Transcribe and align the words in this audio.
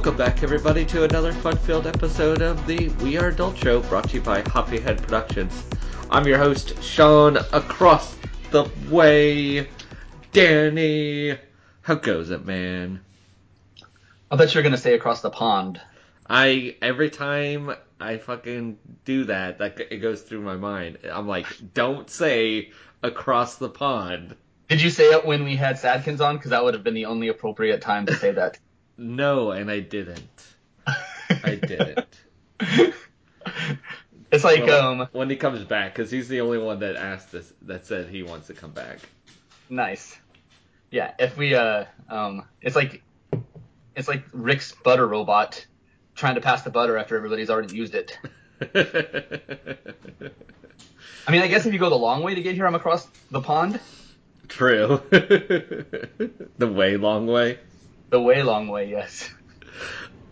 Welcome 0.00 0.16
back, 0.16 0.42
everybody, 0.42 0.86
to 0.86 1.04
another 1.04 1.30
fun-filled 1.30 1.86
episode 1.86 2.40
of 2.40 2.66
the 2.66 2.88
We 3.04 3.18
Are 3.18 3.28
Adult 3.28 3.58
Show, 3.58 3.82
brought 3.82 4.08
to 4.08 4.14
you 4.14 4.22
by 4.22 4.40
Hoppyhead 4.40 5.02
Productions. 5.02 5.62
I'm 6.10 6.26
your 6.26 6.38
host, 6.38 6.82
Sean. 6.82 7.36
Across 7.36 8.16
the 8.50 8.66
way, 8.88 9.68
Danny. 10.32 11.36
How 11.82 11.96
goes 11.96 12.30
it, 12.30 12.46
man? 12.46 13.02
I 14.30 14.36
bet 14.36 14.54
you're 14.54 14.62
gonna 14.62 14.78
say 14.78 14.94
across 14.94 15.20
the 15.20 15.28
pond. 15.28 15.78
I 16.26 16.76
every 16.80 17.10
time 17.10 17.70
I 18.00 18.16
fucking 18.16 18.78
do 19.04 19.24
that, 19.24 19.58
that 19.58 19.78
it 19.92 19.98
goes 19.98 20.22
through 20.22 20.40
my 20.40 20.56
mind. 20.56 20.96
I'm 21.12 21.28
like, 21.28 21.46
don't 21.74 22.08
say 22.08 22.70
across 23.02 23.56
the 23.56 23.68
pond. 23.68 24.34
Did 24.68 24.80
you 24.80 24.88
say 24.88 25.10
it 25.10 25.26
when 25.26 25.44
we 25.44 25.56
had 25.56 25.76
Sadkins 25.76 26.22
on? 26.22 26.38
Because 26.38 26.52
that 26.52 26.64
would 26.64 26.72
have 26.72 26.84
been 26.84 26.94
the 26.94 27.04
only 27.04 27.28
appropriate 27.28 27.82
time 27.82 28.06
to 28.06 28.16
say 28.16 28.30
that. 28.30 28.58
No, 29.00 29.50
and 29.50 29.70
I 29.70 29.80
didn't. 29.80 30.54
I 30.86 31.54
didn't. 31.54 32.20
It's 34.32 34.44
like 34.44 34.64
Well, 34.64 35.00
um 35.00 35.08
when 35.10 35.28
he 35.28 35.34
comes 35.34 35.64
back, 35.64 35.92
because 35.92 36.08
he's 36.08 36.28
the 36.28 36.40
only 36.42 36.58
one 36.58 36.78
that 36.80 36.94
asked 36.94 37.32
this, 37.32 37.52
that 37.62 37.84
said 37.84 38.08
he 38.08 38.22
wants 38.22 38.46
to 38.46 38.54
come 38.54 38.70
back. 38.70 39.00
nice. 39.68 40.16
Yeah, 40.92 41.14
if 41.18 41.36
we 41.36 41.54
uh 41.54 41.86
um 42.08 42.44
it's 42.60 42.76
like 42.76 43.02
it's 43.96 44.06
like 44.06 44.22
Rick's 44.32 44.72
butter 44.84 45.08
robot 45.08 45.66
trying 46.14 46.36
to 46.36 46.40
pass 46.40 46.62
the 46.62 46.70
butter 46.70 46.96
after 46.96 47.16
everybody's 47.16 47.50
already 47.50 47.74
used 47.74 47.96
it. 47.96 48.16
I 51.26 51.32
mean, 51.32 51.42
I 51.42 51.48
guess 51.48 51.66
if 51.66 51.72
you 51.72 51.80
go 51.80 51.90
the 51.90 51.96
long 51.96 52.22
way 52.22 52.34
to 52.36 52.42
get 52.42 52.54
here, 52.54 52.66
I'm 52.66 52.76
across 52.76 53.08
the 53.32 53.40
pond. 53.40 53.80
True. 54.46 55.00
the 55.10 56.68
way 56.72 56.96
long 56.96 57.26
way. 57.26 57.58
The 58.10 58.20
way 58.20 58.42
long 58.42 58.68
way, 58.68 58.88
yes. 58.90 59.30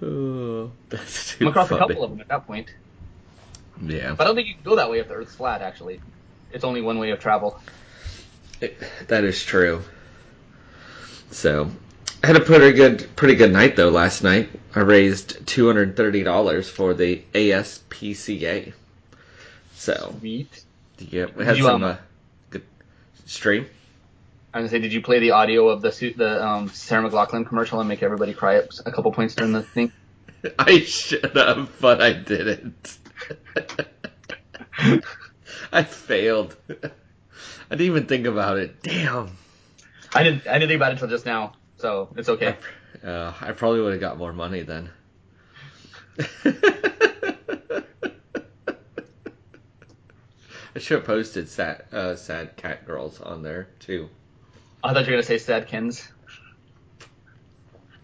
Oh, 0.03 0.71
that's 0.91 1.31
too 1.37 1.45
I'm 1.47 1.48
across 1.48 1.69
funny. 1.69 1.81
a 1.81 1.87
couple 1.89 2.05
of 2.05 2.11
them 2.11 2.21
at 2.21 2.29
that 2.29 2.47
point. 2.47 2.73
Yeah, 3.83 4.15
But 4.15 4.25
I 4.25 4.27
don't 4.27 4.37
think 4.37 4.48
you 4.48 4.55
can 4.55 4.62
go 4.65 4.77
that 4.77 4.91
way 4.91 4.98
if 5.01 5.09
the 5.09 5.15
Earth's 5.15 5.34
flat. 5.34 5.62
Actually, 5.62 6.01
it's 6.53 6.65
only 6.65 6.81
one 6.83 6.99
way 6.99 7.11
of 7.11 7.21
travel. 7.21 7.61
It- 8.61 8.77
that 9.09 9.25
is 9.25 9.43
true. 9.45 9.83
So, 11.31 11.71
I 12.23 12.27
had 12.29 12.37
a 12.37 12.41
pretty 12.41 12.73
good, 12.73 13.09
pretty 13.17 13.34
good 13.37 13.53
night 13.53 13.77
though 13.77 13.91
last 13.91 14.23
night. 14.25 14.49
I 14.75 14.81
raised 14.81 15.47
two 15.47 15.67
hundred 15.67 15.97
thirty 15.97 16.23
dollars 16.25 16.69
for 16.69 16.95
the 16.95 17.23
ASPCA. 17.34 18.73
So, 19.75 20.15
Sweet. 20.19 20.65
yeah, 20.99 21.27
we 21.37 21.45
had 21.45 21.56
You, 21.56 21.65
some 21.65 21.84
um, 21.84 21.91
uh, 21.91 21.97
good 22.51 22.62
stream. 23.27 23.67
I 24.53 24.61
was 24.61 24.71
gonna 24.71 24.79
say, 24.79 24.83
did 24.83 24.95
you 24.95 25.03
play 25.03 25.19
the 25.19 25.33
audio 25.33 25.69
of 25.69 25.83
the 25.83 25.91
the 26.17 26.47
um, 26.47 26.69
Sarah 26.71 27.09
McLachlan 27.09 27.47
commercial 27.47 27.81
and 27.81 27.89
make 27.89 28.03
everybody 28.03 28.33
cry 28.33 28.63
a 28.87 28.91
couple 28.91 29.13
points 29.13 29.35
during 29.35 29.53
the 29.53 29.63
thing? 29.63 29.93
I 30.59 30.81
should 30.81 31.37
have, 31.37 31.71
but 31.81 32.01
I 32.01 32.15
didn't. 32.15 32.99
I 35.73 35.83
failed. 35.83 36.57
I 36.71 37.75
didn't 37.77 37.87
even 37.87 38.07
think 38.07 38.27
about 38.27 38.57
it. 38.57 38.83
Damn. 38.83 39.37
I 40.15 40.23
didn't 40.23 40.47
I 40.47 40.55
didn't 40.55 40.69
think 40.69 40.79
about 40.79 40.93
it 40.93 40.95
until 40.95 41.09
just 41.09 41.27
now, 41.27 41.53
so 41.77 42.09
it's 42.17 42.31
okay. 42.31 42.57
Uh, 43.05 43.35
I 43.41 43.53
probably 43.53 43.83
would 43.83 43.93
have 43.93 44.01
got 44.01 44.17
more 44.17 44.33
money 44.33 44.62
then. 44.62 44.89
I 50.75 50.81
should 50.81 50.99
have 50.99 51.06
posted 51.06 51.49
sad, 51.49 51.84
uh, 51.93 52.17
sad 52.17 52.56
cat 52.56 52.87
girls 52.87 53.21
on 53.21 53.43
there 53.43 53.69
too. 53.81 54.09
I 54.83 54.93
thought 54.93 55.00
you 55.06 55.12
were 55.12 55.22
gonna 55.22 55.22
say 55.22 55.37
Sadkins. 55.37 56.09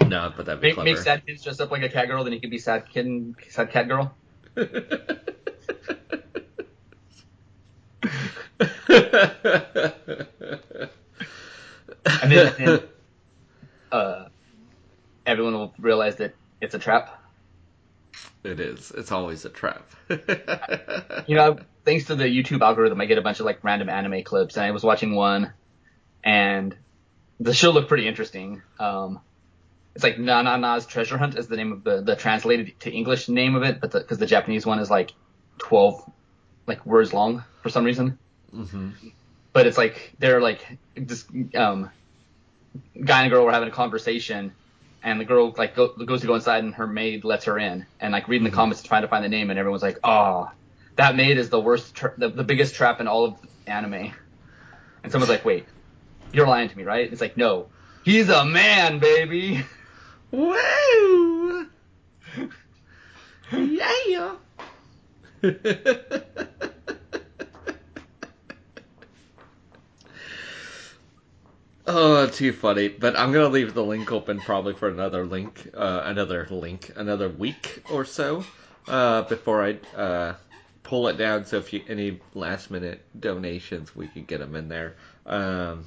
No, 0.06 0.32
but 0.36 0.46
that'd 0.46 0.60
be 0.60 0.68
Make, 0.68 0.74
clever. 0.74 0.90
make 0.90 0.98
Sadkins 0.98 1.42
dress 1.42 1.60
up 1.60 1.70
like 1.70 1.82
a 1.82 1.88
cat 1.88 2.08
girl, 2.08 2.24
then 2.24 2.32
he 2.32 2.40
could 2.40 2.50
be 2.50 2.58
Sad 2.58 2.88
Kid, 2.90 3.34
Sad 3.48 3.70
Cat 3.70 3.88
Girl. 3.88 4.14
And 12.22 12.30
then, 12.30 12.54
then 12.58 12.80
uh, 13.90 14.26
everyone 15.26 15.54
will 15.54 15.74
realize 15.78 16.16
that 16.16 16.34
it's 16.60 16.74
a 16.74 16.78
trap. 16.78 17.22
it 18.44 18.60
is. 18.60 18.90
It's 18.96 19.10
always 19.12 19.44
a 19.44 19.50
trap. 19.50 19.90
You 21.26 21.36
know, 21.36 21.56
thanks 21.86 22.04
to 22.06 22.16
the 22.16 22.24
YouTube 22.24 22.60
algorithm, 22.60 23.00
I 23.00 23.06
get 23.06 23.16
a 23.16 23.22
bunch 23.22 23.40
of 23.40 23.46
like 23.46 23.64
random 23.64 23.88
anime 23.88 24.22
clips, 24.24 24.56
and 24.58 24.66
I 24.66 24.72
was 24.72 24.84
watching 24.84 25.14
one, 25.14 25.54
and 26.24 26.74
the 27.38 27.54
show 27.54 27.70
looked 27.70 27.88
pretty 27.88 28.08
interesting. 28.08 28.62
Um, 28.78 29.20
it's 29.94 30.02
like 30.02 30.16
Nanana's 30.16 30.86
Treasure 30.86 31.16
Hunt 31.18 31.36
is 31.38 31.46
the 31.46 31.56
name 31.56 31.72
of 31.72 31.84
the 31.84 32.00
the 32.02 32.16
translated 32.16 32.78
to 32.80 32.90
English 32.90 33.28
name 33.28 33.54
of 33.54 33.62
it, 33.62 33.80
but 33.80 33.92
because 33.92 34.18
the, 34.18 34.26
Japanese 34.26 34.66
one 34.66 34.80
is 34.80 34.90
like 34.90 35.12
twelve 35.58 36.02
like 36.66 36.84
words 36.84 37.12
long 37.12 37.44
for 37.62 37.68
some 37.68 37.84
reason. 37.84 38.18
hmm 38.50 38.90
But 39.52 39.66
it's 39.66 39.78
like 39.78 40.14
they're 40.18 40.40
like 40.40 40.78
this 40.96 41.24
um 41.54 41.90
guy 43.04 43.22
and 43.22 43.30
girl 43.30 43.44
were 43.44 43.52
having 43.52 43.68
a 43.68 43.72
conversation. 43.72 44.52
And 45.06 45.20
the 45.20 45.26
girl 45.26 45.52
like 45.58 45.76
go, 45.76 45.88
goes 45.88 46.22
to 46.22 46.26
go 46.26 46.34
inside, 46.34 46.64
and 46.64 46.74
her 46.76 46.86
maid 46.86 47.24
lets 47.24 47.44
her 47.44 47.58
in, 47.58 47.84
and 48.00 48.12
like 48.12 48.26
reading 48.26 48.46
the 48.46 48.50
comments 48.50 48.82
trying 48.82 49.02
to 49.02 49.08
find 49.08 49.22
the 49.22 49.28
name, 49.28 49.50
and 49.50 49.58
everyone's 49.58 49.82
like, 49.82 49.98
"Oh, 50.02 50.50
that 50.96 51.16
maid 51.16 51.38
is 51.38 51.50
the 51.50 51.60
worst, 51.60 51.94
tra- 51.94 52.14
the, 52.16 52.28
the 52.28 52.44
biggest 52.44 52.74
trap 52.74 53.00
in 53.00 53.08
all 53.08 53.24
of 53.24 53.36
anime. 53.66 54.12
And 55.02 55.12
someone's 55.12 55.30
like, 55.30 55.44
wait, 55.44 55.66
you're 56.34 56.46
lying 56.46 56.68
to 56.68 56.76
me, 56.76 56.82
right? 56.82 57.10
It's 57.10 57.20
like, 57.20 57.36
no, 57.36 57.68
he's 58.04 58.28
a 58.28 58.44
man, 58.44 58.98
baby. 58.98 59.64
Woo! 60.30 61.66
yeah. 63.52 64.34
oh, 71.86 72.26
too 72.26 72.52
funny. 72.52 72.88
But 72.88 73.16
I'm 73.16 73.32
gonna 73.32 73.48
leave 73.48 73.74
the 73.74 73.84
link 73.84 74.10
open 74.10 74.40
probably 74.40 74.74
for 74.74 74.88
another 74.88 75.24
link, 75.24 75.70
uh, 75.74 76.02
another 76.04 76.48
link, 76.50 76.90
another 76.96 77.28
week 77.28 77.84
or 77.90 78.04
so, 78.04 78.44
uh, 78.88 79.22
before 79.22 79.64
I 79.64 79.78
uh, 79.96 80.34
pull 80.82 81.06
it 81.08 81.16
down. 81.16 81.44
So 81.44 81.58
if 81.58 81.72
you 81.72 81.82
any 81.88 82.20
last 82.34 82.70
minute 82.70 83.04
donations, 83.18 83.94
we 83.94 84.08
could 84.08 84.26
get 84.26 84.40
them 84.40 84.56
in 84.56 84.68
there. 84.68 84.96
Um, 85.26 85.84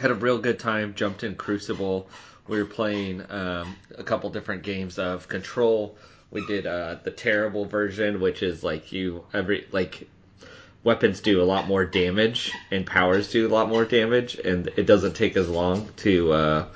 had 0.00 0.10
a 0.10 0.14
real 0.14 0.38
good 0.38 0.58
time. 0.58 0.94
Jumped 0.94 1.22
in 1.22 1.34
Crucible. 1.34 2.08
We 2.48 2.58
were 2.58 2.66
playing 2.66 3.22
um, 3.30 3.76
a 3.96 4.02
couple 4.02 4.30
different 4.30 4.62
games 4.62 4.98
of 4.98 5.28
Control. 5.28 5.96
We 6.30 6.44
did 6.46 6.66
uh, 6.66 6.96
the 7.02 7.10
terrible 7.10 7.64
version, 7.64 8.20
which 8.20 8.42
is 8.42 8.64
like 8.64 8.92
you 8.92 9.24
every 9.32 9.66
like 9.72 10.08
weapons 10.82 11.20
do 11.20 11.42
a 11.42 11.44
lot 11.44 11.68
more 11.68 11.84
damage 11.84 12.52
and 12.70 12.86
powers 12.86 13.30
do 13.30 13.46
a 13.46 13.50
lot 13.50 13.68
more 13.68 13.84
damage, 13.84 14.36
and 14.36 14.68
it 14.76 14.86
doesn't 14.86 15.14
take 15.14 15.36
as 15.36 15.48
long 15.48 15.88
to 15.98 16.32
uh, 16.32 16.66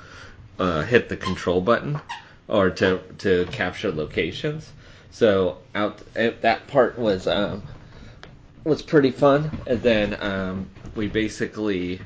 uh, 0.59 0.83
hit 0.83 1.09
the 1.09 1.17
control 1.17 1.61
button 1.61 1.99
or 2.47 2.69
to 2.69 2.99
to 3.17 3.45
capture 3.51 3.91
locations. 3.91 4.71
So 5.11 5.57
out 5.73 6.01
eh, 6.15 6.31
that 6.41 6.67
part 6.67 6.99
was 6.99 7.25
um, 7.27 7.63
was 8.63 8.81
pretty 8.81 9.11
fun, 9.11 9.49
and 9.65 9.81
then 9.81 10.21
um, 10.21 10.69
we 10.95 11.07
basically 11.07 12.01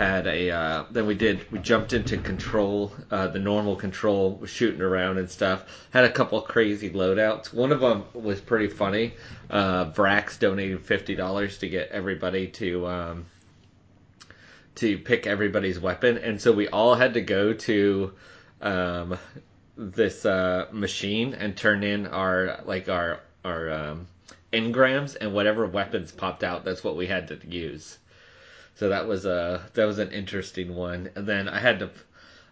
had 0.00 0.26
a 0.26 0.50
uh, 0.50 0.84
then 0.90 1.06
we 1.06 1.14
did 1.14 1.52
we 1.52 1.58
jumped 1.58 1.92
into 1.92 2.16
control 2.16 2.90
uh, 3.10 3.26
the 3.26 3.38
normal 3.38 3.76
control 3.76 4.34
was 4.36 4.48
shooting 4.48 4.80
around 4.80 5.18
and 5.18 5.30
stuff. 5.30 5.62
Had 5.90 6.04
a 6.04 6.10
couple 6.10 6.40
crazy 6.40 6.88
loadouts. 6.88 7.52
One 7.52 7.70
of 7.70 7.80
them 7.80 8.04
was 8.14 8.40
pretty 8.40 8.68
funny. 8.68 9.12
Uh, 9.50 9.90
Vrax 9.90 10.38
donated 10.38 10.86
fifty 10.86 11.14
dollars 11.14 11.58
to 11.58 11.68
get 11.68 11.90
everybody 11.90 12.46
to 12.46 12.86
um, 12.86 13.26
to 14.76 14.96
pick 14.96 15.26
everybody's 15.26 15.78
weapon. 15.78 16.16
And 16.16 16.40
so 16.40 16.50
we 16.50 16.66
all 16.68 16.94
had 16.94 17.12
to 17.14 17.20
go 17.20 17.52
to 17.52 18.14
um, 18.62 19.18
this 19.76 20.24
uh, 20.24 20.68
machine 20.72 21.34
and 21.34 21.54
turn 21.54 21.84
in 21.84 22.06
our 22.06 22.62
like 22.64 22.88
our 22.88 23.20
our 23.44 23.70
um, 23.70 24.06
engrams 24.50 25.14
and 25.20 25.34
whatever 25.34 25.66
weapons 25.66 26.10
popped 26.10 26.42
out 26.42 26.64
that's 26.64 26.82
what 26.82 26.96
we 26.96 27.06
had 27.06 27.28
to 27.28 27.38
use 27.46 27.98
so 28.74 28.88
that 28.88 29.06
was 29.06 29.26
a 29.26 29.62
that 29.74 29.84
was 29.84 29.98
an 29.98 30.12
interesting 30.12 30.74
one. 30.74 31.10
And 31.14 31.26
then 31.26 31.48
I 31.48 31.60
had 31.60 31.80
to 31.80 31.90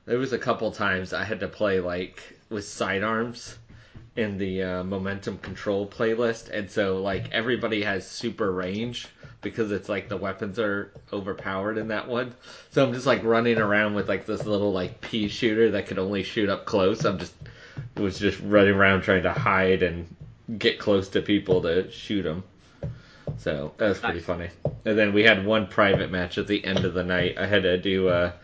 there 0.06 0.18
was 0.18 0.32
a 0.32 0.38
couple 0.38 0.70
times 0.72 1.12
I 1.12 1.24
had 1.24 1.40
to 1.40 1.48
play 1.48 1.80
like 1.80 2.22
with 2.48 2.64
sidearms 2.66 3.58
in 4.16 4.36
the 4.36 4.62
uh, 4.62 4.84
momentum 4.84 5.38
control 5.38 5.86
playlist, 5.86 6.50
and 6.50 6.70
so 6.70 7.00
like 7.00 7.30
everybody 7.30 7.82
has 7.82 8.06
super 8.06 8.50
range 8.50 9.06
because 9.42 9.70
it's 9.70 9.88
like 9.88 10.08
the 10.08 10.16
weapons 10.16 10.58
are 10.58 10.92
overpowered 11.12 11.78
in 11.78 11.88
that 11.88 12.08
one. 12.08 12.34
So 12.70 12.84
I'm 12.84 12.92
just 12.92 13.06
like 13.06 13.22
running 13.22 13.58
around 13.58 13.94
with 13.94 14.08
like 14.08 14.26
this 14.26 14.44
little 14.44 14.72
like 14.72 15.00
pea 15.00 15.28
shooter 15.28 15.70
that 15.72 15.86
could 15.86 15.98
only 15.98 16.24
shoot 16.24 16.48
up 16.48 16.64
close. 16.64 17.04
I'm 17.04 17.18
just 17.18 17.34
was 17.96 18.18
just 18.18 18.40
running 18.40 18.74
around 18.74 19.02
trying 19.02 19.22
to 19.22 19.32
hide 19.32 19.82
and 19.82 20.14
get 20.58 20.78
close 20.78 21.08
to 21.10 21.22
people 21.22 21.62
to 21.62 21.90
shoot 21.90 22.22
them. 22.22 22.42
So 23.38 23.72
that 23.78 23.88
was 23.88 23.98
pretty 23.98 24.18
Nice. 24.18 24.24
funny. 24.24 24.48
And 24.84 24.98
then 24.98 25.12
we 25.12 25.22
had 25.22 25.46
one 25.46 25.66
private 25.68 26.10
match 26.10 26.38
at 26.38 26.46
the 26.46 26.64
end 26.64 26.84
of 26.84 26.94
the 26.94 27.04
night. 27.04 27.38
I 27.38 27.46
had 27.46 27.62
to 27.62 27.78
do 27.78 28.08
a, 28.08 28.34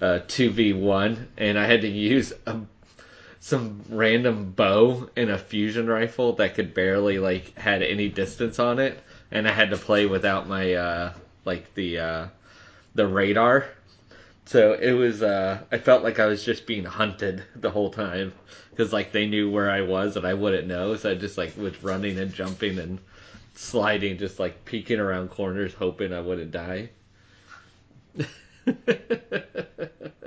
a 0.00 0.20
2v1, 0.20 1.26
and 1.36 1.58
I 1.58 1.66
had 1.66 1.82
to 1.82 1.88
use 1.88 2.32
a, 2.46 2.60
some 3.38 3.82
random 3.90 4.52
bow 4.52 5.08
and 5.16 5.30
a 5.30 5.38
fusion 5.38 5.86
rifle 5.88 6.34
that 6.34 6.54
could 6.54 6.74
barely 6.74 7.18
like 7.18 7.56
had 7.58 7.82
any 7.82 8.08
distance 8.08 8.58
on 8.58 8.78
it, 8.78 8.98
and 9.30 9.46
I 9.46 9.52
had 9.52 9.70
to 9.70 9.76
play 9.76 10.06
without 10.06 10.48
my 10.48 10.74
uh 10.74 11.12
like 11.44 11.72
the 11.74 11.98
uh 11.98 12.26
the 12.94 13.06
radar. 13.06 13.66
So 14.46 14.72
it 14.72 14.92
was 14.92 15.22
uh 15.22 15.58
I 15.70 15.78
felt 15.78 16.02
like 16.02 16.18
I 16.18 16.26
was 16.26 16.44
just 16.44 16.66
being 16.66 16.84
hunted 16.84 17.42
the 17.56 17.70
whole 17.70 17.90
time 17.90 18.32
because 18.70 18.92
like 18.92 19.12
they 19.12 19.26
knew 19.26 19.50
where 19.50 19.70
I 19.70 19.82
was 19.82 20.16
and 20.16 20.26
I 20.26 20.34
wouldn't 20.34 20.66
know, 20.66 20.96
so 20.96 21.10
I 21.10 21.14
just 21.14 21.38
like 21.38 21.56
was 21.56 21.82
running 21.82 22.18
and 22.18 22.32
jumping 22.32 22.78
and 22.78 22.98
sliding, 23.60 24.16
just 24.18 24.38
like 24.38 24.64
peeking 24.64 24.98
around 24.98 25.30
corners, 25.30 25.74
hoping 25.74 26.12
I 26.12 26.20
wouldn't 26.20 26.50
die. 26.50 26.90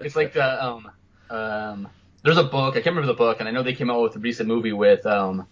It's 0.06 0.16
like 0.18 0.34
the 0.34 0.66
um 0.66 0.92
um. 1.30 1.88
There's 2.24 2.38
a 2.38 2.44
book. 2.44 2.72
I 2.74 2.82
can't 2.82 2.88
remember 2.96 3.08
the 3.08 3.18
book, 3.18 3.40
and 3.40 3.48
I 3.48 3.52
know 3.52 3.64
they 3.64 3.74
came 3.74 3.90
out 3.90 4.02
with 4.02 4.16
a 4.16 4.20
recent 4.20 4.48
movie 4.50 4.74
with 4.74 5.06
um. 5.06 5.48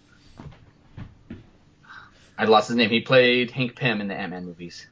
I 2.36 2.44
lost 2.44 2.68
his 2.68 2.76
name. 2.76 2.90
He 2.90 3.00
played 3.00 3.50
Hank 3.50 3.76
Pym 3.76 4.00
in 4.00 4.08
the 4.08 4.14
Ant 4.14 4.30
Man 4.32 4.44
movies. 4.44 4.86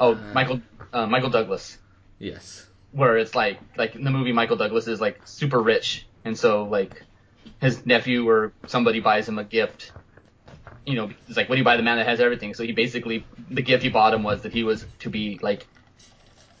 Oh, 0.00 0.12
Uh. 0.14 0.32
Michael 0.32 0.60
uh, 0.92 1.06
Michael 1.06 1.30
Douglas. 1.30 1.76
yes. 2.18 2.66
where 2.92 3.16
it's 3.18 3.34
like 3.34 3.58
like 3.76 3.94
in 3.94 4.04
the 4.04 4.10
movie 4.10 4.32
Michael 4.32 4.56
Douglas 4.56 4.86
is 4.88 5.00
like 5.00 5.20
super 5.26 5.60
rich 5.60 6.06
and 6.24 6.38
so 6.38 6.64
like 6.64 7.02
his 7.60 7.84
nephew 7.86 8.26
or 8.28 8.52
somebody 8.66 9.00
buys 9.00 9.28
him 9.28 9.38
a 9.38 9.44
gift 9.44 9.92
you 10.86 10.94
know 10.94 11.10
it's 11.28 11.36
like 11.36 11.48
what 11.48 11.54
do 11.54 11.58
you 11.58 11.64
buy 11.64 11.76
the 11.76 11.82
man 11.82 11.96
that 11.98 12.06
has 12.06 12.20
everything 12.20 12.54
so 12.54 12.64
he 12.64 12.72
basically 12.72 13.24
the 13.50 13.62
gift 13.62 13.82
he 13.82 13.88
bought 13.88 14.12
him 14.14 14.22
was 14.22 14.42
that 14.42 14.52
he 14.52 14.64
was 14.64 14.84
to 14.98 15.10
be 15.10 15.38
like 15.42 15.66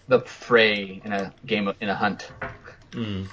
the 0.08 0.18
prey 0.20 1.00
in 1.04 1.12
a 1.12 1.32
game 1.46 1.68
of, 1.68 1.76
in 1.80 1.88
a 1.88 1.94
hunt 1.94 2.30
Mm. 2.92 3.26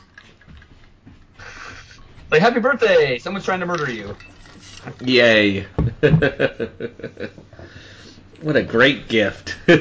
like 2.31 2.41
happy 2.41 2.59
birthday 2.61 3.17
someone's 3.19 3.43
trying 3.45 3.59
to 3.59 3.65
murder 3.65 3.91
you 3.91 4.15
Yay. 5.01 5.61
what 8.41 8.55
a 8.55 8.63
great 8.63 9.09
gift. 9.09 9.57
yeah 9.67 9.75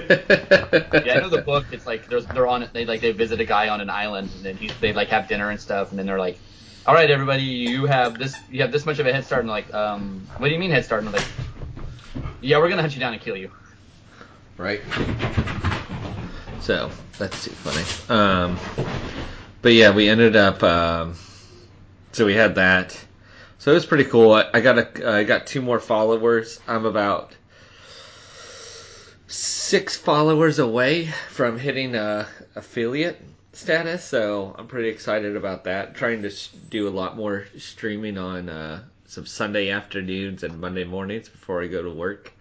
I 1.14 1.20
know 1.20 1.28
the 1.28 1.42
book 1.46 1.66
it's 1.70 1.86
like 1.86 2.08
there's 2.08 2.26
they're 2.26 2.48
on 2.48 2.62
it 2.64 2.72
they 2.72 2.84
like 2.84 3.00
they 3.00 3.12
visit 3.12 3.40
a 3.40 3.44
guy 3.44 3.68
on 3.68 3.80
an 3.80 3.90
island 3.90 4.30
and 4.34 4.44
then 4.44 4.56
he, 4.56 4.68
they 4.80 4.92
like 4.92 5.08
have 5.08 5.28
dinner 5.28 5.50
and 5.50 5.60
stuff 5.60 5.90
and 5.90 5.98
then 5.98 6.06
they're 6.06 6.18
like 6.18 6.40
all 6.88 6.94
right 6.94 7.10
everybody 7.10 7.44
you 7.44 7.86
have 7.86 8.18
this 8.18 8.34
you 8.50 8.60
have 8.62 8.72
this 8.72 8.84
much 8.84 8.98
of 8.98 9.06
a 9.06 9.12
head 9.12 9.24
start 9.24 9.42
and 9.42 9.50
like 9.50 9.72
um 9.72 10.26
what 10.38 10.48
do 10.48 10.54
you 10.54 10.58
mean 10.58 10.72
head 10.72 10.84
start 10.84 11.04
and 11.04 11.12
like 11.12 11.24
yeah 12.40 12.58
we're 12.58 12.68
gonna 12.68 12.82
hunt 12.82 12.94
you 12.94 13.00
down 13.00 13.12
and 13.12 13.22
kill 13.22 13.36
you 13.36 13.48
right? 14.58 14.82
So 16.60 16.90
that's 17.16 17.44
too 17.44 17.52
funny. 17.52 18.14
Um, 18.14 18.58
but 19.62 19.72
yeah, 19.72 19.94
we 19.94 20.08
ended 20.08 20.36
up. 20.36 20.62
Um, 20.62 21.14
so 22.12 22.26
we 22.26 22.34
had 22.34 22.56
that. 22.56 22.98
So 23.58 23.70
it 23.70 23.74
was 23.74 23.86
pretty 23.86 24.04
cool. 24.04 24.32
I, 24.32 24.50
I 24.52 24.60
got 24.60 24.78
a, 24.78 25.10
I 25.10 25.24
got 25.24 25.46
two 25.46 25.62
more 25.62 25.80
followers. 25.80 26.60
I'm 26.68 26.84
about 26.84 27.34
six 29.28 29.96
followers 29.96 30.58
away 30.58 31.06
from 31.06 31.58
hitting 31.58 31.94
a 31.94 32.26
affiliate 32.54 33.20
status. 33.58 34.04
So 34.04 34.54
I'm 34.56 34.66
pretty 34.66 34.88
excited 34.88 35.36
about 35.36 35.64
that. 35.64 35.94
trying 35.94 36.22
to 36.22 36.32
do 36.70 36.88
a 36.88 36.90
lot 36.90 37.16
more 37.16 37.46
streaming 37.58 38.16
on 38.16 38.48
uh, 38.48 38.82
some 39.06 39.26
Sunday 39.26 39.70
afternoons 39.70 40.42
and 40.42 40.60
Monday 40.60 40.84
mornings 40.84 41.28
before 41.28 41.62
I 41.62 41.66
go 41.66 41.82
to 41.82 41.90
work. 41.90 42.32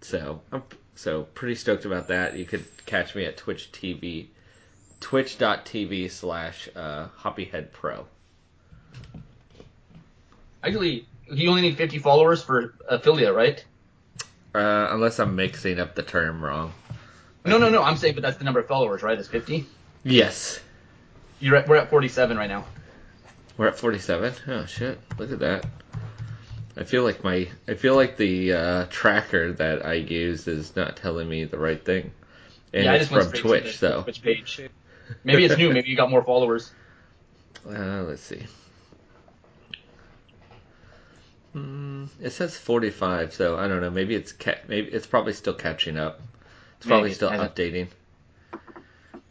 So 0.00 0.40
I'm 0.52 0.62
so 0.94 1.22
pretty 1.22 1.54
stoked 1.54 1.84
about 1.84 2.08
that. 2.08 2.36
You 2.36 2.44
could 2.44 2.64
catch 2.86 3.14
me 3.14 3.24
at 3.24 3.36
Twitch 3.36 3.70
TV, 3.72 4.26
twitch.tv 5.00 6.10
slash 6.10 6.68
uh, 6.74 7.08
Hoppyhead 7.18 7.72
Pro. 7.72 8.06
Actually, 10.62 11.06
you 11.30 11.48
only 11.50 11.62
need 11.62 11.76
50 11.76 11.98
followers 11.98 12.42
for 12.42 12.74
affiliate, 12.88 13.34
right? 13.34 13.64
Uh, 14.54 14.88
unless 14.90 15.20
I'm 15.20 15.36
mixing 15.36 15.78
up 15.78 15.94
the 15.94 16.02
term 16.02 16.42
wrong. 16.42 16.72
No, 17.44 17.58
no, 17.58 17.70
no. 17.70 17.82
I'm 17.82 17.96
saying, 17.96 18.14
but 18.14 18.22
that's 18.22 18.38
the 18.38 18.44
number 18.44 18.60
of 18.60 18.66
followers, 18.66 19.02
right? 19.02 19.18
It's 19.18 19.28
50. 19.28 19.66
Yes. 20.04 20.60
You're 21.40 21.56
at, 21.56 21.68
we're 21.68 21.76
at 21.76 21.90
47 21.90 22.36
right 22.36 22.48
now. 22.48 22.64
We're 23.56 23.68
at 23.68 23.78
47. 23.78 24.34
Oh 24.46 24.66
shit! 24.66 25.00
Look 25.18 25.32
at 25.32 25.40
that. 25.40 25.66
I 26.76 26.84
feel 26.84 27.02
like 27.02 27.24
my 27.24 27.48
I 27.66 27.74
feel 27.74 27.96
like 27.96 28.16
the 28.16 28.52
uh, 28.52 28.86
tracker 28.88 29.52
that 29.54 29.84
I 29.84 29.94
use 29.94 30.46
is 30.46 30.76
not 30.76 30.96
telling 30.96 31.28
me 31.28 31.44
the 31.44 31.58
right 31.58 31.84
thing, 31.84 32.12
and 32.72 32.84
yeah, 32.84 32.94
it's 32.94 33.08
from 33.08 33.32
Twitch. 33.32 33.78
So 33.78 34.02
Twitch 34.02 34.22
page. 34.22 34.60
Maybe 35.24 35.44
it's 35.44 35.56
new. 35.56 35.72
Maybe 35.72 35.90
you 35.90 35.96
got 35.96 36.08
more 36.08 36.22
followers. 36.22 36.70
uh, 37.68 38.02
let's 38.02 38.22
see. 38.22 38.46
Hmm, 41.52 42.04
it 42.20 42.30
says 42.30 42.56
45, 42.56 43.34
so 43.34 43.56
I 43.58 43.66
don't 43.66 43.80
know. 43.80 43.90
Maybe 43.90 44.14
it's 44.14 44.32
ca- 44.32 44.60
maybe 44.68 44.88
it's 44.88 45.06
probably 45.06 45.32
still 45.32 45.54
catching 45.54 45.96
up. 45.96 46.20
It's 46.76 46.86
probably 46.86 47.08
Maybe. 47.08 47.14
still 47.14 47.30
I 47.30 47.38
updating. 47.38 47.88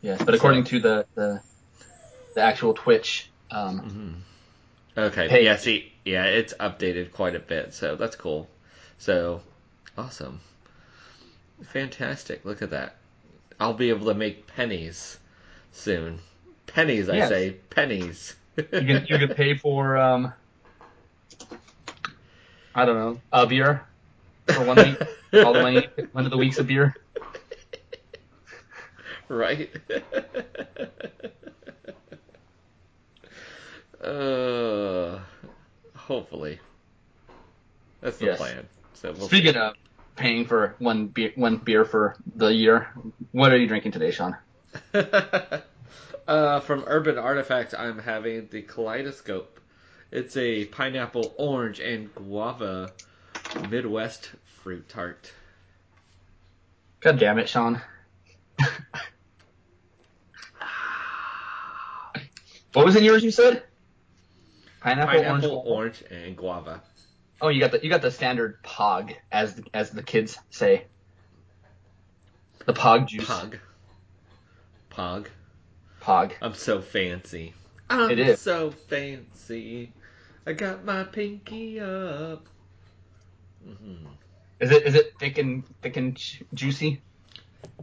Yes, 0.07 0.23
but 0.23 0.33
according 0.33 0.63
to 0.65 0.79
the 0.79 1.05
the, 1.15 1.41
the 2.33 2.41
actual 2.41 2.73
Twitch, 2.73 3.29
um, 3.51 4.23
Okay. 4.97 5.27
Hey. 5.27 5.43
Yeah. 5.43 5.57
See. 5.57 5.91
Yeah, 6.05 6.23
it's 6.23 6.53
updated 6.53 7.11
quite 7.11 7.35
a 7.35 7.39
bit, 7.39 7.73
so 7.73 7.97
that's 7.97 8.15
cool. 8.15 8.47
So, 8.97 9.41
awesome. 9.97 10.39
Fantastic. 11.61 12.45
Look 12.45 12.61
at 12.61 12.69
that. 12.69 12.95
I'll 13.59 13.73
be 13.73 13.89
able 13.89 14.05
to 14.05 14.13
make 14.13 14.47
pennies 14.47 15.17
soon. 15.73 16.19
Pennies, 16.67 17.09
I 17.09 17.27
say. 17.27 17.57
Pennies. 17.69 18.37
you 18.55 18.63
can 18.63 19.05
you 19.07 19.17
can 19.17 19.33
pay 19.35 19.55
for 19.55 19.97
um, 19.97 20.31
I 22.73 22.85
don't 22.85 22.95
know, 22.95 23.19
a 23.33 23.45
beer 23.45 23.83
for 24.47 24.63
one 24.63 24.77
week. 24.77 25.01
All 25.45 25.51
the 25.51 25.61
money, 25.61 25.87
one 26.13 26.23
of 26.23 26.31
the 26.31 26.37
weeks 26.37 26.57
of 26.57 26.67
beer. 26.67 26.95
Right? 29.29 29.69
uh, 34.03 35.19
hopefully. 35.95 36.59
That's 38.01 38.17
the 38.17 38.25
Yes. 38.27 38.37
plan. 38.37 38.67
So 38.93 39.11
we'll 39.11 39.27
Speaking 39.27 39.53
see. 39.53 39.59
of 39.59 39.73
paying 40.15 40.45
for 40.45 40.75
one 40.79 41.07
beer, 41.07 41.31
one 41.35 41.57
beer 41.57 41.85
for 41.85 42.15
the 42.35 42.47
year, 42.47 42.87
what 43.31 43.51
are 43.51 43.57
you 43.57 43.67
drinking 43.67 43.91
today, 43.91 44.11
Sean? 44.11 44.35
uh, 46.27 46.59
from 46.61 46.83
Urban 46.87 47.17
Artifact, 47.17 47.73
I'm 47.77 47.99
having 47.99 48.47
the 48.51 48.61
Kaleidoscope. 48.61 49.59
It's 50.11 50.37
a 50.37 50.65
pineapple, 50.65 51.33
orange, 51.37 51.79
and 51.79 52.13
guava 52.15 52.91
Midwest 53.69 54.31
fruit 54.63 54.87
tart. 54.89 55.31
God 57.01 57.19
damn 57.19 57.37
it, 57.39 57.49
Sean. 57.49 57.81
what 62.73 62.85
was 62.85 62.95
in 62.95 63.03
yours? 63.03 63.23
You 63.23 63.31
said 63.31 63.63
pineapple, 64.81 65.19
orange. 65.19 65.43
Pineapple, 65.43 65.61
guava? 65.63 65.69
orange, 65.69 66.03
and 66.09 66.37
guava. 66.37 66.81
Oh, 67.41 67.49
you 67.49 67.59
got 67.59 67.71
the 67.71 67.79
you 67.83 67.89
got 67.89 68.01
the 68.01 68.11
standard 68.11 68.57
pog, 68.63 69.15
as 69.31 69.59
as 69.73 69.91
the 69.91 70.03
kids 70.03 70.37
say. 70.49 70.85
The 72.65 72.73
pog 72.73 73.07
juice. 73.07 73.27
Pog. 73.27 73.59
Pog. 74.91 75.27
Pog. 76.01 76.31
I'm 76.41 76.53
so 76.53 76.81
fancy. 76.81 77.53
I'm 77.89 78.11
It 78.11 78.19
is. 78.19 78.39
so 78.39 78.71
fancy. 78.71 79.91
I 80.45 80.53
got 80.53 80.83
my 80.85 81.03
pinky 81.03 81.79
up. 81.79 82.45
hmm 83.63 84.05
Is 84.59 84.71
it 84.71 84.83
is 84.85 84.95
it 84.95 85.13
thick 85.19 85.37
and 85.37 85.63
thick 85.81 85.97
and 85.97 86.15
ju- 86.15 86.45
juicy? 86.53 87.01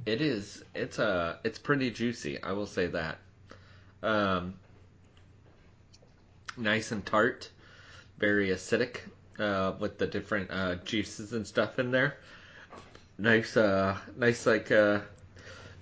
It 0.07 0.21
is. 0.21 0.63
It's 0.75 0.99
uh 0.99 1.37
It's 1.45 1.59
pretty 1.59 1.91
juicy. 1.91 2.43
I 2.43 2.53
will 2.53 2.67
say 2.67 2.89
that. 2.89 3.19
Um, 4.03 4.55
nice 6.57 6.93
and 6.93 7.05
tart, 7.05 7.51
very 8.19 8.49
acidic, 8.49 8.99
uh, 9.39 9.73
with 9.79 9.99
the 9.99 10.07
different 10.07 10.51
uh, 10.51 10.77
juices 10.77 11.33
and 11.33 11.47
stuff 11.47 11.79
in 11.79 11.91
there. 11.91 12.17
Nice, 13.19 13.57
uh, 13.57 13.97
nice 14.17 14.47
like 14.47 14.71
uh, 14.71 15.01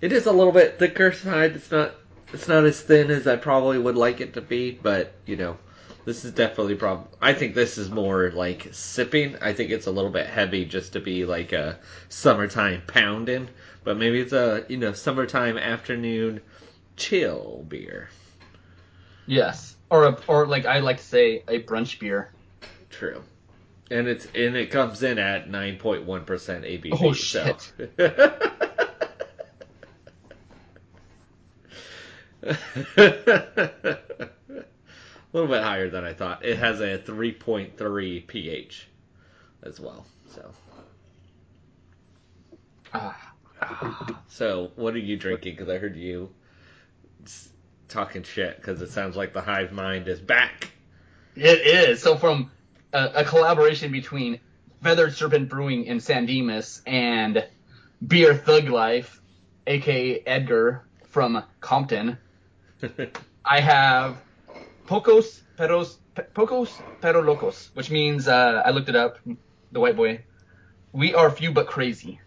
it 0.00 0.12
is 0.12 0.26
a 0.26 0.32
little 0.32 0.52
bit 0.52 0.78
thicker 0.78 1.12
side. 1.12 1.56
It's 1.56 1.70
not. 1.70 1.94
It's 2.32 2.48
not 2.48 2.64
as 2.64 2.80
thin 2.80 3.10
as 3.10 3.26
I 3.26 3.36
probably 3.36 3.78
would 3.78 3.96
like 3.96 4.22
it 4.22 4.34
to 4.34 4.40
be, 4.40 4.70
but 4.70 5.12
you 5.26 5.36
know, 5.36 5.58
this 6.04 6.24
is 6.24 6.32
definitely 6.32 6.74
prob. 6.74 7.08
I 7.20 7.34
think 7.34 7.54
this 7.54 7.78
is 7.78 7.90
more 7.90 8.30
like 8.30 8.68
sipping. 8.72 9.36
I 9.40 9.52
think 9.52 9.70
it's 9.70 9.86
a 9.86 9.90
little 9.90 10.10
bit 10.10 10.26
heavy 10.26 10.64
just 10.64 10.94
to 10.94 11.00
be 11.00 11.24
like 11.24 11.52
a 11.52 11.78
summertime 12.08 12.82
pounding, 12.86 13.48
but 13.84 13.98
maybe 13.98 14.20
it's 14.20 14.32
a 14.32 14.64
you 14.68 14.78
know 14.78 14.92
summertime 14.92 15.58
afternoon 15.58 16.40
chill 16.96 17.64
beer. 17.68 18.08
Yes. 19.26 19.76
Or 19.92 20.04
a, 20.06 20.16
or 20.26 20.46
like 20.46 20.64
I 20.64 20.78
like 20.78 20.96
to 20.96 21.04
say 21.04 21.44
a 21.46 21.62
brunch 21.62 22.00
beer. 22.00 22.30
True. 22.88 23.22
And 23.90 24.08
it's 24.08 24.24
and 24.34 24.56
it 24.56 24.70
comes 24.70 25.02
in 25.02 25.18
at 25.18 25.50
nine 25.50 25.76
point 25.76 26.06
one 26.06 26.24
percent 26.24 26.64
ABV. 26.64 26.98
Oh, 26.98 27.12
so. 27.12 27.58
A 32.44 32.48
little 35.34 35.48
bit 35.48 35.62
higher 35.62 35.90
than 35.90 36.04
I 36.04 36.14
thought. 36.14 36.42
It 36.44 36.56
has 36.58 36.80
a 36.80 36.98
3.3 36.98 38.26
pH 38.26 38.88
as 39.62 39.78
well. 39.78 40.06
So. 40.34 40.50
Ah. 42.94 43.34
So, 44.28 44.72
what 44.76 44.94
are 44.94 44.98
you 44.98 45.16
drinking? 45.16 45.54
Because 45.54 45.68
I 45.68 45.78
heard 45.78 45.96
you 45.96 46.30
talking 47.92 48.22
shit. 48.22 48.56
Because 48.56 48.80
it 48.82 48.90
sounds 48.90 49.16
like 49.16 49.32
the 49.32 49.40
hive 49.40 49.72
mind 49.72 50.08
is 50.08 50.20
back. 50.20 50.70
It 51.36 51.66
is. 51.66 52.02
So 52.02 52.16
from 52.16 52.50
a, 52.92 53.10
a 53.16 53.24
collaboration 53.24 53.92
between 53.92 54.40
Feathered 54.82 55.14
Serpent 55.14 55.48
Brewing 55.48 55.84
in 55.84 56.00
San 56.00 56.26
Dimas 56.26 56.82
and 56.86 57.46
Beer 58.04 58.34
Thug 58.34 58.68
Life, 58.68 59.20
aka 59.66 60.22
Edgar 60.26 60.88
from 61.10 61.42
Compton, 61.60 62.18
I 63.44 63.60
have 63.60 64.16
Pocos 64.86 65.40
Peros 65.56 65.96
Pe- 66.14 66.26
Pocos 66.34 66.70
Pero 67.00 67.20
Locos, 67.20 67.70
which 67.74 67.90
means 67.90 68.28
uh, 68.28 68.62
I 68.64 68.70
looked 68.70 68.88
it 68.88 68.96
up. 68.96 69.18
The 69.70 69.80
white 69.80 69.96
boy. 69.96 70.24
We 70.92 71.14
are 71.14 71.30
few 71.30 71.52
but 71.52 71.66
crazy. 71.66 72.20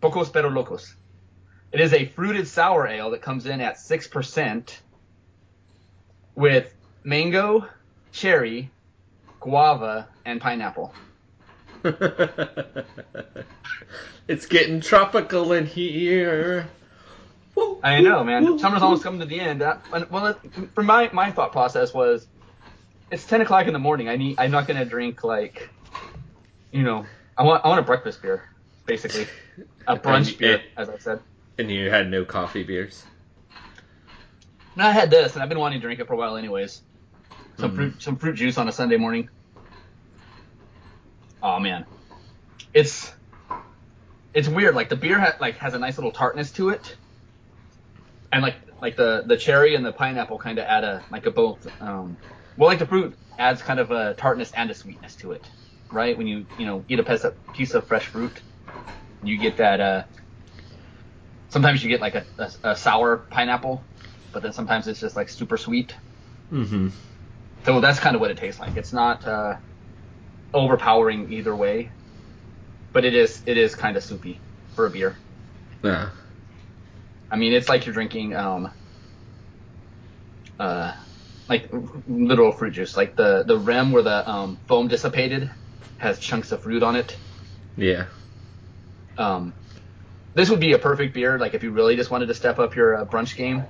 Pocos 0.00 0.32
Pero 0.32 0.48
Locos. 0.48 0.94
It 1.72 1.80
is 1.80 1.92
a 1.92 2.06
fruited 2.06 2.46
sour 2.46 2.86
ale 2.86 3.10
that 3.10 3.22
comes 3.22 3.46
in 3.46 3.60
at 3.60 3.78
six 3.78 4.06
percent 4.06 4.80
with 6.38 6.72
mango, 7.02 7.66
cherry, 8.12 8.70
guava, 9.40 10.08
and 10.24 10.40
pineapple. 10.40 10.94
it's 14.28 14.46
getting 14.46 14.80
tropical 14.80 15.52
in 15.52 15.66
here. 15.66 16.68
I 17.82 18.00
know, 18.00 18.22
man. 18.22 18.56
Summer's 18.60 18.82
almost 18.82 19.02
coming 19.02 19.18
to 19.18 19.26
the 19.26 19.40
end. 19.40 19.62
Uh, 19.62 19.78
well, 20.10 20.38
for 20.74 20.84
my 20.84 21.10
my 21.12 21.32
thought 21.32 21.50
process 21.50 21.92
was, 21.92 22.28
it's 23.10 23.26
ten 23.26 23.40
o'clock 23.40 23.66
in 23.66 23.72
the 23.72 23.80
morning. 23.80 24.08
I 24.08 24.14
need. 24.14 24.36
I'm 24.38 24.52
not 24.52 24.68
gonna 24.68 24.84
drink 24.84 25.24
like, 25.24 25.68
you 26.70 26.84
know, 26.84 27.04
I 27.36 27.42
want 27.42 27.64
I 27.64 27.68
want 27.68 27.80
a 27.80 27.82
breakfast 27.82 28.22
beer, 28.22 28.48
basically, 28.86 29.26
a 29.88 29.96
brunch 29.96 30.38
beer, 30.38 30.62
as 30.76 30.88
I 30.88 30.98
said. 30.98 31.18
And 31.58 31.68
you 31.68 31.90
had 31.90 32.08
no 32.08 32.24
coffee 32.24 32.62
beers. 32.62 33.02
And 34.78 34.86
I 34.86 34.92
had 34.92 35.10
this, 35.10 35.34
and 35.34 35.42
I've 35.42 35.48
been 35.48 35.58
wanting 35.58 35.80
to 35.80 35.86
drink 35.86 35.98
it 36.00 36.06
for 36.06 36.14
a 36.14 36.16
while, 36.16 36.36
anyways. 36.36 36.82
Some 37.58 37.72
Mhm. 37.72 37.74
fruit, 37.74 38.02
some 38.02 38.16
fruit 38.16 38.34
juice 38.36 38.58
on 38.58 38.68
a 38.68 38.72
Sunday 38.72 38.96
morning. 38.96 39.28
Oh 41.42 41.58
man, 41.58 41.86
it's 42.74 43.12
it's 44.32 44.48
weird. 44.48 44.74
Like 44.74 44.88
the 44.88 44.96
beer 44.96 45.18
ha- 45.18 45.36
like 45.40 45.56
has 45.58 45.74
a 45.74 45.78
nice 45.78 45.98
little 45.98 46.12
tartness 46.12 46.52
to 46.52 46.70
it, 46.70 46.96
and 48.32 48.42
like 48.42 48.56
like 48.80 48.96
the 48.96 49.24
the 49.26 49.36
cherry 49.36 49.74
and 49.74 49.84
the 49.84 49.92
pineapple 49.92 50.38
kind 50.38 50.58
of 50.58 50.66
add 50.66 50.84
a 50.84 51.04
like 51.10 51.26
a 51.26 51.30
both. 51.30 51.66
Um, 51.80 52.18
well, 52.56 52.68
like 52.68 52.78
the 52.78 52.86
fruit 52.86 53.18
adds 53.38 53.62
kind 53.62 53.80
of 53.80 53.90
a 53.90 54.14
tartness 54.14 54.52
and 54.54 54.70
a 54.70 54.74
sweetness 54.74 55.16
to 55.16 55.32
it, 55.32 55.48
right? 55.90 56.16
When 56.16 56.26
you 56.26 56.46
you 56.56 56.66
know 56.66 56.84
eat 56.88 56.98
a 57.00 57.04
piece 57.04 57.24
of, 57.24 57.36
piece 57.52 57.74
of 57.74 57.86
fresh 57.88 58.06
fruit, 58.06 58.42
you 59.22 59.38
get 59.38 59.58
that. 59.58 59.80
Uh, 59.80 60.04
sometimes 61.50 61.82
you 61.82 61.88
get 61.88 62.00
like 62.00 62.14
a, 62.14 62.26
a, 62.38 62.50
a 62.70 62.76
sour 62.76 63.28
pineapple, 63.30 63.88
but 64.38 64.44
then 64.44 64.52
sometimes 64.52 64.86
it's 64.86 65.00
just 65.00 65.16
like 65.16 65.28
super 65.28 65.56
sweet. 65.56 65.96
Mm-hmm. 66.52 66.90
So 67.64 67.80
that's 67.80 67.98
kind 67.98 68.14
of 68.14 68.20
what 68.20 68.30
it 68.30 68.36
tastes 68.36 68.60
like. 68.60 68.76
It's 68.76 68.92
not 68.92 69.26
uh, 69.26 69.56
overpowering 70.54 71.32
either 71.32 71.56
way, 71.56 71.90
but 72.92 73.04
it 73.04 73.16
is 73.16 73.42
it 73.46 73.56
is 73.56 73.74
kind 73.74 73.96
of 73.96 74.04
soupy 74.04 74.38
for 74.76 74.86
a 74.86 74.90
beer. 74.90 75.16
Yeah. 75.82 76.10
I 77.32 77.34
mean, 77.34 77.52
it's 77.52 77.68
like 77.68 77.84
you're 77.84 77.92
drinking 77.92 78.36
um, 78.36 78.70
uh, 80.60 80.94
like 81.48 81.68
literal 82.06 82.52
fruit 82.52 82.74
juice. 82.74 82.96
Like 82.96 83.16
the 83.16 83.42
the 83.42 83.58
rim 83.58 83.90
where 83.90 84.04
the 84.04 84.30
um, 84.30 84.56
foam 84.68 84.86
dissipated 84.86 85.50
has 85.96 86.20
chunks 86.20 86.52
of 86.52 86.62
fruit 86.62 86.84
on 86.84 86.94
it. 86.94 87.16
Yeah. 87.76 88.06
Um, 89.16 89.52
this 90.34 90.48
would 90.48 90.60
be 90.60 90.74
a 90.74 90.78
perfect 90.78 91.12
beer. 91.12 91.40
Like 91.40 91.54
if 91.54 91.64
you 91.64 91.72
really 91.72 91.96
just 91.96 92.12
wanted 92.12 92.26
to 92.26 92.34
step 92.34 92.60
up 92.60 92.76
your 92.76 92.98
uh, 92.98 93.04
brunch 93.04 93.34
game. 93.34 93.64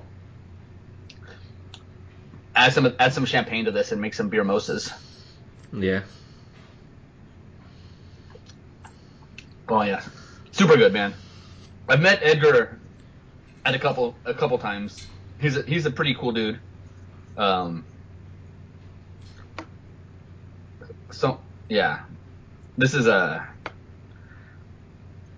Add 2.59 2.73
some 2.73 2.93
add 2.99 3.13
some 3.13 3.23
champagne 3.23 3.63
to 3.65 3.71
this 3.71 3.93
and 3.93 4.01
make 4.01 4.13
some 4.13 4.27
beer 4.27 4.43
moses. 4.43 4.91
Yeah. 5.71 6.01
Oh 9.69 9.81
yeah, 9.83 10.01
super 10.51 10.75
good, 10.75 10.91
man. 10.91 11.13
I've 11.87 12.01
met 12.01 12.19
Edgar 12.21 12.77
at 13.63 13.75
a 13.75 13.79
couple 13.79 14.13
a 14.25 14.33
couple 14.33 14.57
times. 14.57 15.07
He's 15.39 15.55
a, 15.55 15.61
he's 15.61 15.85
a 15.85 15.91
pretty 15.91 16.13
cool 16.15 16.33
dude. 16.33 16.59
Um. 17.37 17.85
So 21.11 21.39
yeah, 21.69 22.01
this 22.77 22.93
is 22.93 23.07
a. 23.07 23.47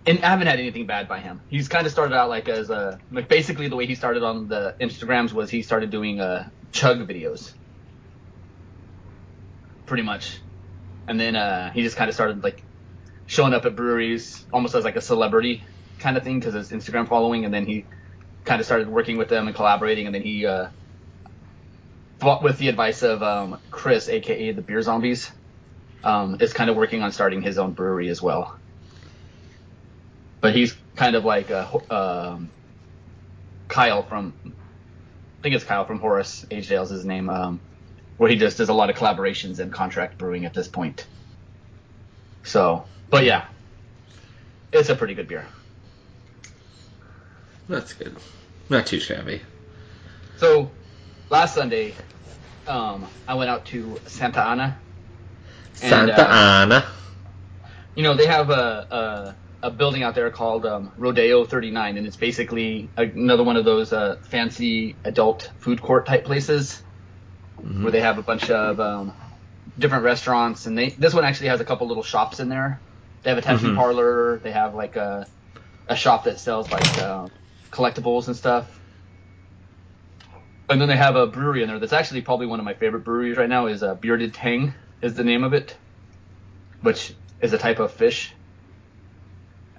And 0.07 0.25
I 0.25 0.29
haven't 0.29 0.47
had 0.47 0.59
anything 0.59 0.87
bad 0.87 1.07
by 1.07 1.19
him. 1.19 1.39
He's 1.49 1.67
kind 1.67 1.85
of 1.85 1.91
started 1.91 2.15
out 2.15 2.29
like 2.29 2.49
as 2.49 2.71
a 2.71 2.99
like 3.11 3.27
basically 3.27 3.67
the 3.67 3.75
way 3.75 3.85
he 3.85 3.93
started 3.93 4.23
on 4.23 4.47
the 4.47 4.73
Instagrams 4.81 5.33
was 5.33 5.51
he 5.51 5.61
started 5.61 5.91
doing 5.91 6.19
uh 6.19 6.49
chug 6.71 7.07
videos. 7.07 7.53
Pretty 9.85 10.03
much. 10.03 10.39
And 11.07 11.19
then 11.19 11.35
uh 11.35 11.71
he 11.71 11.81
just 11.81 11.97
kind 11.97 12.09
of 12.09 12.15
started 12.15 12.43
like 12.43 12.63
showing 13.25 13.53
up 13.53 13.65
at 13.65 13.75
breweries 13.75 14.45
almost 14.51 14.75
as 14.75 14.83
like 14.83 14.95
a 14.95 15.01
celebrity 15.01 15.63
kind 15.99 16.17
of 16.17 16.23
thing 16.23 16.39
because 16.39 16.53
his 16.53 16.71
Instagram 16.71 17.07
following, 17.07 17.45
and 17.45 17.53
then 17.53 17.65
he 17.65 17.85
kind 18.43 18.59
of 18.59 18.65
started 18.65 18.89
working 18.89 19.17
with 19.17 19.29
them 19.29 19.47
and 19.47 19.55
collaborating, 19.55 20.05
and 20.07 20.15
then 20.15 20.21
he 20.23 20.45
uh, 20.45 20.67
fought 22.19 22.43
with 22.43 22.57
the 22.57 22.67
advice 22.67 23.03
of 23.03 23.23
um, 23.23 23.59
Chris, 23.69 24.09
aka 24.09 24.51
the 24.51 24.61
Beer 24.61 24.81
Zombies, 24.81 25.31
um, 26.03 26.37
is 26.41 26.53
kind 26.53 26.69
of 26.69 26.75
working 26.75 27.01
on 27.03 27.11
starting 27.11 27.41
his 27.41 27.57
own 27.57 27.73
brewery 27.73 28.09
as 28.09 28.21
well. 28.21 28.57
But 30.41 30.55
he's 30.55 30.75
kind 30.95 31.15
of 31.15 31.23
like 31.23 31.51
uh, 31.51 31.67
um, 31.89 32.49
Kyle 33.67 34.03
from, 34.03 34.33
think 35.41 35.55
it's 35.55 35.63
Kyle 35.63 35.85
from 35.85 35.99
Horus 35.99 36.45
Aged 36.51 36.71
Ales 36.71 36.89
his 36.89 37.05
name, 37.05 37.29
um, 37.29 37.59
where 38.17 38.29
he 38.29 38.35
just 38.35 38.57
does 38.57 38.69
a 38.69 38.73
lot 38.73 38.89
of 38.89 38.95
collaborations 38.95 39.59
and 39.59 39.71
contract 39.71 40.17
brewing 40.17 40.45
at 40.45 40.53
this 40.53 40.67
point. 40.67 41.07
So, 42.43 42.85
but 43.09 43.23
yeah, 43.23 43.45
it's 44.71 44.89
a 44.89 44.95
pretty 44.95 45.15
good 45.15 45.27
beer. 45.27 45.45
That's 47.67 47.93
good. 47.93 48.15
Not 48.69 48.85
too 48.85 48.99
shabby. 48.99 49.41
So, 50.37 50.71
last 51.29 51.55
Sunday, 51.55 51.93
um, 52.67 53.07
I 53.27 53.35
went 53.35 53.49
out 53.49 53.65
to 53.67 53.99
Santa 54.07 54.41
Ana. 54.41 54.77
And, 55.81 55.89
Santa 55.89 56.21
uh, 56.21 56.33
Ana. 56.33 56.85
You 57.95 58.03
know, 58.03 58.15
they 58.15 58.25
have 58.25 58.49
a, 58.49 59.35
a, 59.63 59.71
building 59.71 60.03
out 60.03 60.15
there 60.15 60.29
called 60.31 60.65
um, 60.65 60.91
Rodeo 60.97 61.45
39, 61.45 61.97
and 61.97 62.07
it's 62.07 62.15
basically 62.17 62.91
another 62.97 63.43
one 63.43 63.57
of 63.57 63.65
those 63.65 63.93
uh, 63.93 64.15
fancy 64.29 64.97
adult 65.05 65.51
food 65.59 65.81
court 65.81 66.05
type 66.05 66.25
places 66.25 66.81
Mhm. 67.61 67.83
where 67.83 67.91
they 67.91 68.01
have 68.01 68.17
a 68.17 68.23
bunch 68.23 68.49
of 68.49 68.79
um, 68.79 69.13
different 69.77 70.03
restaurants. 70.03 70.65
And 70.65 70.77
they 70.77 70.89
this 70.89 71.13
one 71.13 71.25
actually 71.25 71.49
has 71.49 71.61
a 71.61 71.65
couple 71.65 71.87
little 71.87 72.03
shops 72.03 72.39
in 72.39 72.49
there. 72.49 72.81
They 73.23 73.29
have 73.29 73.37
a 73.37 73.41
tattoo 73.41 73.67
Mhm. 73.71 73.75
parlor. 73.75 74.39
They 74.43 74.51
have 74.51 74.73
like 74.73 74.95
a 74.95 75.27
a 75.87 75.95
shop 75.95 76.23
that 76.23 76.39
sells 76.39 76.71
like 76.71 76.97
uh, 76.99 77.27
collectibles 77.71 78.27
and 78.27 78.35
stuff. 78.35 78.79
And 80.69 80.79
then 80.79 80.87
they 80.87 80.97
have 80.97 81.15
a 81.17 81.27
brewery 81.27 81.61
in 81.63 81.67
there 81.67 81.79
that's 81.79 81.93
actually 81.93 82.21
probably 82.21 82.47
one 82.47 82.59
of 82.59 82.65
my 82.65 82.73
favorite 82.73 83.03
breweries 83.03 83.37
right 83.37 83.49
now. 83.49 83.67
Is 83.67 83.83
uh, 83.83 83.95
Bearded 83.95 84.33
Tang 84.33 84.73
is 85.01 85.13
the 85.15 85.23
name 85.23 85.43
of 85.43 85.53
it, 85.53 85.77
which 86.81 87.13
is 87.41 87.53
a 87.53 87.57
type 87.57 87.79
of 87.79 87.91
fish. 87.91 88.33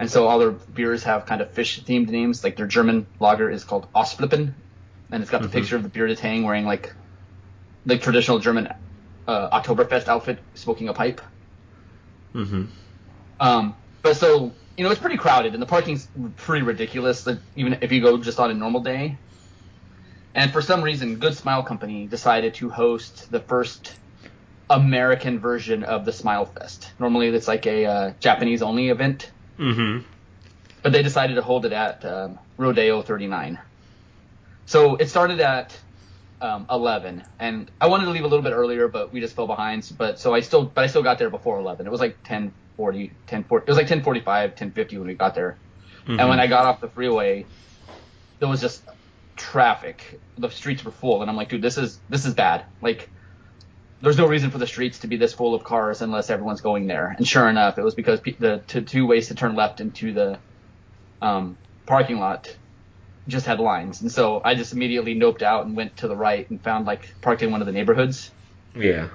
And 0.03 0.11
so 0.11 0.27
all 0.27 0.41
their 0.41 0.51
beers 0.51 1.05
have 1.05 1.27
kind 1.27 1.41
of 1.41 1.53
fish 1.53 1.81
themed 1.85 2.09
names. 2.09 2.43
Like 2.43 2.57
their 2.57 2.67
German 2.67 3.07
lager 3.21 3.49
is 3.49 3.63
called 3.63 3.87
Ausflippen, 3.95 4.53
and 5.13 5.23
it's 5.23 5.31
got 5.31 5.43
the 5.43 5.47
Mhm. 5.47 5.53
picture 5.53 5.77
of 5.77 5.85
the 5.85 5.89
Bearded 5.89 6.19
Tang 6.19 6.43
wearing 6.43 6.67
like 6.67 6.93
the 7.87 7.97
traditional 7.99 8.41
German 8.41 8.69
uh, 9.29 9.61
Oktoberfest 9.61 10.09
outfit, 10.09 10.41
smoking 10.55 10.89
a 10.89 10.93
pipe. 10.93 11.21
Mm-hmm. 12.35 12.65
Um, 13.39 13.77
but 14.03 14.17
so 14.17 14.51
you 14.77 14.83
know, 14.83 14.91
it's 14.91 15.01
pretty 15.01 15.19
crowded, 15.19 15.55
and 15.55 15.63
the 15.63 15.67
parking's 15.67 16.09
pretty 16.35 16.65
ridiculous. 16.67 17.25
Like, 17.25 17.39
even 17.55 17.79
if 17.81 17.93
you 17.93 18.01
go 18.01 18.19
just 18.19 18.41
on 18.41 18.51
a 18.51 18.55
normal 18.55 18.81
day. 18.81 19.17
And 20.35 20.53
for 20.53 20.63
some 20.63 20.83
reason, 20.83 21.21
Good 21.21 21.37
Smile 21.37 21.63
Company 21.63 22.09
decided 22.09 22.55
to 22.55 22.71
host 22.71 23.31
the 23.31 23.39
first 23.39 24.01
American 24.69 25.39
version 25.39 25.85
of 25.85 26.05
the 26.05 26.13
Smile 26.13 26.47
Fest. 26.47 26.93
Normally, 26.99 27.29
it's 27.29 27.47
like 27.47 27.67
a 27.67 27.87
uh, 27.87 28.13
Japanese 28.19 28.63
only 28.63 28.89
event, 28.89 29.31
Mm-hmm. 29.63 30.05
but 30.83 30.93
they 30.93 31.03
decided 31.03 31.35
to 31.37 31.43
hold 31.43 31.65
it 31.65 31.73
at 31.73 32.05
um, 32.05 32.39
Rodeo 32.59 33.03
39. 33.03 33.59
So 34.67 34.97
it 34.97 35.09
started 35.09 35.41
at 35.41 35.79
um, 36.41 36.67
11, 36.69 37.23
and 37.39 37.71
I 37.81 37.87
wanted 37.87 38.07
to 38.07 38.11
leave 38.11 38.25
a 38.25 38.27
little 38.27 38.43
bit 38.43 38.53
earlier, 38.53 38.89
but 38.89 39.13
we 39.13 39.21
just 39.21 39.37
fell 39.37 39.47
behind. 39.47 39.89
But 39.97 40.19
so 40.19 40.35
I 40.35 40.41
still, 40.41 40.65
but 40.65 40.83
I 40.83 40.89
still 40.89 41.03
got 41.05 41.19
there 41.19 41.31
before 41.31 41.59
11. 41.61 41.87
It 41.87 41.91
was 41.91 42.01
like 42.01 42.19
10:40, 42.25 43.13
10:40. 43.29 43.63
It 43.63 43.69
was 43.69 43.77
like 43.77 43.87
10:45, 43.87 44.57
10:50 44.57 44.99
when 44.99 45.07
we 45.09 45.15
got 45.15 45.35
there. 45.35 45.59
And 46.19 46.29
when 46.29 46.41
I 46.41 46.49
got 46.49 46.65
off 46.67 46.81
the 46.81 46.89
freeway, 46.89 47.47
there 48.41 48.49
was 48.49 48.61
just 48.61 48.83
traffic. 49.37 50.21
The 50.37 50.51
streets 50.51 50.85
were 50.85 50.91
full, 50.91 51.21
and 51.23 51.31
I'm 51.31 51.37
like, 51.37 51.49
dude, 51.49 51.63
this 51.63 51.79
is 51.79 52.01
this 52.09 52.27
is 52.27 52.35
bad. 52.35 52.67
Like, 52.81 53.09
there's 54.03 54.19
no 54.19 54.27
reason 54.27 54.51
for 54.51 54.59
the 54.59 54.67
streets 54.67 54.99
to 55.01 55.07
be 55.07 55.17
this 55.17 55.33
full 55.33 55.55
of 55.55 55.63
cars 55.63 56.03
unless 56.03 56.29
everyone's 56.29 56.61
going 56.61 56.89
there. 56.89 57.15
And 57.17 57.27
sure 57.27 57.49
enough, 57.49 57.79
it 57.79 57.85
was 57.85 57.95
because 57.95 58.21
pe- 58.21 58.33
the 58.33 58.59
to, 58.69 58.83
two 58.83 59.07
ways 59.07 59.29
to 59.29 59.35
turn 59.37 59.55
left 59.55 59.81
into 59.81 60.13
the 60.13 60.39
um, 61.23 61.57
parking 61.87 62.19
lot 62.19 62.55
just 63.29 63.47
had 63.47 63.61
lines. 63.61 64.03
And 64.03 64.11
so 64.11 64.43
I 64.45 64.57
just 64.57 64.73
immediately 64.73 65.15
noped 65.15 65.43
out 65.43 65.67
and 65.67 65.77
went 65.77 65.99
to 65.99 66.09
the 66.09 66.17
right 66.17 66.51
and 66.51 66.61
found 66.61 66.85
like 66.85 67.15
parked 67.23 67.43
in 67.43 67.53
one 67.53 67.63
of 67.63 67.67
the 67.67 67.73
neighborhoods. 67.73 68.33
Yeah. 68.75 69.09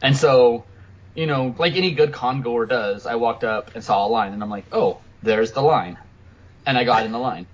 And 0.00 0.16
so, 0.16 0.64
you 1.14 1.26
know, 1.26 1.54
like 1.58 1.74
any 1.74 1.92
good 1.92 2.14
con 2.14 2.40
goer 2.40 2.64
does, 2.64 3.04
I 3.04 3.16
walked 3.16 3.44
up 3.44 3.74
and 3.74 3.84
saw 3.84 4.06
a 4.06 4.08
line 4.08 4.32
and 4.32 4.42
I'm 4.42 4.50
like, 4.50 4.64
oh, 4.72 5.00
there's 5.22 5.52
the 5.52 5.60
line. 5.60 5.98
And 6.64 6.78
I 6.78 6.84
got 6.84 7.04
in 7.04 7.12
the 7.12 7.18
line. 7.18 7.46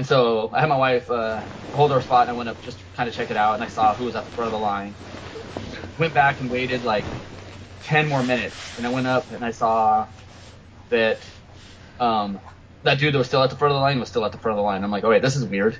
And 0.00 0.06
so 0.06 0.50
I 0.54 0.60
had 0.60 0.70
my 0.70 0.78
wife 0.78 1.10
uh, 1.10 1.44
hold 1.74 1.92
our 1.92 2.00
spot 2.00 2.22
and 2.22 2.30
I 2.30 2.32
went 2.32 2.48
up 2.48 2.62
just 2.62 2.90
kind 2.94 3.06
of 3.06 3.14
check 3.14 3.30
it 3.30 3.36
out 3.36 3.52
and 3.56 3.62
I 3.62 3.66
saw 3.66 3.94
who 3.94 4.04
was 4.04 4.16
at 4.16 4.24
the 4.24 4.30
front 4.32 4.46
of 4.46 4.52
the 4.52 4.58
line. 4.58 4.96
Went 5.98 6.14
back 6.14 6.40
and 6.40 6.50
waited 6.50 6.84
like 6.84 7.10
10 7.82 8.08
more 8.08 8.22
minutes 8.24 8.72
and 8.78 8.86
I 8.86 8.88
went 8.88 9.06
up 9.06 9.30
and 9.30 9.44
I 9.44 9.50
saw 9.50 10.08
that 10.88 11.22
um, 11.98 12.40
that 12.82 12.98
dude 12.98 13.12
that 13.12 13.18
was 13.18 13.26
still 13.26 13.42
at 13.42 13.50
the 13.50 13.56
front 13.56 13.72
of 13.72 13.76
the 13.76 13.82
line 13.82 14.00
was 14.00 14.08
still 14.08 14.24
at 14.24 14.32
the 14.32 14.38
front 14.38 14.54
of 14.58 14.62
the 14.62 14.64
line. 14.64 14.84
I'm 14.84 14.90
like, 14.90 15.04
oh 15.04 15.10
wait, 15.10 15.22
this 15.22 15.36
is 15.36 15.44
weird. 15.44 15.78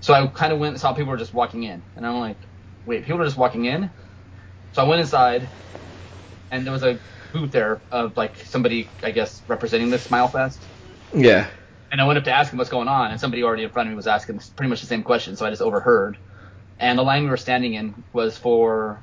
So 0.00 0.14
I 0.14 0.24
kind 0.28 0.52
of 0.52 0.60
went 0.60 0.74
and 0.74 0.80
saw 0.80 0.92
people 0.94 1.10
were 1.10 1.16
just 1.18 1.34
walking 1.34 1.64
in, 1.64 1.82
and 1.96 2.06
I'm 2.06 2.20
like, 2.20 2.48
wait, 2.84 3.04
people 3.04 3.20
are 3.20 3.24
just 3.26 3.36
walking 3.36 3.64
in. 3.64 3.90
So 4.74 4.82
I 4.84 4.88
went 4.88 5.00
inside, 5.00 5.50
and 6.50 6.66
there 6.66 6.72
was 6.72 6.84
a 6.84 7.00
booth 7.32 7.52
there 7.52 7.82
of 7.90 8.16
like 8.16 8.38
somebody, 8.38 8.94
I 9.02 9.12
guess, 9.12 9.42
representing 9.48 9.90
this 9.90 10.04
Smile 10.04 10.28
Fest. 10.28 10.70
Yeah. 11.14 11.50
And 11.96 12.02
I 12.02 12.04
went 12.04 12.18
up 12.18 12.24
to 12.24 12.30
ask 12.30 12.52
him 12.52 12.58
what's 12.58 12.68
going 12.68 12.88
on, 12.88 13.10
and 13.10 13.18
somebody 13.18 13.42
already 13.42 13.62
in 13.62 13.70
front 13.70 13.88
of 13.88 13.90
me 13.92 13.96
was 13.96 14.06
asking 14.06 14.38
pretty 14.54 14.68
much 14.68 14.82
the 14.82 14.86
same 14.86 15.02
question, 15.02 15.34
so 15.34 15.46
I 15.46 15.48
just 15.48 15.62
overheard. 15.62 16.18
And 16.78 16.98
the 16.98 17.02
line 17.02 17.22
we 17.22 17.30
were 17.30 17.38
standing 17.38 17.72
in 17.72 18.04
was 18.12 18.36
for 18.36 19.00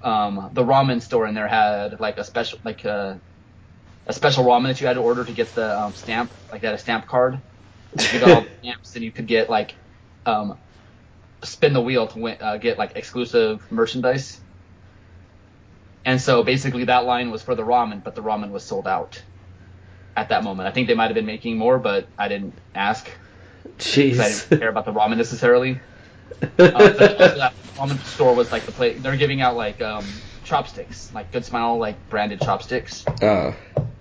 um, 0.00 0.50
the 0.52 0.62
ramen 0.62 1.02
store, 1.02 1.26
and 1.26 1.36
there 1.36 1.48
had 1.48 1.98
like 1.98 2.18
a 2.18 2.22
special, 2.22 2.60
like 2.64 2.84
a, 2.84 3.20
a 4.06 4.12
special 4.12 4.44
ramen 4.44 4.68
that 4.68 4.80
you 4.80 4.86
had 4.86 4.92
to 4.92 5.00
order 5.00 5.24
to 5.24 5.32
get 5.32 5.56
the 5.56 5.76
um, 5.76 5.92
stamp, 5.96 6.30
like 6.52 6.60
they 6.60 6.68
had 6.68 6.76
a 6.76 6.78
stamp 6.78 7.08
card. 7.08 7.42
You 8.12 8.20
got 8.20 8.30
all 8.30 8.42
the 8.42 8.50
stamps, 8.60 8.94
and 8.94 9.02
you 9.02 9.10
could 9.10 9.26
get 9.26 9.50
like 9.50 9.74
um, 10.24 10.56
spin 11.42 11.72
the 11.72 11.80
wheel 11.80 12.06
to 12.06 12.18
win, 12.20 12.36
uh, 12.40 12.58
get 12.58 12.78
like 12.78 12.92
exclusive 12.94 13.60
merchandise. 13.72 14.40
And 16.04 16.20
so 16.20 16.44
basically 16.44 16.84
that 16.84 17.06
line 17.06 17.32
was 17.32 17.42
for 17.42 17.56
the 17.56 17.64
ramen, 17.64 18.04
but 18.04 18.14
the 18.14 18.22
ramen 18.22 18.52
was 18.52 18.64
sold 18.64 18.86
out 18.86 19.20
at 20.16 20.30
that 20.30 20.42
moment. 20.42 20.68
I 20.68 20.72
think 20.72 20.88
they 20.88 20.94
might 20.94 21.06
have 21.06 21.14
been 21.14 21.26
making 21.26 21.58
more, 21.58 21.78
but 21.78 22.08
I 22.18 22.28
didn't 22.28 22.54
ask. 22.74 23.08
Jeez. 23.78 24.18
I 24.18 24.28
didn't 24.48 24.60
care 24.60 24.68
about 24.70 24.86
the 24.86 24.92
ramen 24.92 25.16
necessarily. 25.18 25.80
Uh, 26.42 26.46
but 26.58 26.98
that 26.98 27.54
ramen 27.76 28.02
store 28.04 28.34
was 28.34 28.50
like 28.50 28.64
the 28.64 28.72
place 28.72 29.00
they're 29.02 29.16
giving 29.16 29.40
out 29.40 29.56
like 29.56 29.80
um, 29.82 30.04
chopsticks, 30.44 31.12
like 31.14 31.30
Good 31.32 31.44
Smile 31.44 31.78
like 31.78 32.08
branded 32.08 32.40
chopsticks, 32.40 33.04
Oh. 33.22 33.54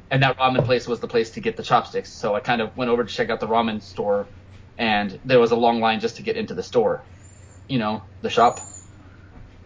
and 0.10 0.24
that 0.24 0.38
ramen 0.38 0.66
place 0.66 0.88
was 0.88 1.00
the 1.00 1.08
place 1.08 1.32
to 1.32 1.40
get 1.42 1.58
the 1.58 1.64
chopsticks. 1.64 2.12
So 2.12 2.34
I 2.36 2.40
kind 2.40 2.62
of 2.62 2.76
went 2.78 2.90
over 2.90 3.04
to 3.04 3.14
check 3.14 3.30
out 3.30 3.40
the 3.40 3.48
ramen 3.48 3.82
store, 3.82 4.28
and 4.78 5.20
there 5.26 5.40
was 5.40 5.52
a 5.52 5.56
long 5.56 5.80
line 5.82 6.00
just 6.00 6.18
to 6.18 6.24
get 6.24 6.36
into 6.38 6.54
the 6.54 6.64
store, 6.64 7.04
you 7.68 7.78
know, 7.80 8.02
the 8.22 8.30
shop. 8.30 8.60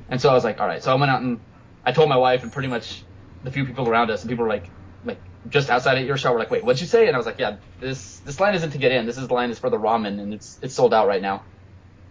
And 0.10 0.20
so 0.20 0.30
I 0.30 0.34
was 0.34 0.44
like, 0.44 0.60
all 0.60 0.68
right. 0.68 0.82
So 0.84 0.92
I 0.92 0.96
went 0.96 1.12
out 1.12 1.22
and 1.22 1.40
I 1.86 1.92
told 1.92 2.10
my 2.10 2.18
wife 2.18 2.44
and 2.44 2.52
pretty 2.52 2.68
much 2.70 3.04
the 3.44 3.52
few 3.52 3.66
people 3.66 3.88
around 3.88 4.10
us, 4.12 4.22
and 4.22 4.30
people 4.30 4.44
were 4.44 4.50
like, 4.50 4.70
like 5.06 5.22
just 5.50 5.70
outside 5.70 5.98
of 5.98 6.06
your 6.06 6.16
earshot, 6.16 6.34
were 6.34 6.40
like, 6.40 6.52
wait, 6.52 6.64
what'd 6.64 6.82
you 6.82 6.88
say? 6.88 7.08
And 7.08 7.16
I 7.16 7.18
was 7.18 7.26
like, 7.26 7.40
yeah, 7.40 7.58
this 7.80 8.20
this 8.20 8.40
line 8.40 8.56
isn't 8.56 8.72
to 8.72 8.78
get 8.78 8.92
in. 8.92 9.06
This 9.06 9.18
is 9.18 9.28
the 9.28 9.34
line 9.34 9.50
is 9.50 9.60
for 9.60 9.70
the 9.70 9.78
ramen, 9.78 10.20
and 10.20 10.34
it's 10.34 10.60
it's 10.62 10.74
sold 10.74 10.94
out 10.94 11.08
right 11.08 11.22
now. 11.22 11.44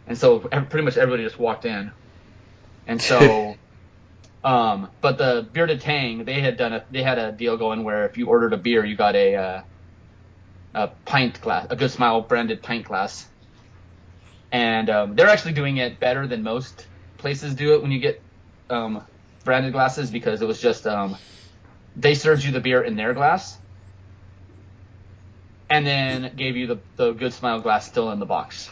And 0.07 0.17
so 0.17 0.41
pretty 0.41 0.83
much 0.83 0.97
everybody 0.97 1.25
just 1.25 1.39
walked 1.39 1.65
in. 1.65 1.93
And 2.87 3.01
so, 3.01 3.57
um, 4.45 4.89
but 5.01 5.19
the 5.19 5.47
bearded 5.53 5.81
tang, 5.83 6.25
they 6.25 6.41
had 6.41 6.57
done 6.57 6.73
a 6.73 6.85
they 6.91 7.03
had 7.03 7.19
a 7.19 7.33
deal 7.33 7.57
going 7.57 7.85
where 7.85 8.07
if 8.07 8.17
you 8.17 8.27
ordered 8.27 8.53
a 8.53 8.57
beer, 8.57 8.85
you 8.85 8.97
got 8.97 9.15
a 9.15 9.37
uh, 9.37 9.63
a 10.75 10.89
pint 11.05 11.41
glass, 11.41 11.67
a 11.71 11.77
Good 11.77 11.91
Smile 11.91 12.23
branded 12.23 12.63
pint 12.63 12.87
glass. 12.87 13.27
And 14.51 14.89
um, 14.89 15.15
they're 15.15 15.29
actually 15.29 15.53
doing 15.53 15.77
it 15.77 16.01
better 16.01 16.27
than 16.27 16.43
most 16.43 16.87
places 17.19 17.55
do 17.55 17.75
it 17.75 17.83
when 17.83 17.91
you 17.91 17.99
get 17.99 18.23
um, 18.71 19.03
branded 19.45 19.73
glasses 19.73 20.11
because 20.11 20.41
it 20.41 20.47
was 20.47 20.61
just 20.61 20.87
um, 20.87 21.17
they 21.99 22.15
served 22.15 22.45
you 22.45 22.53
the 22.53 22.61
beer 22.61 22.83
in 22.83 22.97
their 22.97 23.13
glass 23.13 23.59
and 25.69 25.85
then 25.87 26.33
gave 26.37 26.57
you 26.57 26.67
the, 26.69 26.81
the 26.97 27.13
good 27.13 27.35
smile 27.35 27.61
glass 27.61 27.87
still 27.87 28.11
in 28.13 28.21
the 28.21 28.27
box. 28.27 28.71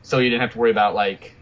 So 0.00 0.18
you 0.18 0.30
didn't 0.30 0.40
have 0.40 0.52
to 0.52 0.58
worry 0.58 0.70
about 0.70 0.94
like 0.94 1.38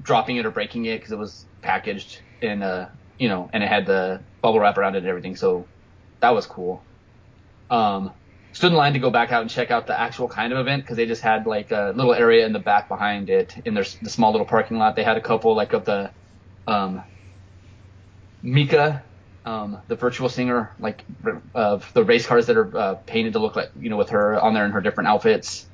dropping 0.00 0.36
it 0.36 0.46
or 0.46 0.50
breaking 0.50 0.84
it 0.84 0.98
because 0.98 1.10
it 1.12 1.18
was 1.18 1.46
packaged 1.62 2.22
in 2.42 2.62
a 2.62 2.92
you 3.18 3.28
know 3.28 3.48
and 3.52 3.64
it 3.64 3.68
had 3.68 3.86
the 3.86 4.26
bubble 4.42 4.60
wrap 4.60 4.76
around 4.76 4.94
it 4.94 4.98
and 4.98 5.08
everything. 5.08 5.36
So 5.36 5.70
that 6.20 6.34
was 6.34 6.46
cool. 6.46 6.86
Um 7.70 8.12
stood 8.52 8.72
in 8.72 8.76
line 8.76 8.92
to 8.92 8.98
go 8.98 9.10
back 9.10 9.32
out 9.32 9.40
and 9.40 9.50
check 9.50 9.70
out 9.70 9.86
the 9.86 9.98
actual 9.98 10.28
kind 10.28 10.52
of 10.52 10.58
event 10.58 10.82
because 10.82 10.96
they 10.96 11.06
just 11.06 11.22
had 11.22 11.46
like 11.46 11.72
a 11.72 11.92
little 11.96 12.14
area 12.14 12.46
in 12.46 12.52
the 12.52 12.58
back 12.58 12.88
behind 12.88 13.30
it 13.30 13.54
in 13.64 13.74
their 13.74 13.84
the 14.02 14.10
small 14.10 14.32
little 14.32 14.46
parking 14.46 14.78
lot. 14.78 14.96
They 14.96 15.02
had 15.02 15.16
a 15.16 15.22
couple 15.22 15.56
like 15.56 15.72
of 15.72 15.84
the 15.86 16.12
um, 16.66 17.02
Miku, 18.46 19.02
um, 19.44 19.82
the 19.88 19.96
virtual 19.96 20.28
singer, 20.28 20.74
like 20.78 21.04
of 21.54 21.92
the 21.94 22.04
race 22.04 22.26
cars 22.26 22.46
that 22.46 22.56
are 22.56 22.76
uh, 22.76 22.94
painted 23.06 23.34
to 23.34 23.40
look 23.40 23.56
like 23.56 23.70
you 23.78 23.90
know 23.90 23.96
with 23.98 24.10
her 24.10 24.40
on 24.40 24.54
there 24.54 24.64
in 24.66 24.72
her 24.72 24.80
different 24.80 25.08
outfits. 25.08 25.68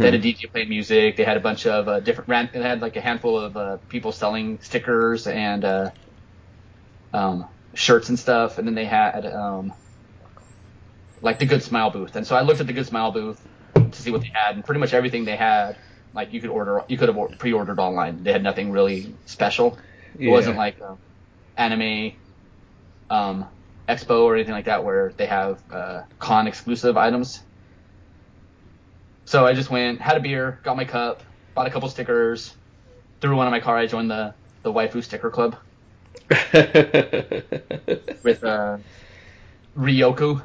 They 0.00 0.08
had 0.08 0.14
a 0.14 0.20
DJ 0.20 0.50
playing 0.52 0.68
music. 0.70 1.16
They 1.16 1.24
had 1.24 1.36
a 1.36 1.40
bunch 1.40 1.66
of 1.66 1.88
uh, 1.88 2.00
different. 2.00 2.28
Ran- 2.28 2.50
they 2.52 2.62
had 2.62 2.80
like 2.82 2.96
a 2.96 3.00
handful 3.00 3.38
of 3.38 3.56
uh, 3.56 3.78
people 3.88 4.12
selling 4.12 4.60
stickers 4.60 5.26
and 5.26 5.64
uh, 5.64 5.90
um, 7.12 7.48
shirts 7.74 8.08
and 8.08 8.18
stuff. 8.18 8.58
And 8.58 8.66
then 8.66 8.74
they 8.74 8.86
had 8.86 9.26
um, 9.26 9.74
like 11.22 11.38
the 11.38 11.46
Good 11.46 11.62
Smile 11.62 11.90
booth. 11.90 12.16
And 12.16 12.26
so 12.26 12.36
I 12.36 12.42
looked 12.42 12.60
at 12.60 12.66
the 12.66 12.72
Good 12.72 12.86
Smile 12.86 13.12
booth 13.12 13.40
to 13.74 14.02
see 14.02 14.10
what 14.10 14.22
they 14.22 14.30
had, 14.34 14.56
and 14.56 14.64
pretty 14.64 14.80
much 14.80 14.94
everything 14.94 15.24
they 15.24 15.36
had, 15.36 15.78
like 16.12 16.32
you 16.32 16.40
could 16.40 16.50
order, 16.50 16.82
you 16.88 16.98
could 16.98 17.08
have 17.08 17.38
pre-ordered 17.38 17.78
online. 17.80 18.22
They 18.22 18.32
had 18.32 18.42
nothing 18.42 18.70
really 18.72 19.18
special. 19.26 19.78
It 20.18 20.28
wasn't 20.28 20.56
like 20.56 20.80
um, 20.80 20.98
anime 21.56 22.12
um, 23.10 23.46
expo 23.88 24.22
or 24.22 24.34
anything 24.34 24.54
like 24.54 24.64
that 24.66 24.84
where 24.84 25.12
they 25.16 25.26
have 25.26 25.62
uh, 25.70 26.02
con 26.18 26.46
exclusive 26.46 26.96
items. 26.96 27.42
So 29.26 29.46
I 29.46 29.54
just 29.54 29.70
went, 29.70 30.00
had 30.00 30.16
a 30.16 30.20
beer, 30.20 30.60
got 30.62 30.76
my 30.76 30.84
cup, 30.84 31.22
bought 31.54 31.66
a 31.66 31.70
couple 31.70 31.88
stickers, 31.88 32.54
threw 33.20 33.36
one 33.36 33.46
in 33.46 33.50
my 33.50 33.60
car. 33.60 33.76
I 33.76 33.86
joined 33.86 34.10
the 34.10 34.34
the 34.62 34.72
waifu 34.72 35.04
sticker 35.04 35.30
club 35.30 35.56
with 38.22 38.42
uh, 38.42 38.78
Ryuko 39.76 40.42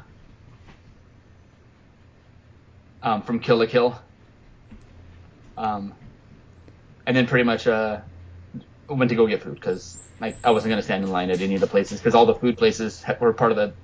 um, 3.02 3.22
from 3.22 3.40
Kill 3.40 3.56
la 3.56 3.66
Kill. 3.66 3.98
Um, 5.56 5.94
and 7.06 7.16
then 7.16 7.26
pretty 7.26 7.44
much 7.44 7.66
uh, 7.66 8.00
went 8.88 9.08
to 9.08 9.14
go 9.14 9.26
get 9.26 9.42
food 9.42 9.54
because 9.54 9.98
like 10.20 10.38
I 10.44 10.50
wasn't 10.50 10.72
gonna 10.72 10.82
stand 10.82 11.04
in 11.04 11.10
line 11.10 11.30
at 11.30 11.40
any 11.40 11.54
of 11.54 11.60
the 11.60 11.66
places 11.66 11.98
because 11.98 12.14
all 12.14 12.26
the 12.26 12.34
food 12.34 12.58
places 12.58 13.02
were 13.20 13.32
part 13.32 13.52
of 13.52 13.56
the 13.56 13.74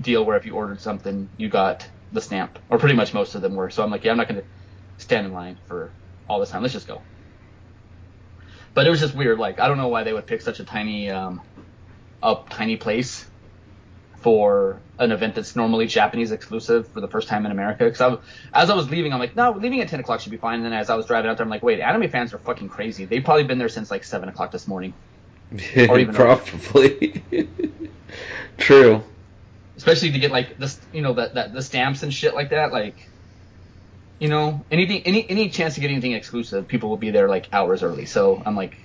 deal 0.00 0.24
where 0.24 0.36
if 0.36 0.46
you 0.46 0.54
ordered 0.54 0.80
something 0.80 1.28
you 1.36 1.48
got 1.48 1.88
the 2.12 2.20
stamp 2.20 2.58
or 2.70 2.78
pretty 2.78 2.94
much 2.94 3.14
most 3.14 3.34
of 3.34 3.42
them 3.42 3.54
were. 3.54 3.70
So 3.70 3.82
I'm 3.82 3.90
like, 3.90 4.04
yeah, 4.04 4.12
I'm 4.12 4.16
not 4.16 4.28
gonna 4.28 4.44
stand 4.98 5.26
in 5.26 5.32
line 5.32 5.58
for 5.66 5.94
all 6.28 6.40
this 6.40 6.50
time. 6.50 6.62
Let's 6.62 6.74
just 6.74 6.86
go. 6.86 7.02
But 8.74 8.86
it 8.86 8.90
was 8.90 9.00
just 9.00 9.14
weird. 9.14 9.38
Like 9.38 9.60
I 9.60 9.68
don't 9.68 9.76
know 9.76 9.88
why 9.88 10.04
they 10.04 10.12
would 10.12 10.26
pick 10.26 10.40
such 10.40 10.60
a 10.60 10.64
tiny 10.64 11.10
um, 11.10 11.42
a 12.22 12.36
tiny 12.50 12.76
place 12.76 13.28
for 14.22 14.84
an 14.98 15.10
event 15.10 15.34
that's 15.34 15.56
normally 15.56 15.86
Japanese 15.86 16.30
exclusive 16.30 16.88
for 16.92 17.00
the 17.00 17.08
first 17.08 17.28
time 17.28 17.44
in 17.44 17.50
America. 17.50 17.84
Because 17.84 18.00
I, 18.00 18.62
as 18.62 18.70
I 18.70 18.74
was 18.74 18.88
leaving, 18.88 19.12
I'm 19.12 19.18
like, 19.18 19.34
no, 19.34 19.50
leaving 19.50 19.80
at 19.80 19.88
10 19.88 19.98
o'clock 19.98 20.20
should 20.20 20.30
be 20.30 20.38
fine. 20.38 20.56
And 20.56 20.64
then 20.64 20.72
as 20.72 20.90
I 20.90 20.94
was 20.94 21.06
driving 21.06 21.28
out 21.28 21.38
there, 21.38 21.44
I'm 21.44 21.50
like, 21.50 21.64
wait, 21.64 21.80
anime 21.80 22.08
fans 22.08 22.32
are 22.32 22.38
fucking 22.38 22.68
crazy. 22.68 23.04
They've 23.04 23.24
probably 23.24 23.44
been 23.44 23.58
there 23.58 23.68
since 23.68 23.90
like 23.90 24.04
7 24.04 24.28
o'clock 24.28 24.52
this 24.52 24.68
morning. 24.68 24.94
Or 25.88 25.98
even 25.98 26.14
Probably. 26.14 27.22
True. 28.58 29.02
Especially 29.76 30.12
to 30.12 30.18
get 30.18 30.30
like 30.30 30.58
this, 30.58 30.80
you 30.92 31.02
know, 31.02 31.14
that, 31.14 31.34
that 31.34 31.52
the 31.52 31.62
stamps 31.62 32.02
and 32.02 32.12
shit 32.12 32.34
like 32.34 32.50
that. 32.50 32.72
Like, 32.72 33.08
you 34.18 34.28
know, 34.28 34.64
anything, 34.70 35.02
any 35.04 35.28
any 35.28 35.48
chance 35.48 35.74
to 35.74 35.80
get 35.80 35.90
anything 35.90 36.12
exclusive, 36.12 36.68
people 36.68 36.88
will 36.88 36.96
be 36.96 37.10
there 37.10 37.28
like 37.28 37.48
hours 37.52 37.82
early. 37.82 38.06
So 38.06 38.40
I'm 38.44 38.54
like, 38.54 38.76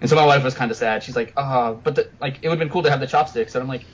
and 0.00 0.08
so 0.08 0.16
my 0.16 0.26
wife 0.26 0.44
was 0.44 0.54
kind 0.54 0.70
of 0.70 0.76
sad. 0.76 1.02
She's 1.02 1.16
like, 1.16 1.32
ah, 1.36 1.72
but 1.72 1.96
the, 1.96 2.08
like 2.20 2.38
it 2.42 2.48
would 2.48 2.52
have 2.52 2.58
been 2.58 2.70
cool 2.70 2.82
to 2.84 2.90
have 2.90 3.00
the 3.00 3.06
chopsticks. 3.06 3.54
And 3.54 3.62
I'm 3.62 3.68
like, 3.68 3.84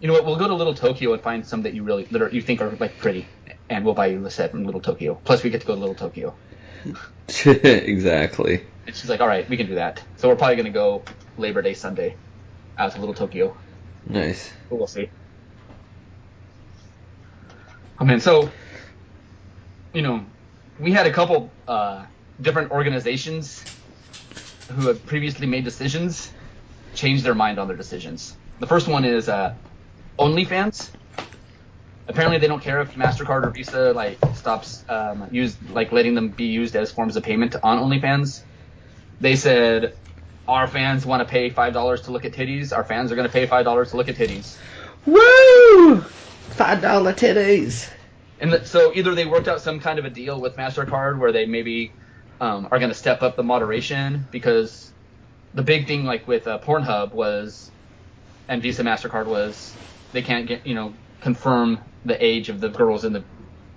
you 0.00 0.08
know 0.08 0.14
what? 0.14 0.24
We'll 0.24 0.36
go 0.36 0.48
to 0.48 0.54
Little 0.54 0.74
Tokyo 0.74 1.12
and 1.12 1.22
find 1.22 1.46
some 1.46 1.62
that 1.62 1.74
you 1.74 1.82
really 1.84 2.04
that 2.04 2.20
are, 2.20 2.28
you 2.28 2.42
think 2.42 2.60
are 2.60 2.70
like 2.76 2.98
pretty, 2.98 3.26
and 3.70 3.84
we'll 3.84 3.94
buy 3.94 4.06
you 4.06 4.24
a 4.26 4.30
set 4.30 4.50
from 4.50 4.64
Little 4.64 4.80
Tokyo. 4.80 5.14
Plus, 5.24 5.42
we 5.42 5.50
get 5.50 5.60
to 5.62 5.66
go 5.66 5.74
to 5.74 5.80
Little 5.80 5.94
Tokyo. 5.94 6.34
exactly. 7.46 8.64
And 8.88 8.96
she's 8.96 9.10
like, 9.10 9.20
all 9.20 9.28
right, 9.28 9.46
we 9.50 9.58
can 9.58 9.66
do 9.66 9.74
that. 9.74 10.02
So 10.16 10.28
we're 10.28 10.36
probably 10.36 10.56
gonna 10.56 10.70
go 10.70 11.02
Labor 11.36 11.60
Day 11.60 11.74
Sunday 11.74 12.16
out 12.78 12.92
to 12.92 12.98
Little 12.98 13.14
Tokyo. 13.14 13.54
Nice. 14.06 14.50
But 14.70 14.76
we'll 14.76 14.86
see. 14.86 15.10
Oh 18.00 18.06
man, 18.06 18.18
so 18.18 18.50
you 19.92 20.00
know, 20.00 20.24
we 20.80 20.90
had 20.90 21.06
a 21.06 21.12
couple 21.12 21.50
uh, 21.68 22.06
different 22.40 22.70
organizations 22.70 23.62
who 24.70 24.86
have 24.86 25.04
previously 25.04 25.46
made 25.46 25.64
decisions 25.64 26.32
change 26.94 27.22
their 27.22 27.34
mind 27.34 27.58
on 27.58 27.68
their 27.68 27.76
decisions. 27.76 28.38
The 28.58 28.66
first 28.66 28.88
one 28.88 29.04
is 29.04 29.28
uh, 29.28 29.54
OnlyFans. 30.18 30.92
Apparently, 32.06 32.38
they 32.38 32.48
don't 32.48 32.62
care 32.62 32.80
if 32.80 32.94
Mastercard 32.94 33.44
or 33.44 33.50
Visa 33.50 33.92
like 33.92 34.16
stops 34.34 34.82
um, 34.88 35.28
use 35.30 35.58
like 35.72 35.92
letting 35.92 36.14
them 36.14 36.30
be 36.30 36.46
used 36.46 36.74
as 36.74 36.90
forms 36.90 37.16
of 37.16 37.22
payment 37.22 37.54
on 37.62 37.78
OnlyFans. 37.80 38.44
They 39.20 39.36
said 39.36 39.94
our 40.46 40.66
fans 40.66 41.04
want 41.04 41.26
to 41.26 41.30
pay 41.30 41.50
five 41.50 41.72
dollars 41.72 42.02
to 42.02 42.12
look 42.12 42.24
at 42.24 42.32
titties. 42.32 42.76
Our 42.76 42.84
fans 42.84 43.12
are 43.12 43.16
going 43.16 43.26
to 43.26 43.32
pay 43.32 43.46
five 43.46 43.64
dollars 43.64 43.90
to 43.90 43.96
look 43.96 44.08
at 44.08 44.16
titties. 44.16 44.56
Woo! 45.06 46.00
Five 46.50 46.80
dollar 46.80 47.12
titties. 47.12 47.90
And 48.40 48.52
the, 48.52 48.64
so 48.64 48.92
either 48.94 49.14
they 49.14 49.26
worked 49.26 49.48
out 49.48 49.60
some 49.60 49.80
kind 49.80 49.98
of 49.98 50.04
a 50.04 50.10
deal 50.10 50.40
with 50.40 50.56
Mastercard 50.56 51.18
where 51.18 51.32
they 51.32 51.46
maybe 51.46 51.92
um, 52.40 52.68
are 52.70 52.78
going 52.78 52.90
to 52.90 52.94
step 52.94 53.22
up 53.22 53.36
the 53.36 53.42
moderation 53.42 54.26
because 54.30 54.92
the 55.54 55.62
big 55.62 55.86
thing 55.86 56.04
like 56.04 56.28
with 56.28 56.46
uh, 56.46 56.58
Pornhub 56.60 57.12
was 57.12 57.70
and 58.48 58.62
Visa 58.62 58.82
Mastercard 58.82 59.26
was 59.26 59.74
they 60.12 60.22
can't 60.22 60.46
get 60.46 60.66
you 60.66 60.74
know 60.74 60.94
confirm 61.20 61.80
the 62.04 62.22
age 62.24 62.48
of 62.48 62.60
the 62.60 62.68
girls 62.68 63.04
in 63.04 63.12
the 63.12 63.24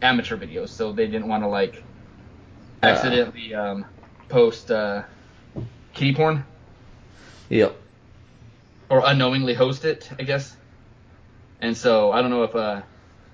amateur 0.01 0.38
videos, 0.38 0.69
so 0.69 0.91
they 0.91 1.08
didn't 1.08 1.27
want 1.27 1.43
to 1.43 1.47
like 1.47 1.84
accidentally 2.84 3.54
um, 3.54 3.86
post 4.30 4.71
uh, 4.71 5.04
kitty 5.93 6.13
porn 6.15 6.45
Yep. 7.49 7.77
or 8.89 9.04
unknowingly 9.06 9.54
host 9.54 9.86
it, 9.86 10.10
I 10.19 10.23
guess. 10.23 10.56
And 11.60 11.77
so 11.77 12.12
I 12.12 12.21
don't 12.21 12.32
know 12.32 12.43
if 12.43 12.56
uh, 12.56 12.84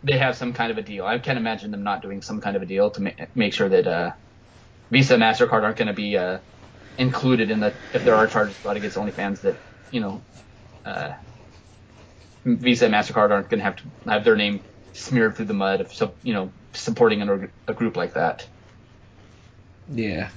they 0.03 0.17
have 0.17 0.35
some 0.37 0.53
kind 0.53 0.71
of 0.71 0.77
a 0.77 0.81
deal. 0.81 1.05
I 1.05 1.19
can't 1.19 1.37
imagine 1.39 1.71
them 1.71 1.83
not 1.83 2.01
doing 2.01 2.21
some 2.21 2.41
kind 2.41 2.55
of 2.55 2.61
a 2.61 2.65
deal 2.65 2.91
to 2.91 3.01
ma- 3.01 3.11
make 3.35 3.53
sure 3.53 3.69
that 3.69 3.87
uh, 3.87 4.11
Visa 4.91 5.15
and 5.15 5.23
Mastercard 5.23 5.63
aren't 5.63 5.77
going 5.77 5.87
to 5.87 5.93
be 5.93 6.17
uh, 6.17 6.39
included 6.97 7.51
in 7.51 7.59
the 7.59 7.79
if 7.93 8.03
there 8.03 8.15
are 8.15 8.27
charges 8.27 8.59
brought 8.59 8.77
against 8.77 8.97
OnlyFans 8.97 9.41
that 9.41 9.61
you 9.91 10.01
know 10.01 10.25
uh, 10.85 11.13
Visa 12.45 12.85
and 12.85 12.93
Mastercard 12.93 13.31
aren't 13.31 13.49
going 13.49 13.59
to 13.59 13.65
have 13.65 13.75
to 13.77 13.83
have 14.07 14.23
their 14.23 14.35
name 14.35 14.65
smeared 14.93 15.35
through 15.35 15.45
the 15.45 15.53
mud 15.53 15.81
of 15.81 15.93
so 15.93 16.17
you 16.23 16.33
know 16.33 16.53
supporting 16.73 17.21
an, 17.21 17.51
a 17.67 17.73
group 17.73 17.97
like 17.97 18.13
that. 18.15 18.47
Yeah. 19.87 20.29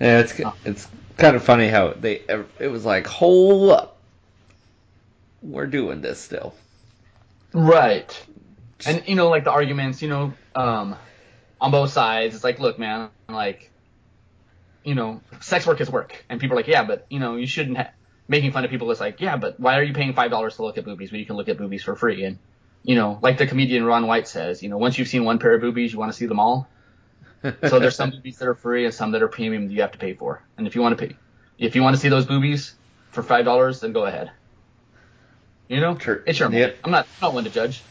Yeah, 0.00 0.20
it's 0.20 0.40
it's 0.64 0.88
kind 1.16 1.36
of 1.36 1.42
funny 1.42 1.68
how 1.68 1.92
they 1.92 2.22
it 2.58 2.68
was 2.68 2.84
like 2.84 3.06
hold 3.06 3.70
up, 3.70 3.98
we're 5.42 5.66
doing 5.66 6.00
this 6.00 6.20
still. 6.20 6.54
Right. 7.52 8.26
And 8.86 9.02
you 9.06 9.14
know, 9.14 9.28
like 9.28 9.44
the 9.44 9.50
arguments, 9.50 10.02
you 10.02 10.08
know, 10.08 10.34
um, 10.54 10.96
on 11.60 11.70
both 11.70 11.90
sides, 11.90 12.34
it's 12.34 12.44
like, 12.44 12.60
look, 12.60 12.78
man, 12.78 13.08
like, 13.28 13.70
you 14.84 14.94
know, 14.94 15.22
sex 15.40 15.66
work 15.66 15.80
is 15.80 15.90
work, 15.90 16.24
and 16.28 16.40
people 16.40 16.54
are 16.56 16.60
like, 16.60 16.68
yeah, 16.68 16.84
but 16.84 17.06
you 17.08 17.18
know, 17.18 17.36
you 17.36 17.46
shouldn't. 17.46 17.78
Ha-. 17.78 17.90
Making 18.28 18.50
fun 18.50 18.64
of 18.64 18.70
people 18.70 18.90
is 18.90 18.98
like, 18.98 19.20
yeah, 19.20 19.36
but 19.36 19.60
why 19.60 19.78
are 19.78 19.84
you 19.84 19.94
paying 19.94 20.12
five 20.12 20.30
dollars 20.30 20.56
to 20.56 20.62
look 20.64 20.78
at 20.78 20.84
boobies 20.84 21.12
when 21.12 21.20
you 21.20 21.26
can 21.26 21.36
look 21.36 21.48
at 21.48 21.58
boobies 21.58 21.84
for 21.84 21.94
free? 21.94 22.24
And 22.24 22.38
you 22.82 22.96
know, 22.96 23.18
like 23.22 23.38
the 23.38 23.46
comedian 23.46 23.84
Ron 23.84 24.06
White 24.06 24.28
says, 24.28 24.62
you 24.62 24.68
know, 24.68 24.78
once 24.78 24.98
you've 24.98 25.08
seen 25.08 25.24
one 25.24 25.38
pair 25.38 25.54
of 25.54 25.60
boobies, 25.60 25.92
you 25.92 25.98
want 25.98 26.12
to 26.12 26.18
see 26.18 26.26
them 26.26 26.40
all. 26.40 26.68
so 27.68 27.78
there's 27.78 27.96
some 27.96 28.10
boobies 28.10 28.38
that 28.38 28.48
are 28.48 28.54
free 28.54 28.84
and 28.84 28.94
some 28.94 29.10
that 29.12 29.22
are 29.22 29.28
premium 29.28 29.66
that 29.68 29.72
you 29.74 29.80
have 29.82 29.92
to 29.92 29.98
pay 29.98 30.14
for. 30.14 30.42
And 30.56 30.66
if 30.66 30.74
you 30.74 30.82
want 30.82 30.98
to 30.98 31.06
pay, 31.06 31.16
if 31.58 31.74
you 31.74 31.82
want 31.82 31.94
to 31.96 32.00
see 32.00 32.08
those 32.08 32.26
boobies 32.26 32.74
for 33.10 33.22
five 33.22 33.44
dollars, 33.44 33.80
then 33.80 33.92
go 33.92 34.04
ahead. 34.06 34.30
You 35.68 35.80
know, 35.80 35.98
Sure. 35.98 36.22
it's 36.26 36.38
your 36.38 36.48
money. 36.48 36.60
Yep. 36.60 36.76
I'm 36.84 36.90
not 36.90 37.06
not 37.20 37.34
one 37.34 37.44
to 37.44 37.50
judge. 37.50 37.82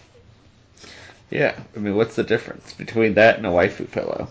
Yeah, 1.30 1.60
I 1.76 1.80
mean, 1.80 1.96
what's 1.96 2.15
the 2.15 2.24
difference 2.24 2.74
between 2.74 3.15
that 3.15 3.38
and 3.38 3.46
a 3.46 3.50
waifu 3.50 3.89
pillow? 3.91 4.30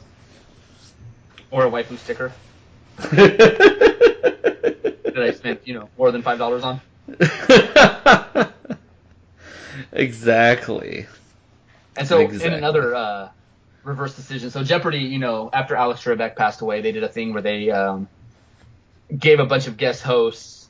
Or 1.51 1.67
a 1.67 1.71
waifu 1.71 1.99
sticker 1.99 2.33
that 2.97 3.73
I 5.17 5.33
spent, 5.33 5.67
you 5.67 5.75
know, 5.75 5.89
more 5.99 6.11
than 6.13 6.23
five 6.23 6.39
dollars 6.39 6.63
on. 6.65 6.81
exactly. 9.93 11.07
And 11.97 12.09
so 12.09 12.21
Exactly. 12.21 12.47
in 12.49 12.55
another 12.55 12.95
uh, 12.95 13.29
reverse 13.85 14.15
decision, 14.15 14.51
so 14.51 14.65
Jeopardy, 14.65 14.99
you 14.99 15.19
know, 15.19 15.51
after 15.53 15.77
Alex 15.77 16.03
Trebek 16.03 16.37
passed 16.37 16.61
away, 16.61 16.81
they 16.81 16.93
did 16.93 17.05
a 17.05 17.09
thing 17.09 17.33
where 17.33 17.43
they 17.43 17.71
um, 17.71 18.09
gave 19.17 19.41
a 19.41 19.47
bunch 19.47 19.67
of 19.67 19.77
guest 19.77 20.03
hosts 20.03 20.69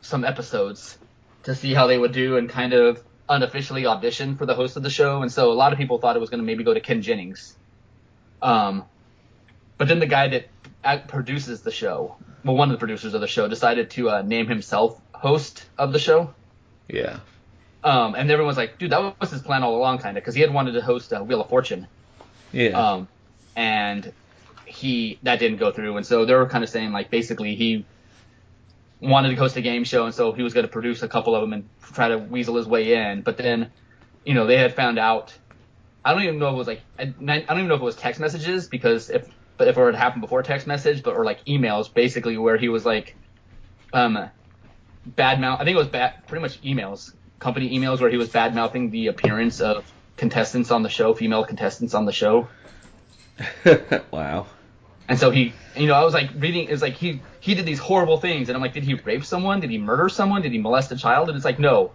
some 0.00 0.24
episodes 0.24 0.98
to 1.44 1.54
see 1.54 1.72
how 1.72 1.86
they 1.86 1.96
would 1.96 2.12
do 2.12 2.36
and 2.36 2.48
kind 2.50 2.72
of 2.72 3.02
unofficially 3.28 3.86
audition 3.86 4.36
for 4.36 4.46
the 4.46 4.54
host 4.54 4.76
of 4.76 4.82
the 4.82 4.90
show. 4.90 5.22
And 5.22 5.32
so 5.32 5.50
a 5.50 5.54
lot 5.54 5.72
of 5.72 5.78
people 5.78 5.98
thought 5.98 6.16
it 6.16 6.20
was 6.20 6.30
going 6.30 6.40
to 6.40 6.46
maybe 6.46 6.64
go 6.64 6.74
to 6.74 6.80
Ken 6.80 7.00
Jennings. 7.00 7.56
Um, 8.42 8.84
but 9.78 9.88
then 9.88 9.98
the 9.98 10.06
guy 10.06 10.28
that 10.82 11.08
produces 11.08 11.62
the 11.62 11.70
show, 11.70 12.16
well, 12.44 12.56
one 12.56 12.68
of 12.70 12.72
the 12.72 12.78
producers 12.78 13.14
of 13.14 13.20
the 13.20 13.26
show, 13.26 13.48
decided 13.48 13.90
to 13.90 14.10
uh, 14.10 14.22
name 14.22 14.46
himself 14.46 15.00
host 15.12 15.64
of 15.78 15.92
the 15.92 15.98
show. 15.98 16.34
Yeah. 16.88 17.20
Um, 17.84 18.14
and 18.14 18.30
everyone's 18.30 18.56
like, 18.56 18.78
dude, 18.78 18.90
that 18.90 19.20
was 19.20 19.30
his 19.30 19.42
plan 19.42 19.62
all 19.62 19.76
along, 19.76 19.98
kind 19.98 20.16
of, 20.16 20.22
because 20.24 20.34
he 20.34 20.40
had 20.40 20.52
wanted 20.52 20.72
to 20.72 20.80
host 20.80 21.12
uh, 21.12 21.22
Wheel 21.22 21.42
of 21.42 21.50
Fortune. 21.50 21.86
Yeah. 22.50 22.70
Um, 22.70 23.08
and 23.54 24.10
he 24.64 25.18
that 25.22 25.38
didn't 25.38 25.58
go 25.58 25.70
through, 25.70 25.96
and 25.98 26.06
so 26.06 26.24
they 26.24 26.34
were 26.34 26.46
kind 26.46 26.64
of 26.64 26.70
saying 26.70 26.92
like 26.92 27.10
basically 27.10 27.54
he 27.54 27.84
wanted 29.00 29.28
to 29.28 29.36
host 29.36 29.56
a 29.56 29.60
game 29.60 29.84
show, 29.84 30.06
and 30.06 30.14
so 30.14 30.32
he 30.32 30.42
was 30.42 30.54
going 30.54 30.66
to 30.66 30.72
produce 30.72 31.02
a 31.02 31.08
couple 31.08 31.34
of 31.34 31.42
them 31.42 31.52
and 31.52 31.68
try 31.92 32.08
to 32.08 32.18
weasel 32.18 32.56
his 32.56 32.66
way 32.66 32.94
in. 32.94 33.22
But 33.22 33.36
then, 33.36 33.70
you 34.24 34.34
know, 34.34 34.46
they 34.46 34.56
had 34.56 34.74
found 34.74 34.98
out. 34.98 35.34
I 36.06 36.12
don't 36.12 36.22
even 36.22 36.38
know 36.38 36.48
if 36.48 36.54
it 36.54 36.56
was 36.56 36.66
like 36.66 36.80
I, 36.98 37.02
I 37.02 37.06
don't 37.06 37.58
even 37.58 37.68
know 37.68 37.74
if 37.74 37.80
it 37.80 37.84
was 37.84 37.96
text 37.96 38.20
messages 38.20 38.68
because 38.68 39.10
if 39.10 39.28
but 39.56 39.68
if 39.68 39.76
it 39.78 39.80
had 39.80 39.94
happened 39.94 40.22
before 40.22 40.42
text 40.42 40.66
message, 40.66 41.02
but 41.02 41.16
or 41.16 41.24
like 41.24 41.44
emails, 41.44 41.92
basically 41.92 42.36
where 42.36 42.56
he 42.56 42.68
was 42.68 42.84
like, 42.84 43.14
um, 43.92 44.30
bad 45.06 45.40
mouth. 45.40 45.60
I 45.60 45.64
think 45.64 45.74
it 45.76 45.78
was 45.78 45.88
bad, 45.88 46.26
pretty 46.26 46.42
much 46.42 46.60
emails, 46.62 47.14
company 47.44 47.78
emails 47.78 48.00
where 48.00 48.08
he 48.08 48.16
was 48.16 48.30
bad 48.30 48.54
mouthing 48.54 48.90
the 48.90 49.08
appearance 49.08 49.60
of 49.60 49.84
contestants 50.16 50.70
on 50.70 50.82
the 50.82 50.88
show, 50.88 51.12
female 51.12 51.44
contestants 51.44 51.92
on 51.92 52.06
the 52.06 52.12
show. 52.12 52.48
wow. 54.10 54.46
And 55.10 55.18
so 55.18 55.30
he, 55.30 55.52
you 55.76 55.86
know, 55.86 55.92
I 55.92 56.04
was 56.04 56.14
like 56.14 56.30
reading, 56.36 56.68
it's 56.70 56.80
like 56.80 56.94
he 56.94 57.20
he 57.40 57.54
did 57.54 57.66
these 57.66 57.78
horrible 57.78 58.16
things, 58.16 58.48
and 58.48 58.56
I'm 58.56 58.62
like, 58.62 58.72
did 58.72 58.84
he 58.84 58.94
rape 58.94 59.26
someone? 59.26 59.60
Did 59.60 59.68
he 59.68 59.76
murder 59.76 60.08
someone? 60.08 60.40
Did 60.40 60.52
he 60.52 60.58
molest 60.58 60.90
a 60.92 60.96
child? 60.96 61.28
And 61.28 61.36
it's 61.36 61.44
like, 61.44 61.58
no, 61.58 61.92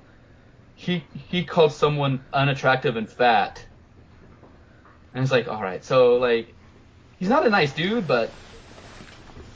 he 0.75 1.03
he 1.31 1.43
called 1.43 1.73
someone 1.73 2.23
unattractive 2.31 2.95
and 2.95 3.09
fat. 3.09 3.65
And 5.15 5.23
it's 5.23 5.31
like, 5.31 5.47
all 5.47 5.63
right, 5.63 5.83
so 5.83 6.17
like, 6.17 6.53
he's 7.17 7.29
not 7.29 7.43
a 7.47 7.49
nice 7.49 7.73
dude, 7.73 8.07
but 8.07 8.29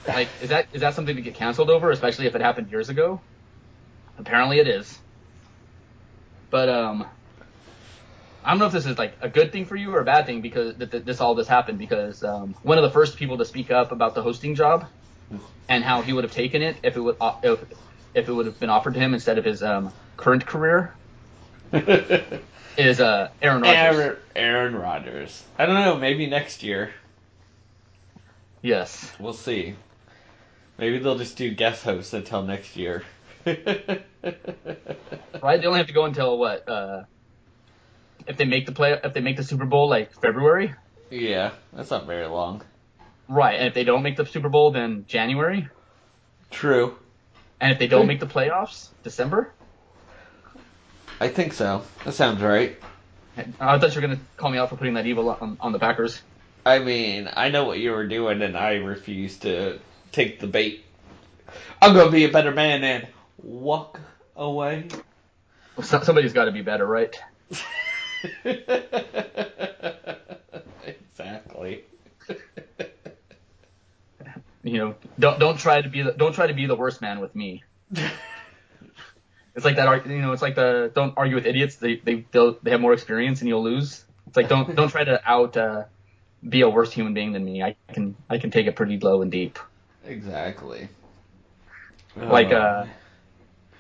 like, 0.08 0.29
is 0.41 0.49
that 0.49 0.65
is 0.73 0.82
that 0.82 0.95
something 0.95 1.15
to 1.15 1.21
get 1.21 1.36
canceled 1.36 1.69
over, 1.69 1.91
especially 1.91 2.25
if 2.25 2.34
it 2.34 2.41
happened 2.41 2.71
years 2.71 2.89
ago? 2.89 3.21
Apparently, 4.17 4.58
it 4.58 4.67
is. 4.67 4.97
But 6.54 6.70
um, 6.70 7.08
I 8.46 8.52
don't 8.52 8.60
know 8.60 8.68
if 8.68 8.74
this 8.74 8.86
is 8.86 8.96
like 8.96 9.18
a 9.22 9.28
good 9.28 9.52
thing 9.52 9.66
for 9.66 9.76
you 9.76 9.92
or 9.96 10.02
a 10.02 10.06
bad 10.06 10.28
thing 10.28 10.42
because 10.42 10.76
that 10.76 11.04
this 11.04 11.20
all 11.20 11.34
this 11.34 11.48
happened 11.48 11.80
because 11.80 12.24
um, 12.24 12.54
one 12.62 12.78
of 12.78 12.84
the 12.84 12.92
first 12.92 13.18
people 13.18 13.39
to 13.39 13.46
speak 13.46 13.72
up 13.72 13.92
about 13.92 14.13
the 14.13 14.22
hosting 14.22 14.54
job 14.54 14.86
and 15.68 15.84
how 15.84 16.04
he 16.04 16.13
would 16.13 16.24
have 16.24 16.32
taken 16.32 16.62
it 16.62 16.78
if 16.84 16.96
it 16.96 17.00
would 17.02 17.18
uh, 17.20 17.34
if, 17.42 17.60
if 18.13 18.30
it 18.30 18.32
would 18.32 18.46
have 18.46 18.60
been 18.60 18.70
offered 18.70 18.94
to 18.94 19.00
him 19.00 19.16
instead 19.16 19.39
of 19.39 19.46
his 19.46 19.63
um, 19.63 19.92
current 20.16 20.46
career 20.46 20.94
is 22.78 23.02
uh, 23.02 23.32
Aaron 23.42 23.63
Rodgers. 23.63 23.76
Aaron, 23.76 24.18
Aaron 24.36 24.76
Rodgers. 24.76 25.44
I 25.58 25.66
don't 25.66 25.74
know. 25.74 25.98
Maybe 25.98 26.28
next 26.28 26.62
year. 26.62 26.94
Yes. 28.62 29.12
We'll 29.20 29.34
see. 29.34 29.74
Maybe 30.78 31.00
they'll 31.00 31.18
just 31.18 31.36
do 31.36 31.52
guest 31.52 31.84
hosts 31.84 32.13
until 32.13 32.44
next 32.44 32.76
year. 32.76 33.02
Right. 33.45 34.03
They 35.60 35.67
only 35.67 35.79
have 35.79 35.88
to 35.88 35.93
go 35.93 36.06
until 36.06 36.38
what? 36.38 36.67
Uh, 36.69 37.03
if 38.27 38.38
they 38.38 38.45
make 38.45 38.65
the 38.65 38.71
play, 38.71 38.99
if 39.03 39.13
they 39.13 39.21
make 39.21 39.38
the 39.38 39.43
Super 39.43 39.65
Bowl 39.65 39.89
like 39.89 40.13
February. 40.13 40.73
yeah, 41.10 41.51
that's 41.73 41.91
not 41.91 42.08
very 42.08 42.27
long. 42.27 42.62
Right. 43.27 43.56
And 43.56 43.67
if 43.67 43.73
they 43.73 43.84
don't 43.84 44.03
make 44.03 44.15
the 44.15 44.25
Super 44.25 44.49
Bowl, 44.49 44.71
then 44.71 45.06
January. 45.08 45.67
True. 46.51 46.95
And 47.60 47.71
if 47.71 47.79
they 47.79 47.88
don't 47.88 48.08
make 48.08 48.19
the 48.19 48.27
playoffs, 48.27 48.89
December. 49.03 49.51
I 51.19 51.29
think 51.29 51.53
so. 51.53 51.84
That 52.03 52.13
sounds 52.13 52.41
right. 52.41 52.77
I 53.60 53.79
thought 53.79 53.95
you 53.95 54.01
were 54.01 54.08
gonna 54.08 54.19
call 54.38 54.49
me 54.49 54.58
out 54.58 54.69
for 54.69 54.75
putting 54.75 54.95
that 54.95 55.06
evil 55.06 55.29
on, 55.29 55.58
on 55.60 55.71
the 55.71 55.79
Packers. 55.79 56.21
I 56.65 56.79
mean, 56.79 57.29
I 57.34 57.49
know 57.49 57.65
what 57.65 57.79
you 57.79 57.91
were 57.91 58.08
doing, 58.08 58.41
and 58.41 58.58
I 58.58 58.75
refuse 58.75 59.38
to 59.39 59.79
take 60.12 60.39
the 60.39 60.47
bait. 60.47 60.84
I'm 61.82 61.93
gonna 61.93 62.12
be 62.12 62.25
a 62.25 62.29
better 62.29 62.51
man 62.51 62.84
and 62.84 63.08
walk 63.43 63.99
away. 64.36 64.88
So, 65.82 66.01
somebody's 66.01 66.34
got 66.34 66.45
to 66.45 66.51
be 66.51 66.62
better, 66.62 66.86
right? 66.86 67.15
exactly. 70.86 71.84
You 74.65 74.77
know, 74.77 74.95
don't 75.19 75.39
don't 75.39 75.60
try 75.60 75.82
to 75.82 75.89
be 75.89 76.03
the 76.03 76.13
don't 76.13 76.32
try 76.32 76.47
to 76.47 76.53
be 76.53 76.67
the 76.67 76.75
worst 76.75 77.01
man 77.01 77.19
with 77.19 77.36
me. 77.36 77.63
It's 79.56 79.63
like 79.65 79.75
that, 79.75 80.08
you 80.08 80.19
know, 80.19 80.32
it's 80.32 80.41
like 80.41 80.56
the 80.56 80.91
don't 80.95 81.13
argue 81.15 81.36
with 81.36 81.45
idiots. 81.45 81.75
They 81.75 81.97
they 81.97 82.25
they'll, 82.32 82.58
they 82.63 82.71
have 82.71 82.82
more 82.82 82.93
experience 82.93 83.41
and 83.41 83.47
you'll 83.47 83.62
lose. 83.63 84.03
It's 84.25 84.36
like 84.36 84.49
don't 84.49 84.73
don't 84.75 84.89
try 84.89 85.03
to 85.03 85.21
out 85.29 85.56
uh, 85.58 85.84
be 86.47 86.62
a 86.62 86.69
worse 86.69 86.91
human 86.91 87.13
being 87.13 87.34
than 87.34 87.45
me. 87.45 87.62
I 87.62 87.75
can 87.91 88.15
I 88.29 88.39
can 88.39 88.49
take 88.49 88.65
it 88.65 88.75
pretty 88.75 88.97
low 88.97 89.21
and 89.21 89.32
deep. 89.32 89.60
Exactly. 90.06 90.89
Like, 92.15 92.47
Oh. 92.51 92.58
uh, 92.58 92.88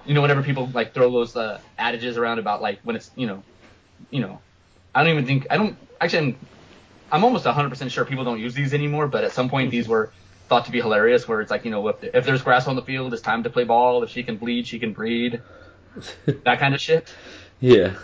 you 0.05 0.13
know, 0.13 0.21
whenever 0.21 0.43
people 0.43 0.69
like 0.73 0.93
throw 0.93 1.11
those 1.11 1.35
uh, 1.35 1.59
adages 1.77 2.17
around 2.17 2.39
about 2.39 2.61
like 2.61 2.79
when 2.83 2.95
it's 2.95 3.11
you 3.15 3.27
know, 3.27 3.43
you 4.09 4.21
know, 4.21 4.41
I 4.93 5.03
don't 5.03 5.13
even 5.13 5.25
think 5.25 5.47
I 5.49 5.57
don't 5.57 5.77
actually. 5.99 6.19
I'm, 6.19 6.37
I'm 7.11 7.23
almost 7.23 7.45
100 7.45 7.69
percent 7.69 7.91
sure 7.91 8.05
people 8.05 8.23
don't 8.23 8.39
use 8.39 8.53
these 8.53 8.73
anymore. 8.73 9.07
But 9.07 9.23
at 9.23 9.31
some 9.31 9.49
point, 9.49 9.71
these 9.71 9.87
were 9.87 10.11
thought 10.49 10.65
to 10.65 10.71
be 10.71 10.81
hilarious. 10.81 11.27
Where 11.27 11.41
it's 11.41 11.51
like 11.51 11.65
you 11.65 11.71
know, 11.71 11.87
if 11.87 12.03
if 12.03 12.25
there's 12.25 12.41
grass 12.41 12.67
on 12.67 12.75
the 12.75 12.81
field, 12.81 13.13
it's 13.13 13.21
time 13.21 13.43
to 13.43 13.49
play 13.49 13.63
ball. 13.63 14.03
If 14.03 14.09
she 14.09 14.23
can 14.23 14.37
bleed, 14.37 14.67
she 14.67 14.79
can 14.79 14.93
breed. 14.93 15.41
That 16.43 16.59
kind 16.59 16.73
of 16.73 16.81
shit. 16.81 17.15
yeah. 17.59 17.97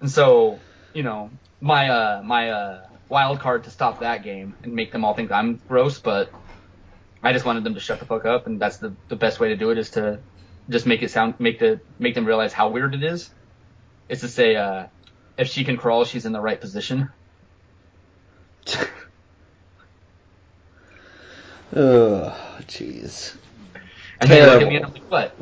And 0.00 0.10
so, 0.10 0.60
you 0.92 1.02
know, 1.02 1.30
my 1.60 1.88
uh 1.88 2.22
my 2.24 2.50
uh 2.50 2.86
wild 3.08 3.40
card 3.40 3.64
to 3.64 3.70
stop 3.70 4.00
that 4.00 4.22
game 4.22 4.56
and 4.62 4.72
make 4.72 4.92
them 4.92 5.04
all 5.04 5.14
think 5.14 5.30
I'm 5.32 5.60
gross, 5.68 5.98
but 5.98 6.32
I 7.22 7.32
just 7.32 7.44
wanted 7.44 7.64
them 7.64 7.74
to 7.74 7.80
shut 7.80 8.00
the 8.00 8.06
fuck 8.06 8.24
up, 8.24 8.46
and 8.46 8.60
that's 8.60 8.78
the 8.78 8.96
the 9.08 9.16
best 9.16 9.40
way 9.40 9.48
to 9.50 9.56
do 9.56 9.70
it 9.70 9.78
is 9.78 9.90
to 9.90 10.20
just 10.70 10.86
make 10.86 11.02
it 11.02 11.10
sound 11.10 11.34
make 11.38 11.58
the 11.58 11.80
make 11.98 12.14
them 12.14 12.26
realize 12.26 12.52
how 12.52 12.70
weird 12.70 12.94
it 12.94 13.04
is. 13.04 13.30
Is 14.08 14.20
to 14.20 14.28
say, 14.28 14.56
uh, 14.56 14.86
if 15.38 15.48
she 15.48 15.64
can 15.64 15.76
crawl, 15.76 16.04
she's 16.04 16.26
in 16.26 16.32
the 16.32 16.40
right 16.40 16.60
position. 16.60 17.08
Oh, 21.74 22.36
jeez. 22.62 23.36
And 24.20 24.30
they 24.30 24.42
look 24.42 24.60
at 24.60 24.68
me 24.68 24.76
and 24.76 24.84
I'm 24.84 24.92
like, 24.92 25.04
what? 25.08 25.38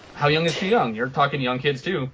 How 0.12 0.28
young 0.28 0.46
is 0.46 0.56
too 0.56 0.66
young? 0.66 0.94
You're 0.94 1.10
talking 1.10 1.40
to 1.40 1.44
young 1.44 1.58
kids 1.58 1.82
too. 1.82 2.12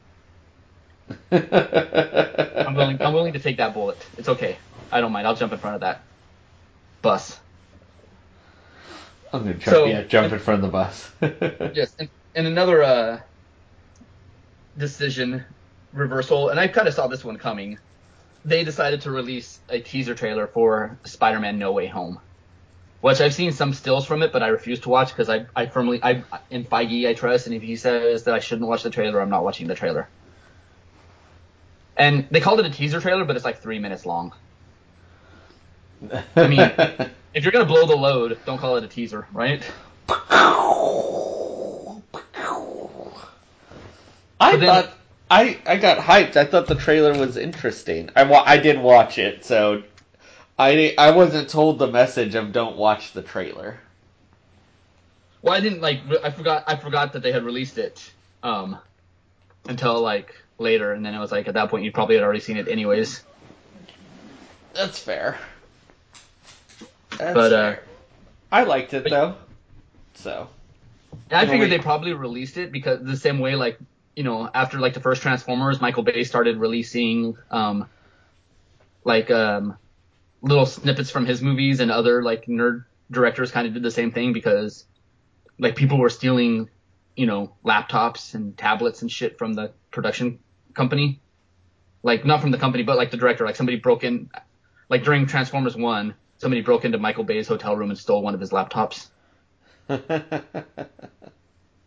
I'm 1.32 2.74
willing. 2.74 3.02
I'm 3.02 3.12
willing 3.12 3.34
to 3.34 3.40
take 3.40 3.58
that 3.58 3.74
bullet. 3.74 4.10
It's 4.16 4.28
okay. 4.28 4.60
I 4.90 5.00
don't 5.00 5.12
mind. 5.12 5.26
I'll 5.26 5.36
jump 5.36 5.52
in 5.52 5.60
front 5.60 5.76
of 5.76 5.80
that 5.82 6.06
bus. 7.02 7.41
I'm 9.32 9.40
gonna 9.44 9.54
try. 9.54 9.72
So- 9.72 9.84
yeah, 9.86 10.02
jump 10.02 10.32
in 10.32 10.38
front 10.38 10.62
of 10.64 10.70
the 10.70 10.72
bus. 10.72 11.10
Yes, 11.74 11.94
and, 11.98 12.08
and 12.34 12.46
another 12.46 12.82
uh, 12.82 13.20
decision 14.76 15.44
reversal, 15.92 16.48
and 16.50 16.58
I 16.60 16.68
kind 16.68 16.88
of 16.88 16.94
saw 16.94 17.06
this 17.06 17.24
one 17.24 17.36
coming. 17.36 17.78
They 18.44 18.64
decided 18.64 19.02
to 19.02 19.10
release 19.10 19.60
a 19.68 19.80
teaser 19.80 20.14
trailer 20.14 20.46
for 20.46 20.98
Spider-Man: 21.04 21.58
No 21.58 21.72
Way 21.72 21.86
Home, 21.86 22.20
which 23.00 23.20
I've 23.20 23.34
seen 23.34 23.52
some 23.52 23.72
stills 23.72 24.04
from 24.06 24.22
it, 24.22 24.32
but 24.32 24.42
I 24.42 24.48
refuse 24.48 24.80
to 24.80 24.88
watch 24.88 25.08
because 25.10 25.28
I, 25.28 25.46
I 25.54 25.66
firmly, 25.66 26.00
I 26.02 26.24
in 26.50 26.64
Feige 26.64 27.08
I 27.08 27.14
trust, 27.14 27.46
and 27.46 27.54
if 27.54 27.62
he 27.62 27.76
says 27.76 28.24
that 28.24 28.34
I 28.34 28.40
shouldn't 28.40 28.68
watch 28.68 28.82
the 28.82 28.90
trailer, 28.90 29.20
I'm 29.20 29.30
not 29.30 29.44
watching 29.44 29.66
the 29.68 29.74
trailer. 29.74 30.08
And 31.96 32.26
they 32.30 32.40
called 32.40 32.58
it 32.58 32.66
a 32.66 32.70
teaser 32.70 33.00
trailer, 33.00 33.24
but 33.24 33.36
it's 33.36 33.44
like 33.44 33.60
three 33.60 33.78
minutes 33.78 34.04
long. 34.06 34.32
I 36.34 36.48
mean, 36.48 37.10
if 37.34 37.44
you're 37.44 37.52
gonna 37.52 37.64
blow 37.64 37.86
the 37.86 37.96
load, 37.96 38.38
don't 38.46 38.58
call 38.58 38.76
it 38.76 38.84
a 38.84 38.88
teaser, 38.88 39.26
right? 39.32 39.62
I 44.40 44.56
then- 44.56 44.60
thought 44.60 44.92
I 45.30 45.58
I 45.66 45.76
got 45.76 45.98
hyped. 45.98 46.36
I 46.36 46.44
thought 46.44 46.66
the 46.66 46.74
trailer 46.74 47.16
was 47.16 47.36
interesting. 47.36 48.10
I 48.14 48.24
wa- 48.24 48.42
I 48.44 48.58
did 48.58 48.78
watch 48.78 49.18
it, 49.18 49.44
so 49.44 49.82
I 50.58 50.94
I 50.98 51.12
wasn't 51.12 51.48
told 51.48 51.78
the 51.78 51.86
message 51.86 52.34
of 52.34 52.52
don't 52.52 52.76
watch 52.76 53.12
the 53.12 53.22
trailer. 53.22 53.78
Well, 55.40 55.54
I 55.54 55.60
didn't 55.60 55.80
like. 55.80 56.00
I 56.22 56.30
forgot. 56.30 56.64
I 56.66 56.76
forgot 56.76 57.14
that 57.14 57.22
they 57.22 57.32
had 57.32 57.44
released 57.44 57.78
it 57.78 58.10
um, 58.42 58.78
until 59.68 60.00
like 60.00 60.34
later, 60.58 60.92
and 60.92 61.04
then 61.04 61.14
it 61.14 61.18
was 61.18 61.32
like 61.32 61.48
at 61.48 61.54
that 61.54 61.70
point 61.70 61.84
you 61.84 61.92
probably 61.92 62.16
had 62.16 62.24
already 62.24 62.40
seen 62.40 62.56
it 62.58 62.68
anyways. 62.68 63.24
That's 64.74 64.98
fair. 64.98 65.38
That's 67.22 67.34
But, 67.34 67.52
uh. 67.52 67.76
I 68.50 68.64
liked 68.64 68.92
it 68.94 69.04
but- 69.04 69.10
though. 69.10 69.34
So 70.14 70.48
I 71.30 71.46
figured 71.46 71.60
way- 71.60 71.68
they 71.68 71.78
probably 71.78 72.12
released 72.12 72.56
it 72.58 72.72
because 72.72 73.02
the 73.02 73.16
same 73.16 73.38
way, 73.38 73.54
like 73.54 73.78
you 74.16 74.24
know, 74.24 74.50
after 74.52 74.78
like 74.78 74.92
the 74.92 75.00
first 75.00 75.22
Transformers, 75.22 75.80
Michael 75.80 76.02
Bay 76.02 76.24
started 76.24 76.58
releasing 76.58 77.36
um, 77.50 77.88
like 79.04 79.30
um, 79.30 79.78
little 80.42 80.66
snippets 80.66 81.10
from 81.10 81.24
his 81.24 81.40
movies, 81.40 81.80
and 81.80 81.90
other 81.90 82.22
like 82.22 82.46
nerd 82.46 82.84
directors 83.10 83.50
kind 83.50 83.66
of 83.66 83.72
did 83.72 83.82
the 83.82 83.90
same 83.90 84.12
thing 84.12 84.32
because 84.32 84.84
like 85.58 85.76
people 85.76 85.98
were 85.98 86.10
stealing, 86.10 86.68
you 87.16 87.26
know, 87.26 87.54
laptops 87.64 88.34
and 88.34 88.56
tablets 88.58 89.00
and 89.00 89.10
shit 89.10 89.38
from 89.38 89.54
the 89.54 89.72
production 89.90 90.38
company. 90.74 91.20
Like 92.02 92.24
not 92.26 92.40
from 92.40 92.50
the 92.50 92.58
company, 92.58 92.82
but 92.82 92.96
like 92.96 93.10
the 93.12 93.16
director. 93.16 93.46
Like 93.46 93.56
somebody 93.56 93.78
broke 93.78 94.04
in, 94.04 94.28
like 94.90 95.04
during 95.04 95.24
Transformers 95.26 95.76
One, 95.76 96.14
somebody 96.42 96.60
broke 96.60 96.84
into 96.84 96.98
Michael 96.98 97.24
Bay's 97.24 97.48
hotel 97.48 97.76
room 97.76 97.88
and 97.88 97.98
stole 97.98 98.22
one 98.22 98.34
of 98.34 98.40
his 98.40 98.50
laptops. 98.50 99.08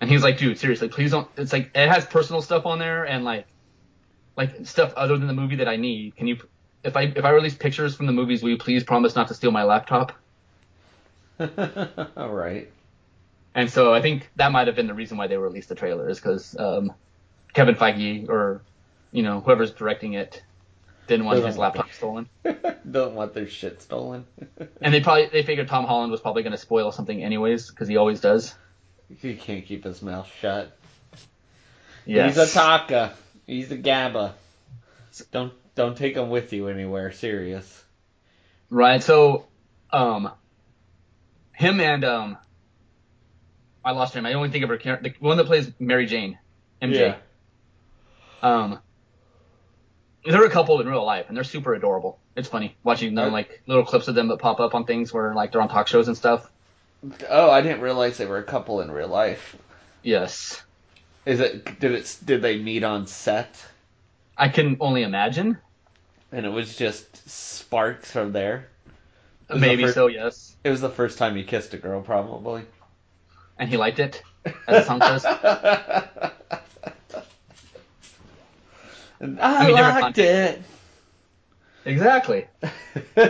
And 0.02 0.10
he 0.10 0.16
was 0.16 0.24
like, 0.24 0.38
dude, 0.38 0.60
seriously, 0.60 0.90
please 0.90 1.12
don't. 1.12 1.28
It's 1.38 1.54
like 1.54 1.72
it 1.74 1.90
has 1.90 2.06
personal 2.06 2.42
stuff 2.42 2.66
on 2.66 2.80
there 2.80 3.06
and 3.06 3.24
like, 3.24 3.48
like 4.36 4.66
stuff 4.66 4.94
other 4.96 5.18
than 5.18 5.28
the 5.28 5.34
movie 5.34 5.56
that 5.56 5.68
I 5.68 5.78
need. 5.78 6.16
Can 6.16 6.28
you, 6.28 6.38
if 6.84 6.98
I 6.98 7.04
if 7.04 7.24
I 7.24 7.30
release 7.30 7.56
pictures 7.56 7.96
from 7.96 8.06
the 8.06 8.12
movies, 8.12 8.44
will 8.44 8.50
you 8.52 8.58
please 8.58 8.84
promise 8.84 9.16
not 9.16 9.30
to 9.30 9.34
steal 9.34 9.52
my 9.52 9.64
laptop? 9.64 10.12
All 11.40 12.34
right. 12.34 12.70
And 13.56 13.68
so 13.72 13.94
I 13.94 14.02
think 14.02 14.30
that 14.36 14.52
might 14.52 14.68
have 14.68 14.76
been 14.76 14.88
the 14.88 14.94
reason 14.94 15.18
why 15.18 15.28
they 15.28 15.38
released 15.38 15.70
the 15.70 15.76
trailer 15.76 16.10
is 16.10 16.20
because 16.20 16.56
um, 16.60 16.94
Kevin 17.54 17.76
Feige 17.76 18.28
or 18.30 18.62
you 19.12 19.24
know 19.24 19.40
whoever's 19.40 19.72
directing 19.72 20.14
it 20.14 20.44
didn't 21.08 21.26
want 21.26 21.44
his 21.46 21.58
laptop 21.58 21.92
stolen. 21.92 22.30
Don't 22.90 23.16
want 23.16 23.34
their 23.34 23.48
shit 23.48 23.82
stolen. 23.82 24.26
And 24.82 24.94
they 24.94 25.02
probably 25.02 25.28
they 25.28 25.44
figured 25.44 25.68
Tom 25.68 25.86
Holland 25.86 26.12
was 26.12 26.22
probably 26.22 26.44
going 26.44 26.52
to 26.52 26.58
spoil 26.60 26.92
something 26.92 27.24
anyways 27.24 27.70
because 27.70 27.88
he 27.88 27.98
always 27.98 28.20
does. 28.20 28.54
he 29.20 29.36
can't 29.36 29.66
keep 29.66 29.84
his 29.84 30.02
mouth 30.02 30.30
shut. 30.40 30.78
Yes. 32.06 32.36
He's 32.36 32.52
a 32.52 32.54
Taka. 32.54 33.14
He's 33.48 33.72
a 33.72 33.78
Gabba. 33.78 34.34
Don't 35.32 35.54
don't 35.76 35.98
take 35.98 36.16
him 36.16 36.30
with 36.30 36.54
you 36.54 36.68
anywhere. 36.68 37.12
Serious. 37.12 37.84
Right. 38.70 39.02
So, 39.02 39.48
um, 39.92 40.32
him 41.54 41.80
and 41.80 42.04
um, 42.04 42.38
I 43.84 43.92
lost 43.92 44.14
her 44.14 44.22
name. 44.22 44.32
I 44.32 44.36
only 44.36 44.50
think 44.50 44.64
of 44.64 44.70
her 44.70 44.78
character, 44.78 45.10
the 45.10 45.26
one 45.26 45.38
that 45.38 45.46
plays 45.46 45.72
Mary 45.80 46.06
Jane, 46.06 46.38
MJ. 46.82 46.94
Yeah. 47.00 47.16
Um, 48.42 48.80
they're 50.26 50.46
a 50.46 50.50
couple 50.50 50.80
in 50.82 50.88
real 50.88 51.06
life, 51.06 51.26
and 51.28 51.38
they're 51.38 51.44
super 51.44 51.74
adorable. 51.74 52.20
It's 52.36 52.48
funny 52.50 52.76
watching 52.84 53.16
them, 53.16 53.32
like 53.32 53.62
little 53.68 53.86
clips 53.86 54.08
of 54.08 54.16
them 54.16 54.28
that 54.30 54.38
pop 54.40 54.60
up 54.60 54.76
on 54.76 54.86
things 54.86 55.14
where 55.14 55.34
like 55.34 55.52
they're 55.52 55.62
on 55.62 55.70
talk 55.70 55.88
shows 55.88 56.08
and 56.08 56.18
stuff. 56.18 56.50
Oh, 57.30 57.50
I 57.52 57.62
didn't 57.62 57.82
realize 57.82 58.18
they 58.18 58.26
were 58.26 58.40
a 58.40 58.44
couple 58.44 58.82
in 58.82 58.90
real 58.92 59.08
life. 59.08 59.56
Yes, 60.04 60.62
Is 61.26 61.40
it? 61.40 61.80
Did 61.80 61.92
it? 61.94 62.18
Did 62.26 62.42
they 62.42 62.58
meet 62.58 62.84
on 62.84 63.08
set? 63.08 63.56
I 64.38 64.50
can 64.50 64.78
only 64.80 65.04
imagine. 65.04 65.58
And 66.32 66.46
it 66.46 66.50
was 66.50 66.76
just 66.76 67.30
sparks 67.30 68.12
from 68.12 68.32
there. 68.34 68.68
was 69.50 69.62
the 69.62 69.68
Maybe 69.68 69.84
first- 69.84 69.94
so. 69.96 70.08
Yes, 70.08 70.56
It 70.64 70.70
was 70.72 70.82
the 70.82 70.90
first 70.90 71.18
time 71.18 71.36
he 71.36 71.44
kissed 71.44 71.74
a 71.74 71.78
girl, 71.78 72.02
probably. 72.02 72.64
and 73.58 73.70
he 73.70 73.78
liked 73.78 74.00
it, 74.00 74.22
as 74.68 74.86
the 74.86 75.00
song 75.00 75.02
says. 75.02 75.24
And 79.20 79.40
I, 79.40 79.68
mean, 79.68 79.76
liked 79.76 80.18
it. 80.18 80.62
Exactly. 81.86 82.48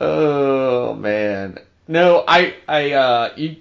oh 0.00 0.94
man. 0.94 1.58
No, 1.88 2.24
I 2.26 2.54
I 2.68 2.92
uh 2.92 3.32
you 3.36 3.56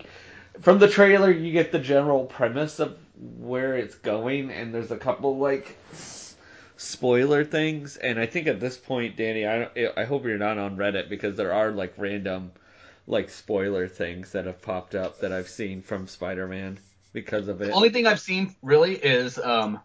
from 0.62 0.80
the 0.80 0.88
trailer 0.88 1.32
you 1.32 1.52
get 1.52 1.72
the 1.72 1.80
general 1.80 2.26
premise 2.26 2.80
of 2.80 2.98
where 3.40 3.76
it's 3.78 3.96
going 3.96 4.52
and 4.52 4.74
there's 4.74 4.92
a 4.92 4.98
couple 4.98 5.38
like 5.38 5.78
s- 5.92 6.36
spoiler 6.78 7.44
things 7.46 7.98
and 7.98 8.20
I 8.20 8.26
think 8.26 8.48
at 8.48 8.60
this 8.60 8.78
point 8.78 9.16
Danny 9.18 9.46
I 9.48 9.70
I 9.96 10.04
hope 10.06 10.26
you're 10.26 10.38
not 10.38 10.58
on 10.58 10.78
Reddit 10.78 11.10
because 11.10 11.36
there 11.36 11.54
are 11.54 11.72
like 11.72 11.94
random 11.98 12.52
like 13.08 13.30
spoiler 13.30 13.88
things 13.88 14.32
that 14.32 14.46
have 14.46 14.62
popped 14.62 14.96
up 14.96 15.20
that 15.20 15.32
I've 15.32 15.50
seen 15.50 15.82
from 15.82 16.08
Spider-Man 16.08 16.80
because 17.12 17.48
of 17.48 17.62
it. 17.62 17.66
The 17.66 17.72
Only 17.72 17.90
thing 17.90 18.08
I've 18.08 18.20
seen 18.20 18.56
really 18.62 18.96
is 18.96 19.38
um, 19.38 19.80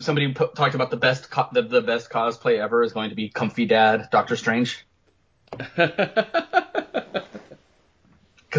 somebody 0.00 0.32
talked 0.32 0.74
about 0.74 0.90
the 0.90 0.96
best 0.96 1.30
co- 1.30 1.48
the, 1.52 1.62
the 1.62 1.82
best 1.82 2.10
cosplay 2.10 2.58
ever 2.58 2.82
is 2.82 2.92
going 2.92 3.10
to 3.10 3.16
be 3.16 3.28
Comfy 3.28 3.66
Dad 3.66 4.08
Doctor 4.10 4.36
Strange 4.36 4.86
because 5.58 5.84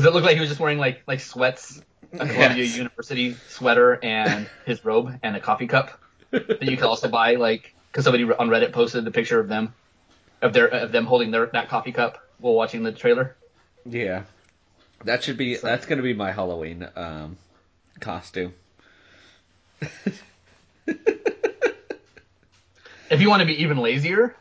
it 0.06 0.14
looked 0.14 0.26
like 0.26 0.36
he 0.36 0.40
was 0.40 0.50
just 0.50 0.60
wearing 0.60 0.78
like 0.78 1.04
like 1.08 1.20
sweats, 1.20 1.82
a 2.14 2.28
Columbia 2.28 2.64
Yes. 2.64 2.78
University 2.78 3.36
sweater, 3.48 4.00
and 4.04 4.50
his 4.66 4.84
robe 4.86 5.20
and 5.24 5.36
a 5.36 5.40
coffee 5.40 5.68
cup 5.68 6.00
that 6.32 6.64
you 6.64 6.78
could 6.78 6.86
also 6.86 7.08
buy 7.08 7.36
like 7.36 7.76
because 7.92 8.06
somebody 8.06 8.24
on 8.24 8.50
Reddit 8.50 8.72
posted 8.72 9.06
the 9.06 9.12
picture 9.12 9.40
of 9.40 9.48
them 9.48 9.74
of 10.42 10.54
their 10.54 10.68
of 10.68 10.92
them 10.92 11.06
holding 11.06 11.32
their 11.32 11.48
that 11.48 11.70
coffee 11.70 11.92
cup 11.92 12.20
while 12.38 12.54
watching 12.54 12.84
the 12.84 12.92
trailer. 12.92 13.36
Yeah. 13.90 14.24
That 15.06 15.24
should 15.24 15.38
be 15.38 15.56
that's 15.56 15.86
gonna 15.86 16.02
be 16.02 16.14
my 16.14 16.32
Halloween 16.32 16.88
um 16.96 17.38
costume. 18.00 18.54
If 23.10 23.22
you 23.22 23.30
want 23.30 23.40
to 23.42 23.48
be 23.48 23.64
even 23.64 23.78
lazier, 23.78 24.36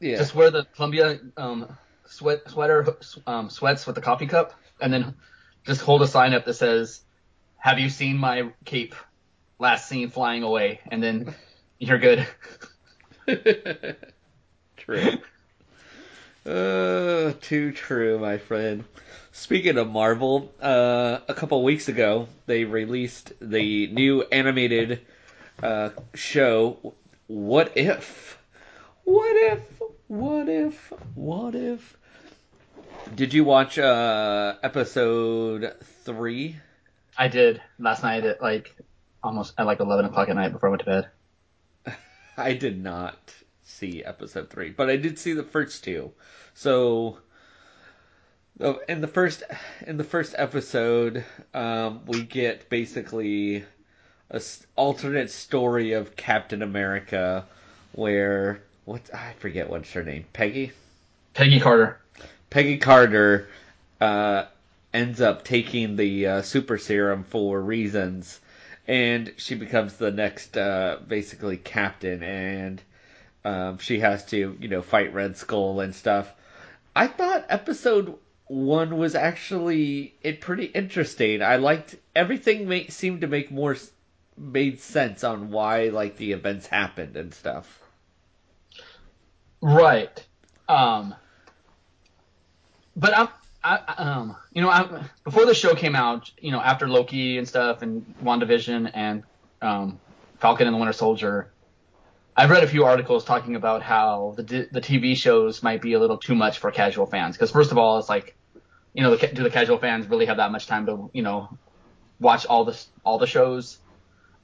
Yeah. 0.00 0.16
Just 0.16 0.34
wear 0.34 0.50
the 0.50 0.64
Columbia 0.64 1.20
um, 1.36 1.76
sweat 2.06 2.48
sweater 2.48 2.96
um, 3.26 3.50
sweats 3.50 3.86
with 3.86 3.96
the 3.96 4.02
coffee 4.02 4.26
cup, 4.26 4.54
and 4.80 4.92
then 4.92 5.14
just 5.66 5.82
hold 5.82 6.02
a 6.02 6.06
sign 6.06 6.32
up 6.32 6.44
that 6.46 6.54
says, 6.54 7.02
"Have 7.58 7.78
you 7.78 7.90
seen 7.90 8.16
my 8.16 8.52
cape? 8.64 8.94
Last 9.58 9.88
seen 9.88 10.10
flying 10.10 10.42
away," 10.42 10.80
and 10.90 11.02
then 11.02 11.34
you're 11.78 11.98
good. 11.98 12.26
true. 14.76 15.18
Uh, 16.46 17.32
too 17.40 17.72
true, 17.72 18.18
my 18.18 18.36
friend. 18.36 18.84
Speaking 19.32 19.78
of 19.78 19.88
Marvel, 19.88 20.52
uh, 20.60 21.18
a 21.26 21.34
couple 21.34 21.62
weeks 21.64 21.88
ago 21.88 22.28
they 22.46 22.64
released 22.64 23.32
the 23.40 23.86
new 23.86 24.22
animated 24.22 25.00
uh, 25.62 25.90
show. 26.14 26.94
What 27.26 27.72
if? 27.76 28.38
What 29.04 29.52
if? 29.52 29.82
What 30.08 30.48
if? 30.48 30.92
What 31.14 31.54
if? 31.54 31.96
Did 33.14 33.32
you 33.32 33.44
watch 33.44 33.78
uh, 33.78 34.54
episode 34.62 35.74
three? 36.04 36.56
I 37.16 37.28
did 37.28 37.62
last 37.78 38.02
night 38.02 38.24
at 38.24 38.42
like 38.42 38.76
almost 39.22 39.54
at 39.56 39.66
like 39.66 39.80
11 39.80 40.04
o'clock 40.06 40.28
at 40.28 40.36
night 40.36 40.52
before 40.52 40.68
I 40.68 40.70
went 40.70 40.82
to 40.84 40.86
bed. 41.86 41.96
I 42.36 42.52
did 42.52 42.82
not 42.82 43.34
see 43.64 44.04
episode 44.04 44.50
three, 44.50 44.70
but 44.70 44.90
I 44.90 44.96
did 44.96 45.18
see 45.18 45.32
the 45.32 45.42
first 45.42 45.82
two. 45.82 46.12
So, 46.54 47.18
oh, 48.60 48.80
in 48.88 49.00
the 49.00 49.08
first 49.08 49.42
in 49.86 49.96
the 49.96 50.04
first 50.04 50.34
episode, 50.38 51.24
um, 51.52 52.02
we 52.06 52.22
get 52.22 52.68
basically 52.68 53.64
a 54.30 54.36
s- 54.36 54.66
alternate 54.76 55.30
story 55.30 55.92
of 55.92 56.16
Captain 56.16 56.62
America, 56.62 57.46
where 57.92 58.60
what 58.84 59.02
I 59.14 59.32
forget 59.38 59.70
what's 59.70 59.92
her 59.92 60.04
name, 60.04 60.24
Peggy. 60.32 60.72
Peggy 61.32 61.58
Carter. 61.58 61.98
Peggy 62.50 62.78
Carter 62.78 63.48
uh, 64.00 64.44
ends 64.92 65.20
up 65.20 65.44
taking 65.44 65.96
the 65.96 66.26
uh, 66.26 66.42
super 66.42 66.78
serum 66.78 67.24
for 67.24 67.60
reasons, 67.60 68.40
and 68.86 69.32
she 69.36 69.54
becomes 69.54 69.96
the 69.96 70.10
next, 70.10 70.56
uh, 70.56 70.98
basically, 71.08 71.56
captain, 71.56 72.22
and 72.22 72.80
um, 73.44 73.78
she 73.78 74.00
has 74.00 74.24
to, 74.26 74.56
you 74.60 74.68
know, 74.68 74.82
fight 74.82 75.12
Red 75.14 75.36
Skull 75.36 75.80
and 75.80 75.94
stuff. 75.94 76.32
I 76.96 77.06
thought 77.06 77.46
episode 77.48 78.16
one 78.46 78.98
was 78.98 79.14
actually 79.14 80.14
it 80.22 80.40
pretty 80.40 80.64
interesting. 80.66 81.42
I 81.42 81.56
liked 81.56 81.96
everything. 82.14 82.68
Make, 82.68 82.92
seemed 82.92 83.22
to 83.22 83.26
make 83.26 83.50
more 83.50 83.76
made 84.36 84.80
sense 84.80 85.24
on 85.24 85.50
why 85.50 85.88
like 85.88 86.16
the 86.16 86.32
events 86.32 86.66
happened 86.66 87.16
and 87.16 87.32
stuff. 87.34 87.80
Right. 89.60 90.24
Um. 90.68 91.14
But 92.96 93.16
I'm. 93.16 93.28
I, 93.62 93.78
I- 93.88 93.94
um, 94.02 94.36
you 94.52 94.60
know, 94.62 94.68
I, 94.68 95.04
before 95.24 95.46
the 95.46 95.54
show 95.54 95.74
came 95.74 95.96
out, 95.96 96.30
you 96.38 96.52
know, 96.52 96.60
after 96.60 96.86
Loki 96.86 97.38
and 97.38 97.48
stuff, 97.48 97.80
and 97.82 98.04
WandaVision 98.22 98.90
and 98.94 99.22
um, 99.62 99.98
Falcon 100.38 100.66
and 100.66 100.74
the 100.74 100.78
Winter 100.78 100.92
Soldier, 100.92 101.50
I've 102.36 102.50
read 102.50 102.64
a 102.64 102.66
few 102.66 102.84
articles 102.84 103.24
talking 103.24 103.54
about 103.54 103.82
how 103.82 104.34
the 104.36 104.68
the 104.70 104.80
TV 104.80 105.16
shows 105.16 105.62
might 105.62 105.80
be 105.80 105.92
a 105.92 106.00
little 106.00 106.18
too 106.18 106.34
much 106.34 106.58
for 106.58 106.70
casual 106.70 107.06
fans. 107.06 107.36
Because 107.36 107.50
first 107.50 107.70
of 107.70 107.78
all, 107.78 107.98
it's 107.98 108.08
like, 108.08 108.36
you 108.92 109.02
know, 109.02 109.16
do 109.16 109.42
the 109.42 109.50
casual 109.50 109.78
fans 109.78 110.08
really 110.08 110.26
have 110.26 110.38
that 110.38 110.50
much 110.50 110.66
time 110.66 110.86
to, 110.86 111.10
you 111.12 111.22
know, 111.22 111.56
watch 112.18 112.44
all 112.46 112.64
the 112.64 112.80
all 113.04 113.18
the 113.18 113.26
shows? 113.26 113.78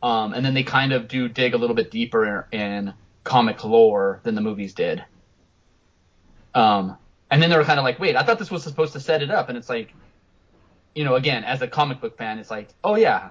Um, 0.02 0.32
and 0.32 0.44
then 0.44 0.54
they 0.54 0.62
kind 0.62 0.92
of 0.92 1.08
do 1.08 1.28
dig 1.28 1.52
a 1.54 1.58
little 1.58 1.76
bit 1.76 1.90
deeper 1.90 2.46
in 2.52 2.94
comic 3.24 3.64
lore 3.64 4.20
than 4.22 4.34
the 4.34 4.40
movies 4.40 4.72
did. 4.72 5.04
Um, 6.54 6.96
and 7.30 7.42
then 7.42 7.50
they 7.50 7.56
were 7.56 7.64
kind 7.64 7.78
of 7.78 7.84
like, 7.84 7.98
wait, 7.98 8.16
I 8.16 8.22
thought 8.22 8.38
this 8.38 8.50
was 8.50 8.62
supposed 8.62 8.92
to 8.94 9.00
set 9.00 9.22
it 9.22 9.30
up, 9.30 9.48
and 9.48 9.58
it's 9.58 9.68
like, 9.68 9.92
you 10.94 11.04
know, 11.04 11.16
again, 11.16 11.44
as 11.44 11.60
a 11.60 11.68
comic 11.68 12.00
book 12.00 12.16
fan, 12.16 12.38
it's 12.38 12.50
like, 12.50 12.68
oh 12.82 12.96
yeah, 12.96 13.30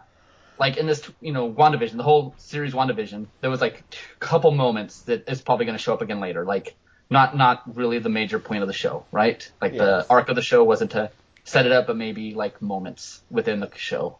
like 0.59 0.77
in 0.77 0.85
this, 0.87 1.09
you 1.21 1.31
know, 1.31 1.51
WandaVision, 1.51 1.95
the 1.97 2.03
whole 2.03 2.35
series 2.37 2.73
WandaVision, 2.73 3.27
there 3.41 3.49
was 3.49 3.61
like 3.61 3.83
a 4.15 4.19
couple 4.19 4.51
moments 4.51 5.01
that 5.03 5.29
is 5.29 5.41
probably 5.41 5.65
going 5.65 5.77
to 5.77 5.81
show 5.81 5.93
up 5.93 6.01
again 6.01 6.19
later, 6.19 6.45
like 6.45 6.75
not 7.09 7.35
not 7.35 7.75
really 7.75 7.99
the 7.99 8.09
major 8.09 8.39
point 8.39 8.61
of 8.61 8.67
the 8.67 8.73
show, 8.73 9.05
right? 9.11 9.49
Like 9.61 9.73
Yes. 9.73 9.79
the 9.79 10.13
arc 10.13 10.29
of 10.29 10.35
the 10.35 10.41
show 10.41 10.63
wasn't 10.63 10.91
to 10.91 11.11
set 11.45 11.65
it 11.65 11.71
up, 11.71 11.87
but 11.87 11.95
maybe 11.97 12.33
like 12.35 12.61
moments 12.61 13.21
within 13.31 13.59
the 13.61 13.71
show 13.75 14.19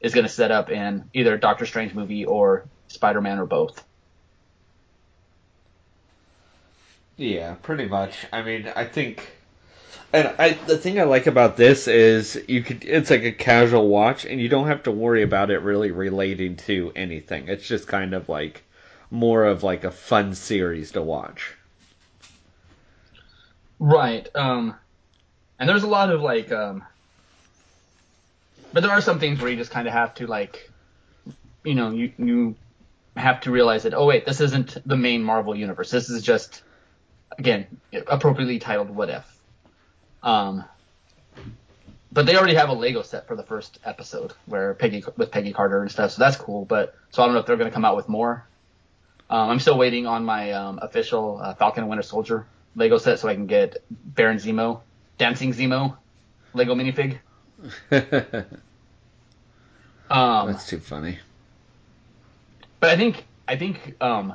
is 0.00 0.14
going 0.14 0.24
to 0.24 0.32
set 0.32 0.50
up 0.50 0.70
in 0.70 1.04
either 1.12 1.36
Doctor 1.36 1.66
Strange 1.66 1.94
movie 1.94 2.24
or 2.24 2.64
Spider-Man 2.88 3.38
or 3.38 3.46
both. 3.46 3.84
Yeah, 7.16 7.54
pretty 7.62 7.86
much. 7.86 8.26
I 8.32 8.42
mean, 8.42 8.72
I 8.74 8.84
think, 8.84 9.30
and 10.12 10.34
I 10.38 10.52
the 10.66 10.76
thing 10.76 11.00
I 11.00 11.04
like 11.04 11.26
about 11.26 11.56
this 11.56 11.88
is 11.88 12.42
you 12.48 12.62
could 12.62 12.84
it's 12.84 13.10
like 13.10 13.24
a 13.24 13.32
casual 13.32 13.88
watch, 13.88 14.24
and 14.24 14.40
you 14.40 14.48
don't 14.48 14.66
have 14.66 14.82
to 14.84 14.90
worry 14.90 15.22
about 15.22 15.50
it 15.50 15.58
really 15.62 15.90
relating 15.90 16.56
to 16.56 16.92
anything. 16.94 17.48
It's 17.48 17.66
just 17.66 17.88
kind 17.88 18.14
of 18.14 18.28
like 18.28 18.62
more 19.10 19.44
of 19.44 19.62
like 19.62 19.84
a 19.84 19.90
fun 19.90 20.34
series 20.34 20.92
to 20.92 21.02
watch. 21.02 21.54
Right. 23.78 24.28
Um, 24.34 24.74
and 25.58 25.68
there's 25.68 25.82
a 25.82 25.88
lot 25.88 26.10
of 26.10 26.22
like, 26.22 26.52
um, 26.52 26.84
but 28.72 28.82
there 28.82 28.92
are 28.92 29.00
some 29.00 29.18
things 29.18 29.40
where 29.40 29.50
you 29.50 29.56
just 29.56 29.70
kind 29.70 29.86
of 29.86 29.92
have 29.92 30.14
to 30.14 30.26
like, 30.26 30.70
you 31.64 31.74
know, 31.74 31.90
you 31.90 32.12
you 32.18 32.54
have 33.16 33.40
to 33.42 33.50
realize 33.50 33.82
that 33.82 33.92
oh 33.92 34.06
wait, 34.06 34.24
this 34.24 34.40
isn't 34.40 34.78
the 34.86 34.96
main 34.96 35.22
Marvel 35.22 35.54
universe. 35.54 35.90
This 35.90 36.10
is 36.10 36.22
just, 36.22 36.62
again, 37.38 37.66
appropriately 38.06 38.58
titled 38.58 38.90
What 38.90 39.10
If. 39.10 39.41
Um, 40.22 40.64
but 42.12 42.26
they 42.26 42.36
already 42.36 42.54
have 42.54 42.68
a 42.68 42.74
Lego 42.74 43.02
set 43.02 43.26
for 43.26 43.36
the 43.36 43.42
first 43.42 43.78
episode 43.84 44.32
where 44.46 44.74
Peggy 44.74 45.02
with 45.16 45.30
Peggy 45.30 45.52
Carter 45.52 45.80
and 45.82 45.90
stuff, 45.90 46.12
so 46.12 46.20
that's 46.20 46.36
cool. 46.36 46.64
But 46.64 46.94
so 47.10 47.22
I 47.22 47.26
don't 47.26 47.34
know 47.34 47.40
if 47.40 47.46
they're 47.46 47.56
going 47.56 47.70
to 47.70 47.74
come 47.74 47.84
out 47.84 47.96
with 47.96 48.08
more. 48.08 48.44
Um, 49.30 49.48
I'm 49.50 49.60
still 49.60 49.78
waiting 49.78 50.06
on 50.06 50.24
my 50.24 50.52
um, 50.52 50.78
official 50.82 51.40
uh, 51.42 51.54
Falcon 51.54 51.84
and 51.84 51.88
Winter 51.90 52.02
Soldier 52.02 52.46
Lego 52.76 52.98
set 52.98 53.18
so 53.18 53.28
I 53.28 53.34
can 53.34 53.46
get 53.46 53.82
Baron 53.90 54.36
Zemo, 54.36 54.80
Dancing 55.16 55.54
Zemo, 55.54 55.96
Lego 56.52 56.74
minifig. 56.74 57.18
That's 57.90 58.46
Um, 60.10 60.56
too 60.66 60.78
funny. 60.80 61.18
but 62.80 62.90
I 62.90 62.96
think 62.96 63.24
I 63.48 63.56
think 63.56 63.94
um, 64.02 64.34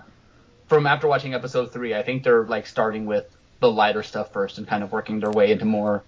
from 0.67 0.87
after 0.87 1.07
watching 1.07 1.33
episode 1.35 1.71
three, 1.71 1.93
I 1.93 2.01
think 2.01 2.23
they're 2.23 2.45
like 2.45 2.65
starting 2.65 3.05
with 3.05 3.25
the 3.59 3.71
lighter 3.71 4.03
stuff 4.03 4.31
first 4.31 4.57
and 4.57 4.67
kind 4.67 4.83
of 4.83 4.91
working 4.91 5.19
their 5.19 5.31
way 5.31 5.51
into 5.51 5.65
more 5.65 6.03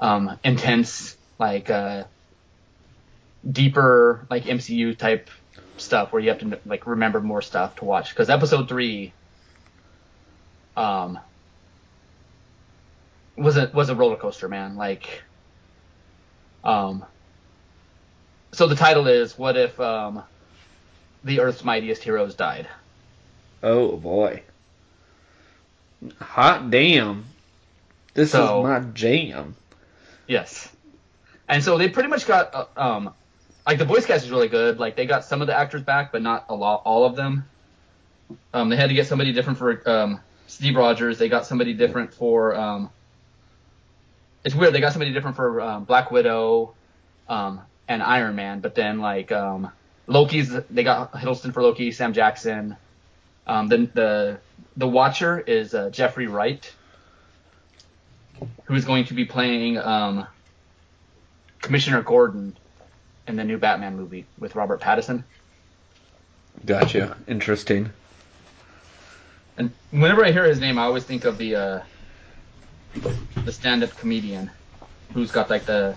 um, 0.00 0.38
intense, 0.44 1.16
like 1.38 1.70
uh, 1.70 2.04
deeper, 3.50 4.26
like 4.30 4.44
MCU 4.44 4.96
type 4.96 5.30
stuff 5.76 6.12
where 6.12 6.20
you 6.20 6.28
have 6.28 6.38
to 6.40 6.58
like 6.66 6.86
remember 6.86 7.20
more 7.20 7.42
stuff 7.42 7.76
to 7.76 7.84
watch. 7.84 8.10
Because 8.10 8.30
episode 8.30 8.68
three, 8.68 9.12
um, 10.76 11.18
was 13.36 13.56
a 13.56 13.70
was 13.72 13.88
a 13.88 13.94
roller 13.94 14.16
coaster, 14.16 14.48
man. 14.48 14.76
Like, 14.76 15.22
um, 16.64 17.04
so 18.52 18.66
the 18.66 18.76
title 18.76 19.06
is 19.06 19.38
"What 19.38 19.56
if 19.56 19.78
um, 19.80 20.22
the 21.24 21.40
Earth's 21.40 21.64
mightiest 21.64 22.02
heroes 22.02 22.34
died?" 22.34 22.68
Oh 23.62 23.96
boy. 23.96 24.42
Hot 26.20 26.70
damn. 26.70 27.24
This 28.14 28.32
So- 28.32 28.60
is 28.60 28.64
my 28.64 28.80
jam. 28.92 29.54
Yes. 30.26 30.68
And 31.48 31.64
so 31.64 31.78
they 31.78 31.88
pretty 31.88 32.08
much 32.08 32.26
got 32.26 32.54
uh, 32.54 32.66
um 32.76 33.14
like 33.66 33.78
the 33.78 33.84
voice 33.84 34.06
cast 34.06 34.24
is 34.24 34.30
really 34.30 34.48
good. 34.48 34.78
Like 34.78 34.96
they 34.96 35.06
got 35.06 35.24
some 35.24 35.40
of 35.40 35.46
the 35.46 35.56
actors 35.56 35.82
back, 35.82 36.12
but 36.12 36.22
not 36.22 36.46
a 36.48 36.54
lot 36.54 36.82
all 36.84 37.04
of 37.04 37.16
them. 37.16 37.44
Um 38.52 38.68
they 38.68 38.76
had 38.76 38.88
to 38.88 38.94
get 38.94 39.06
somebody 39.06 39.32
different 39.32 39.58
for 39.58 39.88
um 39.88 40.20
Steve 40.46 40.76
Rogers. 40.76 41.18
They 41.18 41.28
got 41.28 41.46
somebody 41.46 41.74
different 41.74 42.12
for 42.14 42.54
um 42.54 42.90
it's 44.44 44.54
weird. 44.54 44.72
They 44.74 44.80
got 44.80 44.92
somebody 44.92 45.12
different 45.12 45.36
for 45.36 45.60
um, 45.60 45.84
Black 45.84 46.10
Widow 46.10 46.74
um 47.28 47.60
and 47.88 48.02
Iron 48.02 48.36
Man, 48.36 48.60
but 48.60 48.74
then 48.74 49.00
like 49.00 49.32
um 49.32 49.70
Loki's 50.06 50.50
they 50.70 50.84
got 50.84 51.12
Hiddleston 51.12 51.52
for 51.54 51.62
Loki, 51.62 51.92
Sam 51.92 52.12
Jackson. 52.12 52.76
Um 53.48 53.68
the 53.68 53.78
the 53.94 54.38
the 54.76 54.88
Watcher 54.88 55.40
is 55.40 55.74
uh, 55.74 55.90
Jeffrey 55.90 56.26
Wright 56.26 56.72
who 58.64 58.74
is 58.74 58.84
going 58.84 59.04
to 59.06 59.14
be 59.14 59.24
playing 59.24 59.78
um, 59.78 60.26
Commissioner 61.60 62.02
Gordon 62.02 62.56
in 63.26 63.36
the 63.36 63.44
new 63.44 63.58
Batman 63.58 63.96
movie 63.96 64.26
with 64.38 64.54
Robert 64.54 64.80
Pattinson. 64.80 65.24
Gotcha. 66.64 67.16
Interesting. 67.26 67.90
And 69.56 69.70
whenever 69.90 70.24
I 70.24 70.32
hear 70.32 70.44
his 70.44 70.60
name, 70.60 70.78
I 70.78 70.82
always 70.82 71.04
think 71.04 71.24
of 71.24 71.38
the 71.38 71.56
uh, 71.56 71.80
the 73.44 73.52
stand-up 73.52 73.96
comedian 73.96 74.50
who's 75.12 75.30
got 75.30 75.50
like 75.50 75.64
the 75.64 75.94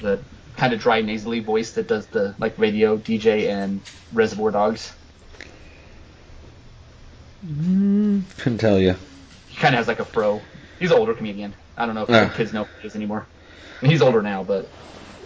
the 0.00 0.20
kind 0.56 0.72
of 0.72 0.80
dry 0.80 1.00
nasally 1.00 1.40
voice 1.40 1.72
that 1.72 1.88
does 1.88 2.06
the 2.06 2.34
like 2.38 2.58
radio 2.58 2.96
DJ 2.96 3.48
and 3.48 3.80
Reservoir 4.12 4.50
Dogs. 4.50 4.92
Couldn't 7.44 8.58
tell 8.58 8.78
you. 8.78 8.94
He 9.48 9.56
kind 9.56 9.74
of 9.74 9.78
has 9.78 9.88
like 9.88 10.00
a 10.00 10.04
fro. 10.04 10.40
He's 10.80 10.90
an 10.90 10.98
older 10.98 11.14
comedian. 11.14 11.54
I 11.76 11.84
don't 11.86 11.94
know 11.94 12.02
if 12.04 12.08
Yeah. 12.08 12.28
kids 12.30 12.52
know 12.52 12.64
who 12.64 12.70
he 12.80 12.86
is 12.86 12.96
anymore. 12.96 13.26
I 13.80 13.84
mean, 13.84 13.90
he's 13.90 14.02
older 14.02 14.22
now, 14.22 14.42
but 14.44 14.66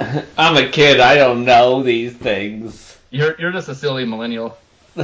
I'm 0.39 0.57
a 0.57 0.69
kid. 0.69 1.01
I 1.01 1.15
don't 1.17 1.45
know 1.45 1.83
these 1.83 2.13
things. 2.15 2.97
you're 3.11 3.37
you're 3.39 3.53
just 3.53 3.69
a 3.69 3.75
silly 3.75 4.05
millennial. 4.05 4.57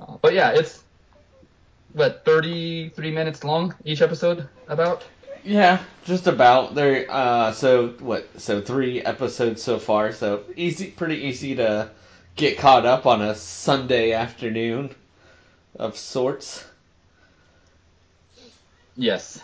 Uh, 0.00 0.16
But 0.20 0.34
yeah, 0.34 0.50
it's 0.50 0.82
what 1.92 2.24
33 2.24 3.12
minutes 3.12 3.44
long 3.44 3.74
each 3.84 4.02
episode 4.02 4.48
about. 4.68 5.04
Yeah, 5.44 5.78
just 6.04 6.26
about. 6.26 6.74
There. 6.74 7.06
Uh, 7.08 7.52
so 7.52 7.88
what? 8.00 8.26
So 8.40 8.60
three 8.60 9.02
episodes 9.02 9.62
so 9.62 9.78
far. 9.78 10.12
So 10.12 10.42
easy, 10.56 10.86
pretty 10.90 11.16
easy 11.26 11.54
to 11.56 11.90
get 12.36 12.58
caught 12.58 12.86
up 12.86 13.06
on 13.06 13.22
a 13.22 13.34
Sunday 13.34 14.12
afternoon 14.12 14.94
of 15.76 15.96
sorts. 15.96 16.64
Yes. 18.96 19.42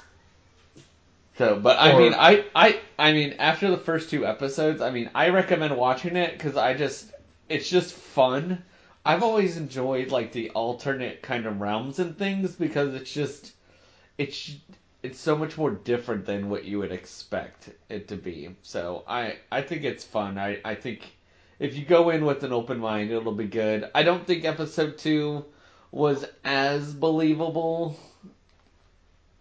So, 1.39 1.59
but 1.59 1.79
I 1.79 1.93
Or- 1.93 1.99
mean, 2.01 2.15
I, 2.15 2.45
I, 2.55 2.81
I 2.99 3.13
mean, 3.13 3.35
after 3.39 3.71
the 3.71 3.79
first 3.79 4.11
two 4.11 4.27
episodes, 4.27 4.81
I 4.83 4.91
mean, 4.91 5.11
I 5.15 5.31
recommend 5.31 5.77
watching 5.77 6.17
it 6.17 6.33
because 6.33 6.57
I 6.57 6.75
just, 6.75 7.11
it's 7.49 7.69
just 7.69 7.95
fun. 7.95 8.63
I've 9.05 9.23
always 9.23 9.57
enjoyed 9.57 10.11
like 10.11 10.33
the 10.33 10.51
alternate 10.51 11.23
kind 11.23 11.47
of 11.47 11.61
realms 11.61 11.99
and 11.99 12.17
things 12.17 12.55
because 12.55 12.95
it's 12.95 13.11
just, 13.13 13.53
it's, 14.19 14.53
it's 15.03 15.19
so 15.19 15.35
much 15.37 15.57
more 15.57 15.71
different 15.71 16.27
than 16.27 16.51
what 16.51 16.65
you 16.65 16.79
would 16.81 16.93
expect 16.93 17.71
it 17.89 18.09
to 18.09 18.17
be. 18.17 18.55
So 18.63 19.03
I, 19.09 19.37
I 19.51 19.63
think 19.63 19.85
it's 19.85 20.05
fun. 20.05 20.37
I, 20.39 20.59
I 20.63 20.75
think 20.75 21.11
if 21.61 21.77
you 21.77 21.85
go 21.85 22.11
in 22.11 22.25
with 22.25 22.43
an 22.43 22.53
open 22.53 22.79
mind, 22.81 23.13
it'll 23.13 23.33
be 23.33 23.47
good. 23.47 23.89
I 23.95 24.03
don't 24.03 24.27
think 24.27 24.45
episode 24.45 24.99
two 24.99 25.45
was 25.93 26.25
as 26.43 26.93
believable 26.93 27.97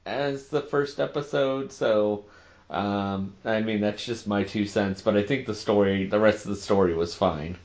as 0.06 0.50
the 0.50 0.62
first 0.62 1.00
episode, 1.00 1.72
so 1.72 2.26
um, 2.70 3.34
I 3.46 3.62
mean 3.62 3.80
that's 3.82 4.04
just 4.04 4.28
my 4.28 4.44
two 4.44 4.66
cents. 4.66 5.02
But 5.02 5.16
I 5.16 5.24
think 5.24 5.48
the 5.48 5.56
story, 5.56 6.08
the 6.08 6.20
rest 6.20 6.46
of 6.46 6.52
the 6.52 6.58
story, 6.58 6.94
was 6.94 7.16
fine. 7.16 7.58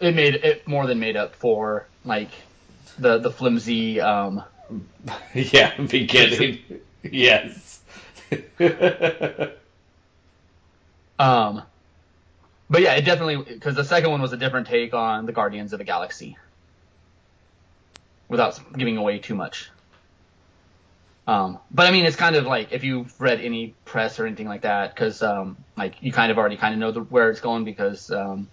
It 0.00 0.14
made 0.14 0.34
it 0.34 0.68
more 0.68 0.86
than 0.86 1.00
made 1.00 1.16
up 1.16 1.34
for 1.34 1.86
like 2.04 2.30
the 2.98 3.18
the 3.18 3.30
flimsy 3.30 4.00
um 4.00 4.44
yeah, 5.34 5.80
beginning. 5.80 6.58
yes. 7.02 7.80
um 11.18 11.62
but 12.74 12.82
yeah, 12.82 12.94
it 12.94 13.04
definitely 13.04 13.36
because 13.36 13.76
the 13.76 13.84
second 13.84 14.10
one 14.10 14.20
was 14.20 14.32
a 14.32 14.36
different 14.36 14.66
take 14.66 14.94
on 14.94 15.26
the 15.26 15.32
Guardians 15.32 15.72
of 15.72 15.78
the 15.78 15.84
Galaxy. 15.84 16.36
Without 18.26 18.58
giving 18.76 18.96
away 18.96 19.20
too 19.20 19.36
much. 19.36 19.70
Um, 21.28 21.60
but 21.70 21.86
I 21.86 21.92
mean, 21.92 22.04
it's 22.04 22.16
kind 22.16 22.34
of 22.34 22.46
like 22.46 22.72
if 22.72 22.82
you've 22.82 23.14
read 23.20 23.40
any 23.40 23.76
press 23.84 24.18
or 24.18 24.26
anything 24.26 24.48
like 24.48 24.62
that, 24.62 24.92
because 24.92 25.22
um, 25.22 25.56
like 25.76 25.94
you 26.00 26.10
kind 26.10 26.32
of 26.32 26.36
already 26.36 26.56
kind 26.56 26.74
of 26.74 26.80
know 26.80 26.90
the, 26.90 27.02
where 27.02 27.30
it's 27.30 27.38
going 27.38 27.62
because, 27.64 28.10
um, 28.10 28.48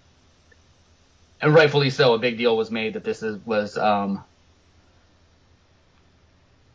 and 1.41 1.55
rightfully 1.55 1.89
so, 1.89 2.13
a 2.13 2.19
big 2.19 2.37
deal 2.37 2.55
was 2.55 2.69
made 2.69 2.93
that 2.93 3.03
this 3.03 3.23
is 3.23 3.43
was 3.43 3.75
um, 3.75 4.23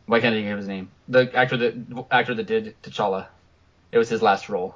why 0.05 0.19
can't 0.19 0.35
I 0.35 0.39
think 0.39 0.51
of 0.51 0.57
his 0.57 0.67
name? 0.67 0.89
The 1.07 1.33
actor 1.33 1.55
that 1.55 2.07
actor 2.11 2.35
that 2.35 2.45
did 2.45 2.75
T'Challa. 2.83 3.27
It 3.93 3.97
was 3.97 4.09
his 4.09 4.21
last 4.21 4.49
role. 4.49 4.75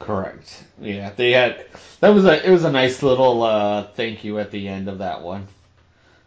Correct. 0.00 0.64
Yeah, 0.80 1.10
they 1.14 1.30
had 1.32 1.66
that 2.00 2.08
was 2.08 2.24
a 2.24 2.44
it 2.44 2.50
was 2.50 2.64
a 2.64 2.72
nice 2.72 3.02
little 3.02 3.42
uh, 3.42 3.86
thank 3.94 4.24
you 4.24 4.38
at 4.38 4.50
the 4.50 4.66
end 4.66 4.88
of 4.88 4.98
that 4.98 5.22
one. 5.22 5.46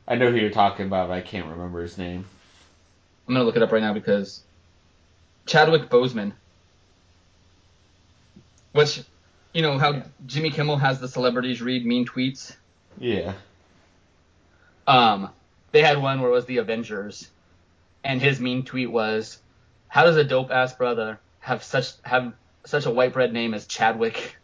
I 0.07 0.15
know 0.15 0.31
who 0.31 0.37
you're 0.37 0.51
talking 0.51 0.85
about. 0.85 1.09
But 1.09 1.15
I 1.15 1.21
can't 1.21 1.47
remember 1.47 1.81
his 1.81 1.97
name. 1.97 2.23
I'm 3.27 3.33
gonna 3.33 3.45
look 3.45 3.55
it 3.57 3.63
up 3.63 3.71
right 3.71 3.81
now 3.81 3.93
because 3.93 4.43
Chadwick 5.47 5.89
Boseman, 5.89 6.33
which 8.73 9.01
you 9.53 9.63
know 9.63 9.79
how 9.79 10.03
Jimmy 10.27 10.51
Kimmel 10.51 10.77
has 10.77 10.99
the 10.99 11.07
celebrities 11.07 11.59
read 11.59 11.83
mean 11.83 12.05
tweets. 12.05 12.55
Yeah. 12.99 13.33
Um, 14.85 15.29
they 15.71 15.81
had 15.81 15.99
one 15.99 16.21
where 16.21 16.29
it 16.29 16.33
was 16.33 16.45
the 16.45 16.57
Avengers, 16.57 17.27
and 18.03 18.21
his 18.21 18.39
mean 18.39 18.65
tweet 18.65 18.91
was, 18.91 19.39
"How 19.87 20.03
does 20.03 20.17
a 20.17 20.23
dope 20.23 20.51
ass 20.51 20.73
brother 20.75 21.19
have 21.39 21.63
such 21.63 21.93
have 22.03 22.33
such 22.65 22.85
a 22.85 22.91
white 22.91 23.13
bread 23.13 23.33
name 23.33 23.53
as 23.53 23.65
Chadwick?" 23.67 24.37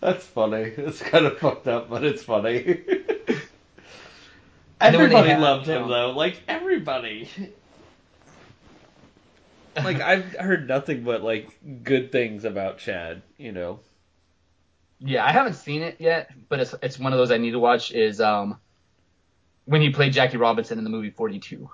That's 0.00 0.26
funny. 0.26 0.62
It's 0.62 1.00
kind 1.00 1.26
of 1.26 1.38
fucked 1.38 1.68
up, 1.68 1.88
but 1.88 2.02
it's 2.02 2.22
funny. 2.24 2.82
And 4.80 4.92
then 4.92 5.00
when 5.00 5.10
they 5.10 5.16
everybody 5.16 5.28
had, 5.28 5.40
loved 5.40 5.66
him 5.66 5.84
um, 5.84 5.90
though. 5.90 6.10
Like 6.10 6.42
everybody. 6.48 7.28
Like 9.76 10.00
I've 10.00 10.32
heard 10.34 10.66
nothing 10.66 11.04
but 11.04 11.22
like 11.22 11.56
good 11.84 12.10
things 12.10 12.44
about 12.44 12.78
Chad. 12.78 13.22
You 13.38 13.52
know. 13.52 13.80
Yeah, 14.98 15.24
I 15.24 15.30
haven't 15.32 15.54
seen 15.54 15.82
it 15.82 15.96
yet, 16.00 16.30
but 16.48 16.58
it's 16.58 16.74
it's 16.82 16.98
one 16.98 17.12
of 17.12 17.18
those 17.18 17.30
I 17.30 17.38
need 17.38 17.52
to 17.52 17.60
watch. 17.60 17.92
Is 17.92 18.20
um 18.20 18.58
when 19.64 19.80
he 19.80 19.90
played 19.90 20.12
Jackie 20.12 20.36
Robinson 20.36 20.78
in 20.78 20.84
the 20.84 20.90
movie 20.90 21.10
42, 21.10 21.70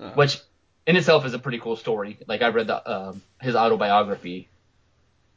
Uh, 0.00 0.10
which 0.12 0.38
in 0.86 0.96
itself 0.96 1.24
is 1.24 1.34
a 1.34 1.38
pretty 1.38 1.58
cool 1.58 1.76
story. 1.76 2.18
Like 2.26 2.42
I 2.42 2.48
read 2.48 2.66
the 2.66 2.90
um 3.10 3.22
his 3.40 3.54
autobiography, 3.54 4.48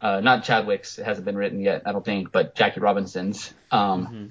uh, 0.01 0.19
not 0.21 0.43
Chadwick's. 0.43 0.97
It 0.99 1.05
hasn't 1.05 1.26
been 1.26 1.38
written 1.38 1.59
yet, 1.61 1.84
I 1.86 1.91
don't 1.91 2.03
think, 2.05 2.32
but 2.32 2.55
Jackie 2.55 2.80
Robinson's. 2.80 3.53
Um, 3.71 4.07
Mhm. 4.07 4.30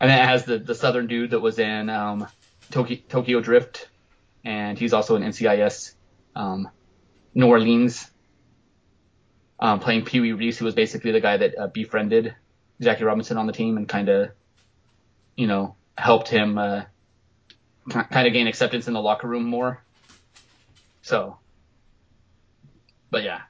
and 0.00 0.10
then 0.10 0.18
it 0.22 0.26
has 0.26 0.44
the 0.44 0.58
the 0.58 0.74
Southern 0.74 1.06
dude 1.06 1.30
that 1.30 1.40
was 1.40 1.58
in 1.58 1.88
um 1.90 2.26
Tokyo, 2.70 2.98
Tokyo 3.08 3.40
Drift, 3.40 3.88
and 4.44 4.78
he's 4.78 4.92
also 4.92 5.16
in 5.16 5.22
NCIS, 5.22 5.94
um, 6.36 6.68
New 7.34 7.46
Orleans. 7.46 8.10
Um, 9.62 9.78
playing 9.78 10.06
Pee 10.06 10.20
Wee 10.20 10.32
Reese, 10.32 10.56
who 10.56 10.64
was 10.64 10.74
basically 10.74 11.12
the 11.12 11.20
guy 11.20 11.36
that 11.36 11.54
uh, 11.58 11.66
befriended 11.66 12.34
Jackie 12.80 13.04
Robinson 13.04 13.36
on 13.36 13.46
the 13.46 13.52
team 13.52 13.76
and 13.76 13.86
kind 13.86 14.08
of, 14.08 14.30
you 15.40 15.46
know, 15.46 15.74
helped 15.96 16.28
him 16.28 16.58
uh, 16.58 16.82
kind 17.88 18.26
of 18.26 18.34
gain 18.34 18.46
acceptance 18.46 18.88
in 18.88 18.92
the 18.92 19.00
locker 19.00 19.26
room 19.26 19.44
more. 19.44 19.82
So, 21.00 21.38
but 23.10 23.22
yeah, 23.24 23.40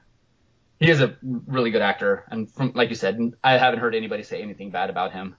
he 0.79 0.89
is 0.89 1.01
a 1.01 1.17
really 1.21 1.69
good 1.69 1.81
actor, 1.81 2.23
and 2.31 2.49
from 2.49 2.71
like 2.75 2.87
you 2.87 2.95
said, 2.95 3.19
I 3.43 3.57
haven't 3.57 3.81
heard 3.81 3.93
anybody 3.93 4.23
say 4.23 4.41
anything 4.41 4.69
bad 4.69 4.89
about 4.89 5.11
him, 5.11 5.35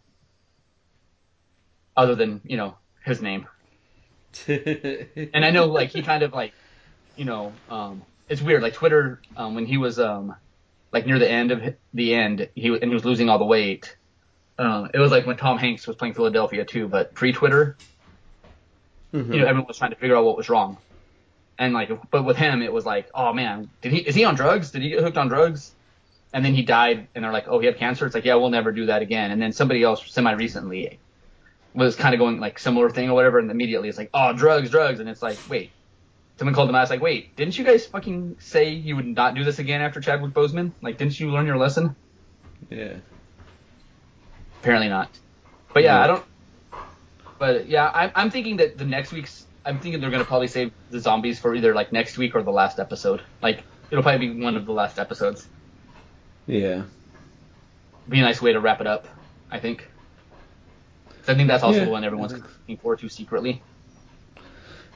other 1.96 2.14
than 2.14 2.42
you 2.44 2.59
know 2.59 2.76
his 3.03 3.22
name. 3.22 3.46
And 4.46 5.44
I 5.44 5.50
know 5.50 5.66
like 5.66 5.88
he 5.88 6.03
kind 6.03 6.22
of 6.22 6.34
like, 6.34 6.53
you 7.16 7.24
know, 7.24 7.55
um, 7.70 8.03
it's 8.28 8.42
weird. 8.42 8.62
Like 8.62 8.74
Twitter, 8.74 9.22
um, 9.38 9.55
when 9.55 9.64
he 9.64 9.78
was 9.78 9.98
um, 9.98 10.36
like 10.92 11.07
near 11.07 11.18
the 11.18 11.30
end 11.30 11.50
of 11.50 11.62
the 11.94 12.14
end, 12.14 12.50
he 12.55 12.68
and 12.74 12.84
he 12.84 12.94
was 12.94 13.07
losing 13.07 13.30
all 13.30 13.38
the 13.38 13.46
weight. 13.46 13.96
Um, 14.62 14.90
it 14.94 14.98
was 14.98 15.10
like 15.10 15.26
when 15.26 15.36
Tom 15.36 15.58
Hanks 15.58 15.86
was 15.86 15.96
playing 15.96 16.14
Philadelphia 16.14 16.64
too, 16.64 16.86
but 16.86 17.14
pre-Twitter, 17.14 17.76
you 19.32 19.40
know, 19.40 19.46
everyone 19.46 19.66
was 19.66 19.76
trying 19.76 19.90
to 19.90 19.96
figure 19.96 20.16
out 20.16 20.24
what 20.24 20.36
was 20.36 20.48
wrong. 20.48 20.78
And 21.58 21.74
like, 21.74 21.90
but 22.10 22.24
with 22.24 22.36
him, 22.36 22.62
it 22.62 22.72
was 22.72 22.86
like, 22.86 23.10
oh 23.14 23.32
man, 23.32 23.68
did 23.80 23.92
he 23.92 23.98
is 23.98 24.14
he 24.14 24.24
on 24.24 24.36
drugs? 24.36 24.70
Did 24.70 24.82
he 24.82 24.90
get 24.90 25.02
hooked 25.02 25.18
on 25.18 25.28
drugs? 25.28 25.72
And 26.32 26.44
then 26.44 26.54
he 26.54 26.62
died, 26.62 27.08
and 27.14 27.24
they're 27.24 27.32
like, 27.32 27.46
oh, 27.48 27.58
he 27.58 27.66
had 27.66 27.76
cancer. 27.76 28.06
It's 28.06 28.14
like, 28.14 28.24
yeah, 28.24 28.36
we'll 28.36 28.50
never 28.50 28.72
do 28.72 28.86
that 28.86 29.02
again. 29.02 29.32
And 29.32 29.42
then 29.42 29.52
somebody 29.52 29.82
else, 29.82 30.02
semi 30.10 30.32
recently, 30.32 30.98
was 31.74 31.94
kind 31.96 32.14
of 32.14 32.20
going 32.20 32.40
like 32.40 32.58
similar 32.58 32.88
thing 32.88 33.10
or 33.10 33.14
whatever, 33.14 33.38
and 33.38 33.50
immediately 33.50 33.88
it's 33.88 33.98
like, 33.98 34.10
oh, 34.14 34.32
drugs, 34.32 34.70
drugs, 34.70 35.00
and 35.00 35.08
it's 35.08 35.22
like, 35.22 35.38
wait. 35.48 35.72
Someone 36.38 36.54
called 36.54 36.68
them 36.68 36.74
out. 36.74 36.82
It's 36.82 36.90
like, 36.90 37.02
wait, 37.02 37.36
didn't 37.36 37.58
you 37.58 37.64
guys 37.64 37.84
fucking 37.86 38.36
say 38.40 38.70
you 38.70 38.96
would 38.96 39.06
not 39.06 39.34
do 39.34 39.44
this 39.44 39.58
again 39.58 39.82
after 39.82 40.00
Chadwick 40.00 40.32
Boseman? 40.32 40.72
Like, 40.80 40.96
didn't 40.96 41.20
you 41.20 41.30
learn 41.30 41.46
your 41.46 41.58
lesson? 41.58 41.94
yeah. 42.70 42.94
Apparently 44.62 44.88
not. 44.88 45.10
But 45.74 45.82
yeah. 45.82 46.00
I 46.00 46.06
don't. 46.06 46.24
But 47.38 47.68
yeah, 47.68 47.90
I'm, 47.92 48.12
I'm 48.14 48.30
thinking 48.30 48.58
that 48.58 48.78
the 48.78 48.84
next 48.84 49.12
week's. 49.12 49.44
I'm 49.64 49.80
thinking 49.80 50.00
they're 50.00 50.10
gonna 50.10 50.24
probably 50.24 50.46
save 50.46 50.72
the 50.90 51.00
zombies 51.00 51.38
for 51.40 51.54
either 51.54 51.74
like 51.74 51.92
next 51.92 52.16
week 52.16 52.36
or 52.36 52.42
the 52.42 52.52
last 52.52 52.78
episode. 52.78 53.22
Like 53.42 53.64
it'll 53.90 54.02
probably 54.02 54.28
be 54.28 54.40
one 54.40 54.56
of 54.56 54.64
the 54.64 54.72
last 54.72 54.98
episodes. 54.98 55.46
Yeah. 56.46 56.84
Be 58.08 58.20
a 58.20 58.22
nice 58.22 58.40
way 58.40 58.52
to 58.52 58.60
wrap 58.60 58.80
it 58.80 58.86
up. 58.86 59.06
I 59.50 59.58
think. 59.58 59.88
I 61.26 61.34
think 61.34 61.48
that's 61.48 61.64
also 61.64 61.80
Yeah, 61.80 61.84
the 61.86 61.90
one 61.90 62.04
everyone's 62.04 62.32
looking 62.32 62.76
forward 62.76 63.00
to 63.00 63.08
secretly. 63.08 63.62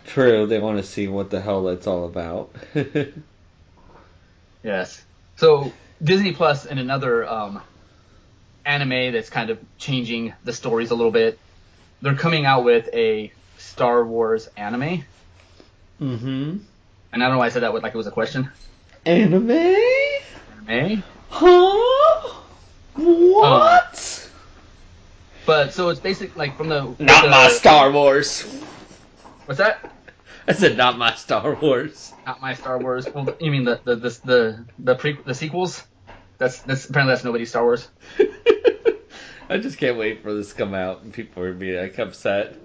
True. 0.07 0.47
They 0.47 0.61
want 0.61 0.79
to 0.79 0.85
see 0.85 1.09
what 1.09 1.31
the 1.31 1.41
hell 1.41 1.69
it's 1.69 1.87
all 1.87 2.05
about. 2.07 2.55
Yes. 4.67 5.05
So 5.37 5.73
Disney 6.03 6.33
Plus 6.33 6.67
and 6.67 6.81
another 6.81 7.25
um, 7.25 7.63
anime 8.67 9.13
that's 9.13 9.31
kind 9.31 9.51
of 9.51 9.59
changing 9.79 10.35
the 10.45 10.53
stories 10.53 10.91
a 10.91 10.95
little 10.95 11.13
bit. 11.13 11.39
They're 12.03 12.15
coming 12.15 12.45
out 12.45 12.65
with 12.65 12.89
a 12.93 13.33
Star 13.57 14.05
Wars 14.05 14.49
anime, 14.57 15.05
mm-hmm. 16.01 16.27
and 16.29 16.63
I 17.13 17.19
don't 17.19 17.31
know 17.31 17.39
why 17.39 17.47
I 17.47 17.49
said 17.49 17.63
that 17.63 17.73
like 17.73 17.95
it 17.95 17.97
was 17.97 18.07
a 18.07 18.11
question. 18.11 18.51
Anime. 19.07 19.51
Anime. 20.69 21.03
Huh? 21.31 22.35
What? 22.95 24.31
But 25.47 25.73
so 25.73 25.89
it's 25.91 26.01
basically 26.01 26.37
like 26.39 26.57
from 26.57 26.69
the 26.69 26.83
Not 26.99 27.23
the- 27.23 27.31
my 27.31 27.49
Star 27.49 27.91
Wars. 27.91 28.43
What's 29.47 29.59
that? 29.59 29.93
I 30.49 30.53
said 30.53 30.77
not 30.77 30.99
my 30.99 31.15
Star 31.15 31.55
Wars. 31.55 32.13
Not 32.27 32.41
my 32.41 32.55
Star 32.55 32.79
Wars. 32.79 33.07
Well, 33.13 33.35
you 33.41 33.51
mean 33.51 33.65
the 33.65 33.81
the 33.85 33.97
the 33.97 34.21
the 34.25 34.65
the, 34.79 34.95
pre- 34.95 35.19
the 35.25 35.35
sequels? 35.35 35.83
That's 36.39 36.61
that's 36.63 36.89
apparently 36.89 37.15
that's 37.15 37.25
nobody's 37.25 37.51
Star 37.51 37.65
Wars. 37.65 37.89
I 39.49 39.59
just 39.59 39.79
can't 39.79 39.97
wait 39.97 40.23
for 40.23 40.35
this 40.35 40.51
to 40.51 40.55
come 40.57 40.75
out 40.75 41.03
and 41.03 41.13
people 41.13 41.43
are 41.43 41.53
being 41.53 41.81
like 41.81 41.99
upset. 41.99 42.57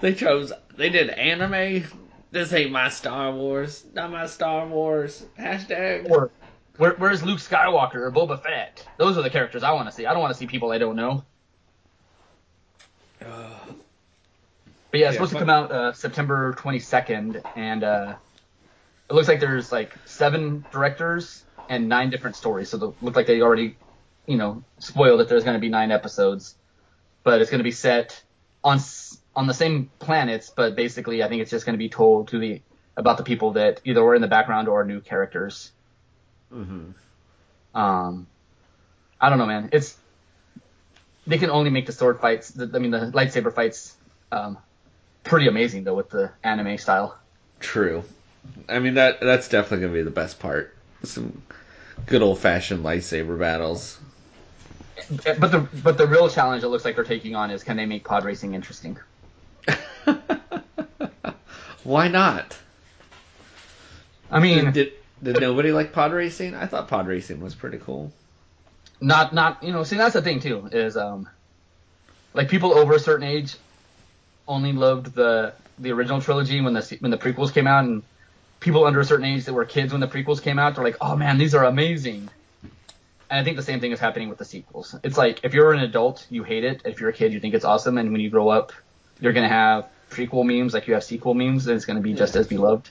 They 0.00 0.14
chose 0.14 0.52
they 0.76 0.90
did 0.90 1.10
anime. 1.10 1.84
This 2.30 2.52
ain't 2.52 2.72
my 2.72 2.88
Star 2.88 3.32
Wars. 3.32 3.84
Not 3.94 4.10
my 4.10 4.26
Star 4.26 4.66
Wars. 4.66 5.26
Hashtag. 5.38 6.10
Or 6.10 6.30
where, 6.78 6.94
where's 6.94 7.22
Luke 7.22 7.38
Skywalker 7.38 7.96
or 7.96 8.10
Boba 8.10 8.42
Fett? 8.42 8.86
Those 8.98 9.16
are 9.16 9.22
the 9.22 9.30
characters 9.30 9.62
I 9.62 9.72
want 9.72 9.88
to 9.88 9.92
see. 9.94 10.06
I 10.06 10.12
don't 10.12 10.22
want 10.22 10.32
to 10.32 10.38
see 10.38 10.46
people 10.46 10.72
I 10.72 10.78
don't 10.78 10.96
know. 10.96 11.24
But 14.90 15.00
yeah, 15.00 15.06
it's 15.08 15.14
Yeah, 15.14 15.18
supposed 15.18 15.32
to 15.32 15.38
come 15.38 15.50
out 15.50 15.70
uh, 15.72 15.92
September 15.92 16.52
22nd, 16.54 17.42
and 17.56 17.84
uh, 17.84 18.16
it 19.08 19.14
looks 19.14 19.28
like 19.28 19.40
there's 19.40 19.72
like 19.72 19.92
seven 20.04 20.64
directors 20.70 21.44
and 21.68 21.88
nine 21.88 22.10
different 22.10 22.36
stories. 22.36 22.70
So 22.70 22.76
it 22.76 23.02
look 23.02 23.16
like 23.16 23.26
they 23.26 23.40
already, 23.40 23.76
you 24.26 24.36
know, 24.36 24.64
spoiled 24.78 25.20
that 25.20 25.28
there's 25.28 25.44
going 25.44 25.54
to 25.54 25.60
be 25.60 25.68
nine 25.68 25.90
episodes, 25.90 26.54
but 27.22 27.40
it's 27.40 27.50
going 27.50 27.60
to 27.60 27.64
be 27.64 27.70
set 27.72 28.22
on 28.62 28.78
on 29.36 29.46
the 29.46 29.54
same 29.54 29.90
planets, 29.98 30.50
but 30.54 30.76
basically 30.76 31.22
I 31.22 31.28
think 31.28 31.42
it's 31.42 31.50
just 31.50 31.66
going 31.66 31.74
to 31.74 31.78
be 31.78 31.88
told 31.88 32.28
to 32.28 32.38
the 32.38 32.62
about 32.96 33.18
the 33.18 33.24
people 33.24 33.52
that 33.52 33.80
either 33.84 34.02
were 34.02 34.14
in 34.14 34.22
the 34.22 34.28
background 34.28 34.68
or 34.68 34.80
are 34.80 34.84
new 34.84 35.00
characters. 35.00 35.72
hmm 36.50 36.90
Um, 37.74 38.26
I 39.20 39.28
don't 39.28 39.38
know, 39.38 39.46
man. 39.46 39.70
It's 39.72 39.96
they 41.26 41.38
can 41.38 41.50
only 41.50 41.70
make 41.70 41.86
the 41.86 41.92
sword 41.92 42.20
fights. 42.20 42.50
The, 42.50 42.70
I 42.74 42.78
mean, 42.78 42.90
the 42.90 43.10
lightsaber 43.12 43.52
fights, 43.52 43.96
um, 44.30 44.58
pretty 45.24 45.48
amazing 45.48 45.84
though 45.84 45.94
with 45.94 46.10
the 46.10 46.30
anime 46.42 46.78
style. 46.78 47.18
True. 47.60 48.04
I 48.68 48.78
mean 48.78 48.94
that 48.94 49.20
that's 49.20 49.48
definitely 49.48 49.86
gonna 49.86 49.98
be 49.98 50.02
the 50.02 50.10
best 50.10 50.38
part. 50.38 50.73
Some 51.06 51.42
good 52.06 52.22
old 52.22 52.38
fashioned 52.38 52.84
lightsaber 52.84 53.38
battles. 53.38 53.98
But 55.24 55.50
the 55.52 55.68
but 55.82 55.98
the 55.98 56.06
real 56.06 56.28
challenge 56.28 56.62
it 56.62 56.68
looks 56.68 56.84
like 56.84 56.94
they're 56.96 57.04
taking 57.04 57.34
on 57.34 57.50
is 57.50 57.62
can 57.62 57.76
they 57.76 57.86
make 57.86 58.04
pod 58.04 58.24
racing 58.24 58.54
interesting? 58.54 58.98
Why 61.84 62.08
not? 62.08 62.56
I 64.30 64.40
mean, 64.40 64.72
Did 64.72 64.92
did 65.22 65.40
nobody 65.40 65.72
like 65.72 65.92
pod 65.92 66.12
racing? 66.12 66.54
I 66.54 66.66
thought 66.66 66.88
pod 66.88 67.06
racing 67.06 67.40
was 67.40 67.54
pretty 67.54 67.78
cool. 67.78 68.12
not 69.00 69.34
not 69.34 69.62
you 69.62 69.72
know. 69.72 69.84
See, 69.84 69.96
that's 69.96 70.14
the 70.14 70.22
thing 70.22 70.40
too 70.40 70.68
is 70.72 70.96
um, 70.96 71.28
like 72.32 72.48
people 72.48 72.72
over 72.72 72.94
a 72.94 72.98
certain 72.98 73.26
age 73.26 73.56
only 74.48 74.72
loved 74.72 75.14
the 75.14 75.54
the 75.78 75.92
original 75.92 76.20
trilogy 76.20 76.60
when 76.60 76.72
the 76.72 76.96
when 77.00 77.10
the 77.10 77.18
prequels 77.18 77.52
came 77.52 77.66
out, 77.66 77.84
and 77.84 78.02
people 78.60 78.84
under 78.84 79.00
a 79.00 79.04
certain 79.04 79.26
age 79.26 79.44
that 79.44 79.52
were 79.52 79.64
kids 79.64 79.92
when 79.92 80.00
the 80.00 80.08
prequels 80.08 80.42
came 80.42 80.58
out, 80.58 80.74
they're 80.74 80.84
like, 80.84 80.96
oh 81.00 81.16
man, 81.16 81.38
these 81.38 81.54
are 81.54 81.64
amazing. 81.64 82.28
And 83.30 83.40
I 83.40 83.44
think 83.44 83.56
the 83.56 83.62
same 83.62 83.80
thing 83.80 83.92
is 83.92 84.00
happening 84.00 84.28
with 84.28 84.38
the 84.38 84.44
sequels. 84.44 84.94
It's 85.02 85.18
like 85.18 85.40
if 85.44 85.54
you're 85.54 85.72
an 85.72 85.80
adult, 85.80 86.26
you 86.30 86.44
hate 86.44 86.64
it. 86.64 86.82
If 86.84 87.00
you're 87.00 87.10
a 87.10 87.12
kid, 87.12 87.32
you 87.32 87.40
think 87.40 87.54
it's 87.54 87.64
awesome, 87.64 87.98
and 87.98 88.12
when 88.12 88.20
you 88.20 88.30
grow 88.30 88.48
up, 88.48 88.72
you're 89.20 89.32
gonna 89.32 89.48
have 89.48 89.88
prequel 90.10 90.44
memes 90.44 90.74
like 90.74 90.86
you 90.86 90.94
have 90.94 91.04
sequel 91.04 91.34
memes, 91.34 91.66
and 91.66 91.76
it's 91.76 91.84
gonna 91.84 92.00
be 92.00 92.14
just 92.14 92.36
as 92.36 92.46
beloved. 92.46 92.88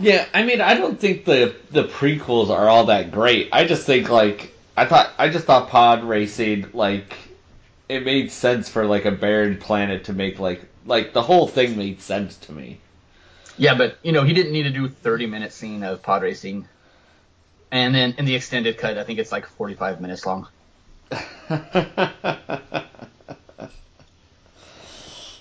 Yeah, 0.00 0.26
I 0.34 0.42
mean, 0.42 0.60
I 0.60 0.74
don't 0.74 0.98
think 0.98 1.24
the 1.24 1.54
the 1.70 1.84
prequels 1.84 2.50
are 2.50 2.68
all 2.68 2.86
that 2.86 3.12
great. 3.12 3.50
I 3.52 3.64
just 3.64 3.86
think 3.86 4.08
like 4.08 4.52
I 4.76 4.86
thought 4.86 5.10
I 5.18 5.28
just 5.28 5.44
thought 5.44 5.68
pod 5.68 6.02
racing 6.04 6.70
like 6.72 7.14
it 7.88 8.04
made 8.04 8.32
sense 8.32 8.68
for 8.68 8.86
like 8.86 9.04
a 9.04 9.12
barren 9.12 9.58
planet 9.58 10.04
to 10.04 10.12
make 10.12 10.38
like 10.38 10.62
like 10.84 11.12
the 11.12 11.22
whole 11.22 11.46
thing 11.46 11.76
made 11.76 12.00
sense 12.00 12.36
to 12.38 12.52
me. 12.52 12.80
Yeah, 13.56 13.74
but 13.74 13.98
you 14.02 14.12
know, 14.12 14.24
he 14.24 14.32
didn't 14.32 14.52
need 14.52 14.64
to 14.64 14.70
do 14.70 14.88
30 14.88 15.26
minute 15.26 15.52
scene 15.52 15.82
of 15.82 16.02
pod 16.02 16.22
racing. 16.22 16.68
And 17.70 17.94
then 17.94 18.14
in 18.18 18.24
the 18.24 18.34
extended 18.34 18.78
cut, 18.78 18.98
I 18.98 19.04
think 19.04 19.18
it's 19.18 19.32
like 19.32 19.46
45 19.46 20.00
minutes 20.00 20.24
long. 20.26 20.48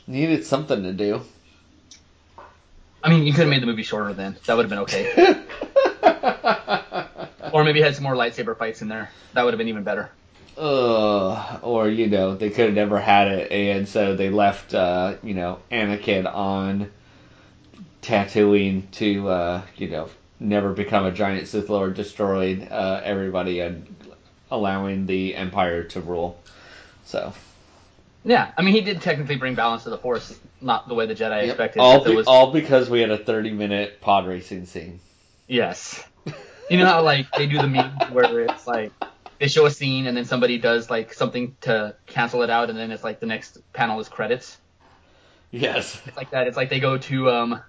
Needed 0.07 0.45
something 0.45 0.83
to 0.83 0.93
do. 0.93 1.21
I 3.03 3.09
mean, 3.09 3.25
you 3.25 3.33
could 3.33 3.41
have 3.41 3.49
made 3.49 3.61
the 3.61 3.65
movie 3.67 3.83
shorter 3.83 4.13
then. 4.13 4.37
That 4.45 4.55
would 4.55 4.63
have 4.63 4.69
been 4.69 4.79
okay. 4.79 5.43
or 7.53 7.63
maybe 7.63 7.81
had 7.81 7.95
some 7.95 8.03
more 8.03 8.15
lightsaber 8.15 8.57
fights 8.57 8.81
in 8.81 8.87
there. 8.87 9.11
That 9.33 9.43
would 9.43 9.53
have 9.53 9.57
been 9.57 9.67
even 9.67 9.83
better. 9.83 10.11
uh, 10.57 11.59
or 11.61 11.89
you 11.89 12.07
know 12.07 12.35
they 12.35 12.49
could 12.49 12.65
have 12.67 12.75
never 12.75 12.99
had 12.99 13.27
it, 13.27 13.51
and 13.51 13.87
so 13.87 14.15
they 14.15 14.29
left 14.29 14.73
uh, 14.73 15.15
you 15.23 15.33
know 15.33 15.59
Anakin 15.71 16.31
on 16.31 16.91
Tatooine 18.03 18.89
to 18.91 19.27
uh, 19.29 19.61
you 19.77 19.89
know 19.89 20.09
never 20.39 20.73
become 20.73 21.05
a 21.05 21.11
giant 21.11 21.47
Sith 21.47 21.69
Lord, 21.69 21.95
destroying 21.95 22.67
uh, 22.69 23.01
everybody 23.03 23.61
and 23.61 23.87
allowing 24.51 25.05
the 25.05 25.35
Empire 25.35 25.83
to 25.85 26.01
rule. 26.01 26.39
So 27.05 27.33
Yeah, 28.23 28.51
I 28.57 28.61
mean, 28.61 28.73
he 28.73 28.81
did 28.81 29.01
technically 29.01 29.37
bring 29.37 29.55
balance 29.55 29.83
to 29.83 29.89
the 29.89 29.97
Force, 29.97 30.37
not 30.61 30.87
the 30.87 30.93
way 30.93 31.05
the 31.05 31.15
Jedi 31.15 31.47
expected. 31.49 31.79
all 31.79 32.03
be- 32.03 32.15
was, 32.15 32.27
all 32.27 32.51
because 32.51 32.89
we 32.89 33.01
had 33.01 33.09
a 33.09 33.17
thirty 33.17 33.51
minute 33.51 34.01
pod 34.01 34.27
racing 34.27 34.65
scene. 34.65 34.99
yes. 35.47 36.03
You 36.69 36.77
know 36.77 36.85
how 36.85 37.03
like 37.03 37.27
they 37.37 37.45
do 37.45 37.57
the 37.57 37.67
meme 37.67 37.97
where 38.13 38.39
it's 38.39 38.65
like 38.65 38.93
they 39.37 39.47
show 39.49 39.65
a 39.65 39.71
scene 39.71 40.07
and 40.07 40.15
then 40.15 40.23
somebody 40.23 40.57
does 40.57 40.89
like 40.89 41.13
something 41.13 41.55
to 41.61 41.95
cancel 42.07 42.41
it 42.43 42.49
out, 42.49 42.69
and 42.69 42.79
then 42.79 42.91
it's 42.91 43.03
like 43.03 43.19
the 43.19 43.25
next 43.25 43.57
panel 43.73 43.99
is 43.99 44.07
credits. 44.07 44.57
Yes. 45.51 46.01
It's 46.07 46.17
like 46.17 46.31
that. 46.31 46.47
It's 46.47 46.57
like 46.57 46.69
they 46.69 46.79
go 46.79 46.97
to 46.97 47.29
um, 47.29 47.61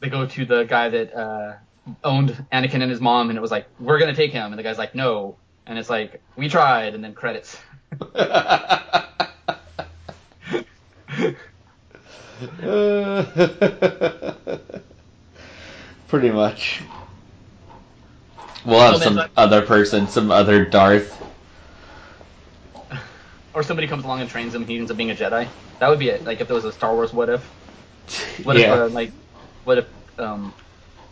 they 0.00 0.08
go 0.08 0.26
to 0.26 0.44
the 0.44 0.64
guy 0.64 0.88
that 0.88 1.14
uh, 1.14 1.54
owned 2.04 2.44
Anakin 2.52 2.82
and 2.82 2.90
his 2.90 3.00
mom, 3.00 3.30
and 3.30 3.38
it 3.38 3.42
was 3.42 3.50
like, 3.50 3.66
we're 3.78 3.98
gonna 3.98 4.14
take 4.14 4.32
him, 4.32 4.52
and 4.52 4.58
the 4.58 4.62
guy's 4.62 4.78
like, 4.78 4.94
no, 4.94 5.36
and 5.66 5.78
it's 5.78 5.90
like, 5.90 6.20
we 6.36 6.48
tried, 6.48 6.94
and 6.94 7.02
then 7.02 7.14
credits. 7.14 7.58
Pretty 16.08 16.30
much. 16.30 16.82
We'll 18.64 18.80
have 18.80 18.94
Oh, 18.94 18.98
some 18.98 19.14
but- 19.16 19.30
other 19.36 19.62
person, 19.62 20.08
some 20.08 20.30
other 20.30 20.64
Darth. 20.64 21.12
Or 23.54 23.62
somebody 23.62 23.88
comes 23.88 24.04
along 24.04 24.20
and 24.20 24.28
trains 24.28 24.54
him, 24.54 24.66
he 24.66 24.76
ends 24.76 24.90
up 24.90 24.96
being 24.98 25.10
a 25.10 25.14
Jedi. 25.14 25.48
That 25.78 25.88
would 25.88 25.98
be 25.98 26.10
it. 26.10 26.24
Like 26.24 26.40
if 26.40 26.46
there 26.48 26.54
was 26.54 26.64
a 26.66 26.72
Star 26.72 26.94
Wars 26.94 27.12
what 27.12 27.28
if. 27.30 27.42
What 28.44 28.56
yeah. 28.58 28.74
if 28.74 28.80
uh, 28.80 28.88
like, 28.88 29.12
what 29.66 29.78
if 29.78 29.86
um, 30.18 30.54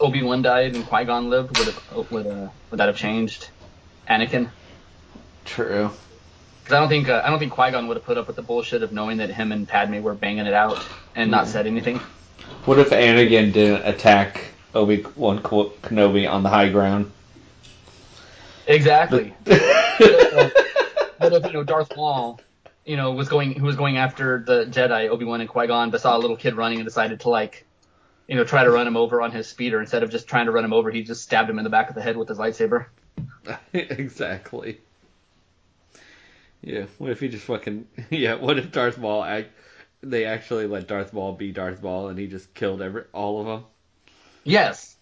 Obi 0.00 0.22
Wan 0.22 0.42
died 0.42 0.74
and 0.74 0.86
Qui 0.86 1.04
Gon 1.04 1.28
lived? 1.28 1.58
Would 1.58 1.66
have 1.66 2.10
would 2.10 2.26
uh, 2.26 2.48
would 2.70 2.80
that 2.80 2.88
have 2.88 2.96
changed 2.96 3.50
Anakin? 4.08 4.48
True. 5.44 5.90
Because 6.62 6.76
I 6.76 6.80
don't 6.80 6.88
think 6.88 7.08
uh, 7.08 7.22
I 7.24 7.30
don't 7.30 7.38
think 7.38 7.52
Qui 7.52 7.70
Gon 7.72 7.88
would 7.88 7.96
have 7.96 8.06
put 8.06 8.16
up 8.16 8.26
with 8.26 8.36
the 8.36 8.42
bullshit 8.42 8.82
of 8.82 8.92
knowing 8.92 9.18
that 9.18 9.30
him 9.30 9.52
and 9.52 9.68
Padme 9.68 10.00
were 10.00 10.14
banging 10.14 10.46
it 10.46 10.54
out 10.54 10.82
and 11.14 11.30
not 11.30 11.48
said 11.48 11.66
anything. 11.66 12.00
What 12.64 12.78
if 12.78 12.90
Anakin 12.90 13.52
didn't 13.52 13.86
attack 13.86 14.40
Obi 14.74 15.04
Wan 15.16 15.40
Kenobi 15.40 16.30
on 16.30 16.42
the 16.42 16.48
high 16.48 16.68
ground? 16.68 17.12
Exactly. 18.66 19.34
what 19.44 21.32
if 21.32 21.44
you 21.44 21.52
know 21.52 21.64
Darth 21.64 21.94
Maul, 21.96 22.40
you 22.84 22.96
know, 22.96 23.12
was 23.12 23.28
going 23.28 23.52
who 23.52 23.66
was 23.66 23.76
going 23.76 23.98
after 23.98 24.42
the 24.46 24.64
Jedi 24.64 25.08
Obi 25.08 25.24
Wan 25.24 25.40
and 25.40 25.50
Qui 25.50 25.66
Gon, 25.66 25.90
but 25.90 26.00
saw 26.00 26.16
a 26.16 26.18
little 26.18 26.36
kid 26.36 26.54
running 26.54 26.78
and 26.78 26.86
decided 26.86 27.20
to 27.20 27.28
like, 27.28 27.63
you 28.26 28.36
know, 28.36 28.44
try 28.44 28.64
to 28.64 28.70
run 28.70 28.86
him 28.86 28.96
over 28.96 29.20
on 29.20 29.30
his 29.30 29.46
speeder 29.46 29.80
instead 29.80 30.02
of 30.02 30.10
just 30.10 30.26
trying 30.26 30.46
to 30.46 30.52
run 30.52 30.64
him 30.64 30.72
over, 30.72 30.90
he 30.90 31.02
just 31.02 31.22
stabbed 31.22 31.50
him 31.50 31.58
in 31.58 31.64
the 31.64 31.70
back 31.70 31.88
of 31.88 31.94
the 31.94 32.02
head 32.02 32.16
with 32.16 32.28
his 32.28 32.38
lightsaber. 32.38 32.86
exactly. 33.72 34.80
Yeah. 36.62 36.86
What 36.98 37.10
if 37.10 37.20
he 37.20 37.28
just 37.28 37.44
fucking 37.44 37.86
yeah? 38.10 38.34
What 38.34 38.58
if 38.58 38.72
Darth 38.72 38.98
Maul 38.98 39.22
act? 39.22 39.50
They 40.02 40.24
actually 40.24 40.66
let 40.66 40.86
Darth 40.86 41.12
Maul 41.12 41.32
be 41.32 41.50
Darth 41.50 41.82
Maul, 41.82 42.08
and 42.08 42.18
he 42.18 42.26
just 42.26 42.52
killed 42.54 42.82
every 42.82 43.04
all 43.12 43.40
of 43.40 43.46
them. 43.46 43.64
Yes, 44.44 44.94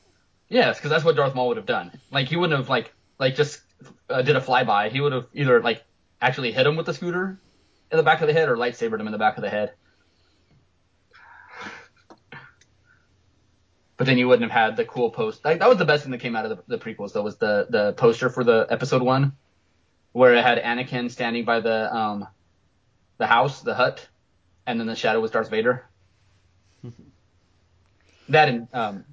yes, 0.49 0.79
because 0.79 0.91
that's 0.91 1.05
what 1.05 1.17
Darth 1.17 1.35
Maul 1.35 1.49
would 1.49 1.57
have 1.57 1.67
done. 1.67 1.93
Like 2.13 2.29
he 2.29 2.37
wouldn't 2.37 2.59
have 2.59 2.69
like 2.69 2.93
like 3.19 3.35
just 3.35 3.61
uh, 4.09 4.23
did 4.23 4.37
a 4.37 4.41
flyby. 4.41 4.91
He 4.91 5.01
would 5.01 5.13
have 5.13 5.27
either 5.35 5.61
like 5.61 5.83
actually 6.21 6.53
hit 6.53 6.67
him 6.67 6.77
with 6.77 6.87
the 6.87 6.95
scooter 6.95 7.39
in 7.91 7.97
the 7.97 8.03
back 8.03 8.21
of 8.21 8.29
the 8.29 8.33
head 8.33 8.49
or 8.49 8.57
lightsabered 8.57 9.01
him 9.01 9.07
in 9.07 9.13
the 9.13 9.19
back 9.19 9.37
of 9.37 9.43
the 9.43 9.51
head. 9.51 9.73
But 13.97 14.07
then 14.07 14.19
you 14.19 14.27
wouldn't 14.27 14.51
have 14.51 14.69
had 14.69 14.77
the 14.77 14.85
cool 14.85 15.11
post. 15.11 15.45
Like, 15.45 15.59
that 15.61 15.69
was 15.69 15.79
the 15.79 15.85
best 15.85 16.03
thing 16.03 16.13
that 16.13 16.19
came 16.19 16.35
out 16.35 16.47
of 16.47 16.67
the, 16.67 16.77
the 16.77 16.79
prequels, 16.79 17.13
though, 17.13 17.23
was 17.23 17.37
the 17.37 17.67
the 17.69 17.93
poster 17.93 18.31
for 18.31 18.43
the 18.43 18.67
episode 18.71 19.03
one, 19.03 19.33
where 20.13 20.35
it 20.35 20.43
had 20.43 20.59
Anakin 20.59 21.11
standing 21.11 21.45
by 21.45 21.61
the 21.61 21.95
um 21.95 22.27
the 23.19 23.27
house, 23.27 23.61
the 23.63 23.75
hut, 23.75 24.09
and 24.67 24.81
then 24.81 24.87
the 24.87 24.97
shadow 24.97 25.21
was 25.21 25.31
Darth 25.31 25.51
Vader. 25.51 25.85
that 28.29 28.49
and 28.49 28.69
um 28.73 29.05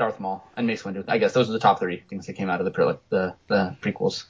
Darth 0.00 0.18
Maul, 0.18 0.42
and 0.56 0.66
Mace 0.66 0.82
Windu. 0.82 1.04
I 1.08 1.18
guess 1.18 1.34
those 1.34 1.50
are 1.50 1.52
the 1.52 1.58
top 1.58 1.78
three 1.78 2.02
things 2.08 2.26
that 2.26 2.32
came 2.32 2.48
out 2.48 2.58
of 2.58 2.64
the 2.64 2.70
pre- 2.70 2.94
the, 3.10 3.34
the 3.48 3.76
prequels. 3.82 4.24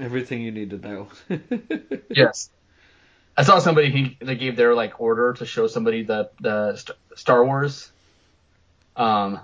Everything 0.00 0.42
you 0.42 0.50
need 0.50 0.70
to 0.70 0.78
know. 0.78 1.08
yes. 2.10 2.50
I 3.36 3.44
saw 3.44 3.60
somebody 3.60 3.90
he, 3.90 4.18
that 4.20 4.34
gave 4.34 4.56
their 4.56 4.74
like 4.74 5.00
order 5.00 5.32
to 5.34 5.46
show 5.46 5.68
somebody 5.68 6.02
the 6.02 6.30
the 6.40 6.74
St- 6.74 6.98
Star 7.14 7.44
Wars. 7.44 7.92
Um, 8.96 9.40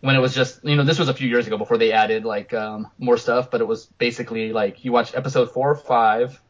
when 0.00 0.14
it 0.14 0.20
was 0.20 0.34
just 0.34 0.64
you 0.64 0.76
know 0.76 0.84
this 0.84 0.98
was 0.98 1.08
a 1.08 1.14
few 1.14 1.28
years 1.28 1.46
ago 1.46 1.58
before 1.58 1.78
they 1.78 1.92
added 1.92 2.24
like 2.24 2.54
um, 2.54 2.88
more 2.98 3.16
stuff, 3.16 3.50
but 3.50 3.60
it 3.60 3.66
was 3.66 3.86
basically 3.86 4.52
like 4.52 4.84
you 4.84 4.92
watch 4.92 5.14
episode 5.14 5.50
four, 5.52 5.70
or 5.70 5.74
five, 5.74 6.40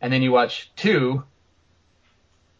and 0.00 0.12
then 0.12 0.22
you 0.22 0.32
watch 0.32 0.70
two, 0.76 1.24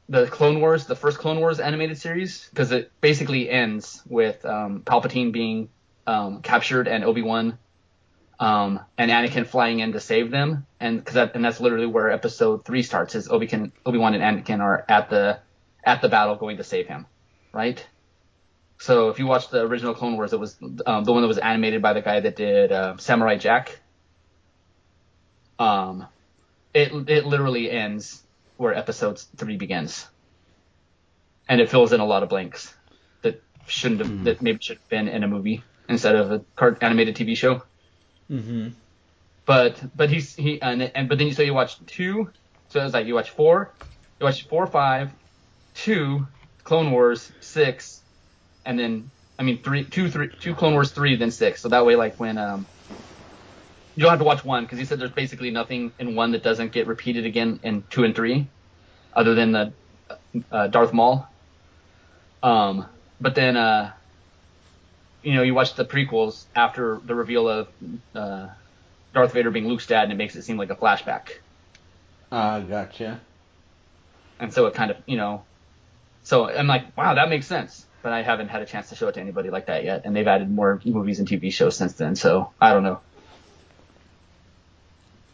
the 0.08 0.26
Clone 0.26 0.60
Wars, 0.60 0.86
the 0.86 0.96
first 0.96 1.18
Clone 1.18 1.40
Wars 1.40 1.60
animated 1.60 1.98
series, 1.98 2.48
because 2.50 2.72
it 2.72 2.92
basically 3.00 3.48
ends 3.48 4.02
with 4.06 4.44
um, 4.44 4.82
Palpatine 4.84 5.32
being 5.32 5.68
um, 6.06 6.42
captured 6.42 6.88
and 6.88 7.04
Obi 7.04 7.22
Wan 7.22 7.58
um, 8.40 8.80
and 8.96 9.10
Anakin 9.10 9.46
flying 9.46 9.80
in 9.80 9.92
to 9.92 10.00
save 10.00 10.30
them, 10.30 10.66
and 10.78 10.98
because 10.98 11.14
that, 11.14 11.34
and 11.34 11.44
that's 11.44 11.60
literally 11.60 11.86
where 11.86 12.10
Episode 12.10 12.64
three 12.64 12.82
starts. 12.82 13.14
Is 13.14 13.28
Obi 13.28 13.48
Obi 13.84 13.98
Wan 13.98 14.14
and 14.14 14.22
Anakin 14.22 14.60
are 14.60 14.84
at 14.88 15.10
the 15.10 15.40
at 15.82 16.02
the 16.02 16.08
battle 16.08 16.36
going 16.36 16.58
to 16.58 16.64
save 16.64 16.86
him, 16.86 17.06
right? 17.52 17.84
So 18.78 19.08
if 19.08 19.18
you 19.18 19.26
watch 19.26 19.48
the 19.50 19.60
original 19.60 19.94
Clone 19.94 20.14
Wars, 20.14 20.32
it 20.32 20.38
was 20.38 20.56
um, 20.86 21.04
the 21.04 21.12
one 21.12 21.22
that 21.22 21.28
was 21.28 21.38
animated 21.38 21.82
by 21.82 21.92
the 21.92 22.02
guy 22.02 22.20
that 22.20 22.36
did 22.36 22.70
uh, 22.70 22.96
Samurai 22.98 23.36
Jack. 23.36 23.80
Um, 25.58 26.06
it 26.72 26.92
it 27.08 27.26
literally 27.26 27.70
ends 27.70 28.22
where 28.56 28.74
Episode 28.74 29.18
three 29.36 29.56
begins, 29.56 30.06
and 31.48 31.60
it 31.60 31.70
fills 31.70 31.92
in 31.92 32.00
a 32.00 32.04
lot 32.04 32.22
of 32.22 32.28
blanks 32.28 32.72
that 33.22 33.42
shouldn't 33.66 34.00
have 34.00 34.24
that 34.24 34.42
maybe 34.42 34.58
should 34.60 34.78
have 34.78 34.88
been 34.88 35.08
in 35.08 35.24
a 35.24 35.28
movie 35.28 35.64
instead 35.88 36.14
of 36.14 36.30
a 36.30 36.44
card 36.54 36.78
animated 36.80 37.16
TV 37.16 37.36
show. 37.36 37.62
mm-hmm. 38.30 38.68
But 39.44 39.82
but 39.96 40.10
he's 40.10 40.36
he 40.36 40.62
and, 40.62 40.82
and 40.82 41.08
but 41.08 41.18
then 41.18 41.26
you 41.26 41.32
so 41.32 41.42
you 41.42 41.54
watch 41.54 41.84
two, 41.86 42.30
so 42.68 42.84
it's 42.84 42.94
like 42.94 43.06
you 43.06 43.14
watch 43.14 43.30
four, 43.30 43.72
you 44.20 44.24
watch 44.24 44.46
four, 44.46 44.66
five, 44.68 45.10
two, 45.74 46.28
Clone 46.62 46.92
Wars, 46.92 47.32
six, 47.40 48.02
and 48.68 48.78
then 48.78 49.12
I 49.40 49.44
mean 49.44 49.64
three, 49.64 49.86
two, 49.86 50.10
three, 50.10 50.30
two 50.40 50.54
Clone 50.54 50.74
Wars, 50.74 50.92
three, 50.92 51.16
then 51.16 51.32
six. 51.32 51.62
So 51.62 51.70
that 51.70 51.86
way, 51.86 51.96
like 51.96 52.20
when 52.20 52.38
um, 52.38 52.68
you 53.96 54.02
don't 54.02 54.10
have 54.10 54.20
to 54.20 54.24
watch 54.26 54.44
one 54.44 54.64
because 54.64 54.78
he 54.78 54.84
said 54.84 55.00
there's 55.00 55.10
basically 55.12 55.50
nothing 55.50 55.94
in 55.98 56.14
one 56.14 56.32
that 56.32 56.44
doesn't 56.44 56.72
get 56.72 56.86
repeated 56.86 57.26
again 57.26 57.60
in 57.64 57.84
two 57.90 58.04
and 58.04 58.14
three, 58.14 58.52
other 59.14 59.34
than 59.34 59.52
the 59.52 59.74
uh, 60.52 60.68
Darth 60.68 60.92
Maul. 60.92 61.26
Um, 62.42 62.88
but 63.20 63.34
then 63.34 63.56
uh, 63.56 63.92
you 65.22 65.34
know 65.34 65.42
you 65.42 65.54
watch 65.54 65.74
the 65.74 65.84
prequels 65.84 66.46
after 66.54 67.00
the 67.04 67.14
reveal 67.14 67.48
of 67.48 67.68
uh, 68.14 68.48
Darth 69.14 69.32
Vader 69.32 69.50
being 69.50 69.68
Luke's 69.68 69.86
dad, 69.86 70.04
and 70.04 70.12
it 70.12 70.16
makes 70.16 70.36
it 70.36 70.42
seem 70.42 70.58
like 70.58 70.70
a 70.70 70.76
flashback. 70.76 71.30
Ah, 72.30 72.60
gotcha. 72.60 73.20
And 74.40 74.52
so 74.52 74.66
it 74.66 74.74
kind 74.74 74.90
of, 74.90 74.98
you 75.06 75.16
know, 75.16 75.46
so 76.22 76.50
I'm 76.50 76.68
like, 76.68 76.96
wow, 76.96 77.14
that 77.14 77.30
makes 77.30 77.48
sense. 77.48 77.87
But 78.02 78.12
I 78.12 78.22
haven't 78.22 78.48
had 78.48 78.62
a 78.62 78.66
chance 78.66 78.90
to 78.90 78.94
show 78.94 79.08
it 79.08 79.12
to 79.14 79.20
anybody 79.20 79.50
like 79.50 79.66
that 79.66 79.84
yet. 79.84 80.02
And 80.04 80.14
they've 80.14 80.26
added 80.26 80.50
more 80.50 80.80
movies 80.84 81.18
and 81.18 81.28
TV 81.28 81.52
shows 81.52 81.76
since 81.76 81.94
then. 81.94 82.14
So 82.16 82.52
I 82.60 82.72
don't 82.72 82.84
know. 82.84 83.00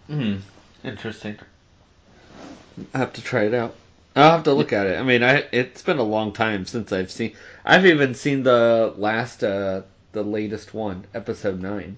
Hmm. 0.08 0.36
Interesting. 0.82 1.38
I 2.92 2.98
have 2.98 3.12
to 3.14 3.22
try 3.22 3.44
it 3.44 3.54
out. 3.54 3.74
I'll 4.16 4.30
have 4.32 4.44
to 4.44 4.52
look 4.52 4.72
at 4.72 4.86
it. 4.86 4.98
I 4.98 5.02
mean, 5.02 5.22
I 5.22 5.44
it's 5.52 5.82
been 5.82 5.98
a 5.98 6.02
long 6.04 6.32
time 6.32 6.66
since 6.66 6.92
I've 6.92 7.10
seen. 7.10 7.34
I've 7.64 7.86
even 7.86 8.14
seen 8.14 8.42
the 8.44 8.94
last, 8.96 9.42
uh, 9.42 9.82
the 10.12 10.22
latest 10.22 10.72
one, 10.72 11.04
episode 11.14 11.60
nine. 11.60 11.96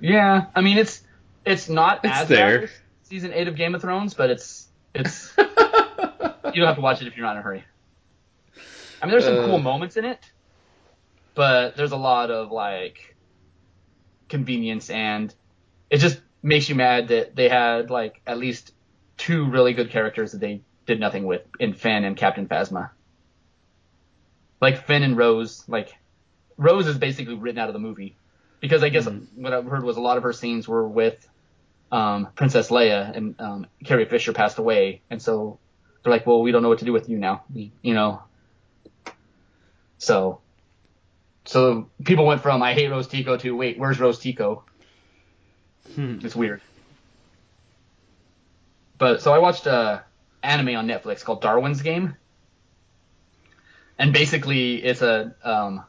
Yeah, 0.00 0.46
I 0.54 0.60
mean, 0.62 0.78
it's 0.78 1.02
it's 1.44 1.68
not 1.68 2.04
It's 2.04 2.16
as 2.16 2.28
there. 2.28 2.58
bad 2.60 2.64
as 2.64 2.70
season 3.04 3.32
eight 3.34 3.46
of 3.48 3.56
Game 3.56 3.74
of 3.74 3.82
Thrones, 3.82 4.14
but 4.14 4.30
it's 4.30 4.66
it's 4.94 5.32
you 5.38 5.44
don't 5.44 6.66
have 6.66 6.76
to 6.76 6.80
watch 6.82 7.02
it 7.02 7.06
if 7.08 7.16
you're 7.16 7.26
not 7.26 7.32
in 7.32 7.38
a 7.38 7.42
hurry. 7.42 7.64
I 9.00 9.06
mean, 9.06 9.12
there's 9.12 9.24
some 9.24 9.38
Uh. 9.38 9.46
cool 9.46 9.58
moments 9.58 9.96
in 9.96 10.04
it, 10.04 10.18
but 11.34 11.76
there's 11.76 11.92
a 11.92 11.96
lot 11.96 12.30
of 12.30 12.50
like 12.50 13.16
convenience, 14.28 14.90
and 14.90 15.34
it 15.90 15.98
just 15.98 16.20
makes 16.42 16.68
you 16.68 16.74
mad 16.74 17.08
that 17.08 17.34
they 17.36 17.48
had 17.48 17.90
like 17.90 18.20
at 18.26 18.38
least 18.38 18.72
two 19.16 19.44
really 19.50 19.72
good 19.72 19.90
characters 19.90 20.32
that 20.32 20.40
they 20.40 20.60
did 20.86 21.00
nothing 21.00 21.26
with 21.26 21.42
in 21.58 21.74
Finn 21.74 22.04
and 22.04 22.16
Captain 22.16 22.46
Phasma. 22.46 22.90
Like 24.60 24.86
Finn 24.86 25.02
and 25.02 25.16
Rose, 25.16 25.64
like 25.68 25.96
Rose 26.56 26.86
is 26.86 26.98
basically 26.98 27.34
written 27.34 27.58
out 27.60 27.68
of 27.68 27.72
the 27.72 27.78
movie 27.78 28.16
because 28.60 28.82
I 28.82 28.88
guess 28.88 29.06
what 29.36 29.52
I've 29.52 29.66
heard 29.66 29.84
was 29.84 29.96
a 29.96 30.00
lot 30.00 30.16
of 30.16 30.24
her 30.24 30.32
scenes 30.32 30.66
were 30.66 30.86
with 30.86 31.28
um, 31.92 32.28
Princess 32.34 32.68
Leia 32.70 33.16
and 33.16 33.40
um, 33.40 33.66
Carrie 33.84 34.04
Fisher 34.06 34.32
passed 34.32 34.58
away, 34.58 35.00
and 35.10 35.22
so 35.22 35.58
they're 36.02 36.12
like, 36.12 36.26
well, 36.26 36.42
we 36.42 36.50
don't 36.52 36.62
know 36.62 36.68
what 36.68 36.80
to 36.80 36.84
do 36.84 36.92
with 36.92 37.08
you 37.08 37.18
now, 37.18 37.44
We- 37.54 37.72
you 37.82 37.94
know. 37.94 38.22
So, 39.98 40.40
so 41.44 41.90
people 42.04 42.24
went 42.26 42.40
from 42.40 42.62
I 42.62 42.72
hate 42.72 42.88
Rose 42.88 43.08
Tico 43.08 43.36
to 43.38 43.56
wait, 43.56 43.78
where's 43.78 44.00
Rose 44.00 44.18
Tico? 44.18 44.64
Hmm. 45.94 46.18
It's 46.22 46.36
weird. 46.36 46.60
But 48.98 49.22
so 49.22 49.32
I 49.32 49.38
watched 49.38 49.66
a 49.66 50.04
anime 50.42 50.76
on 50.76 50.86
Netflix 50.86 51.24
called 51.24 51.40
Darwin's 51.40 51.82
Game, 51.82 52.16
and 53.98 54.12
basically 54.12 54.76
it's 54.76 55.02
a 55.02 55.34
um, 55.42 55.84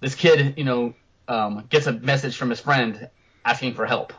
this 0.00 0.14
kid, 0.14 0.54
you 0.56 0.64
know, 0.64 0.94
um, 1.28 1.66
gets 1.68 1.86
a 1.86 1.92
message 1.92 2.36
from 2.36 2.50
his 2.50 2.60
friend 2.60 3.08
asking 3.44 3.74
for 3.74 3.86
help, 3.86 4.12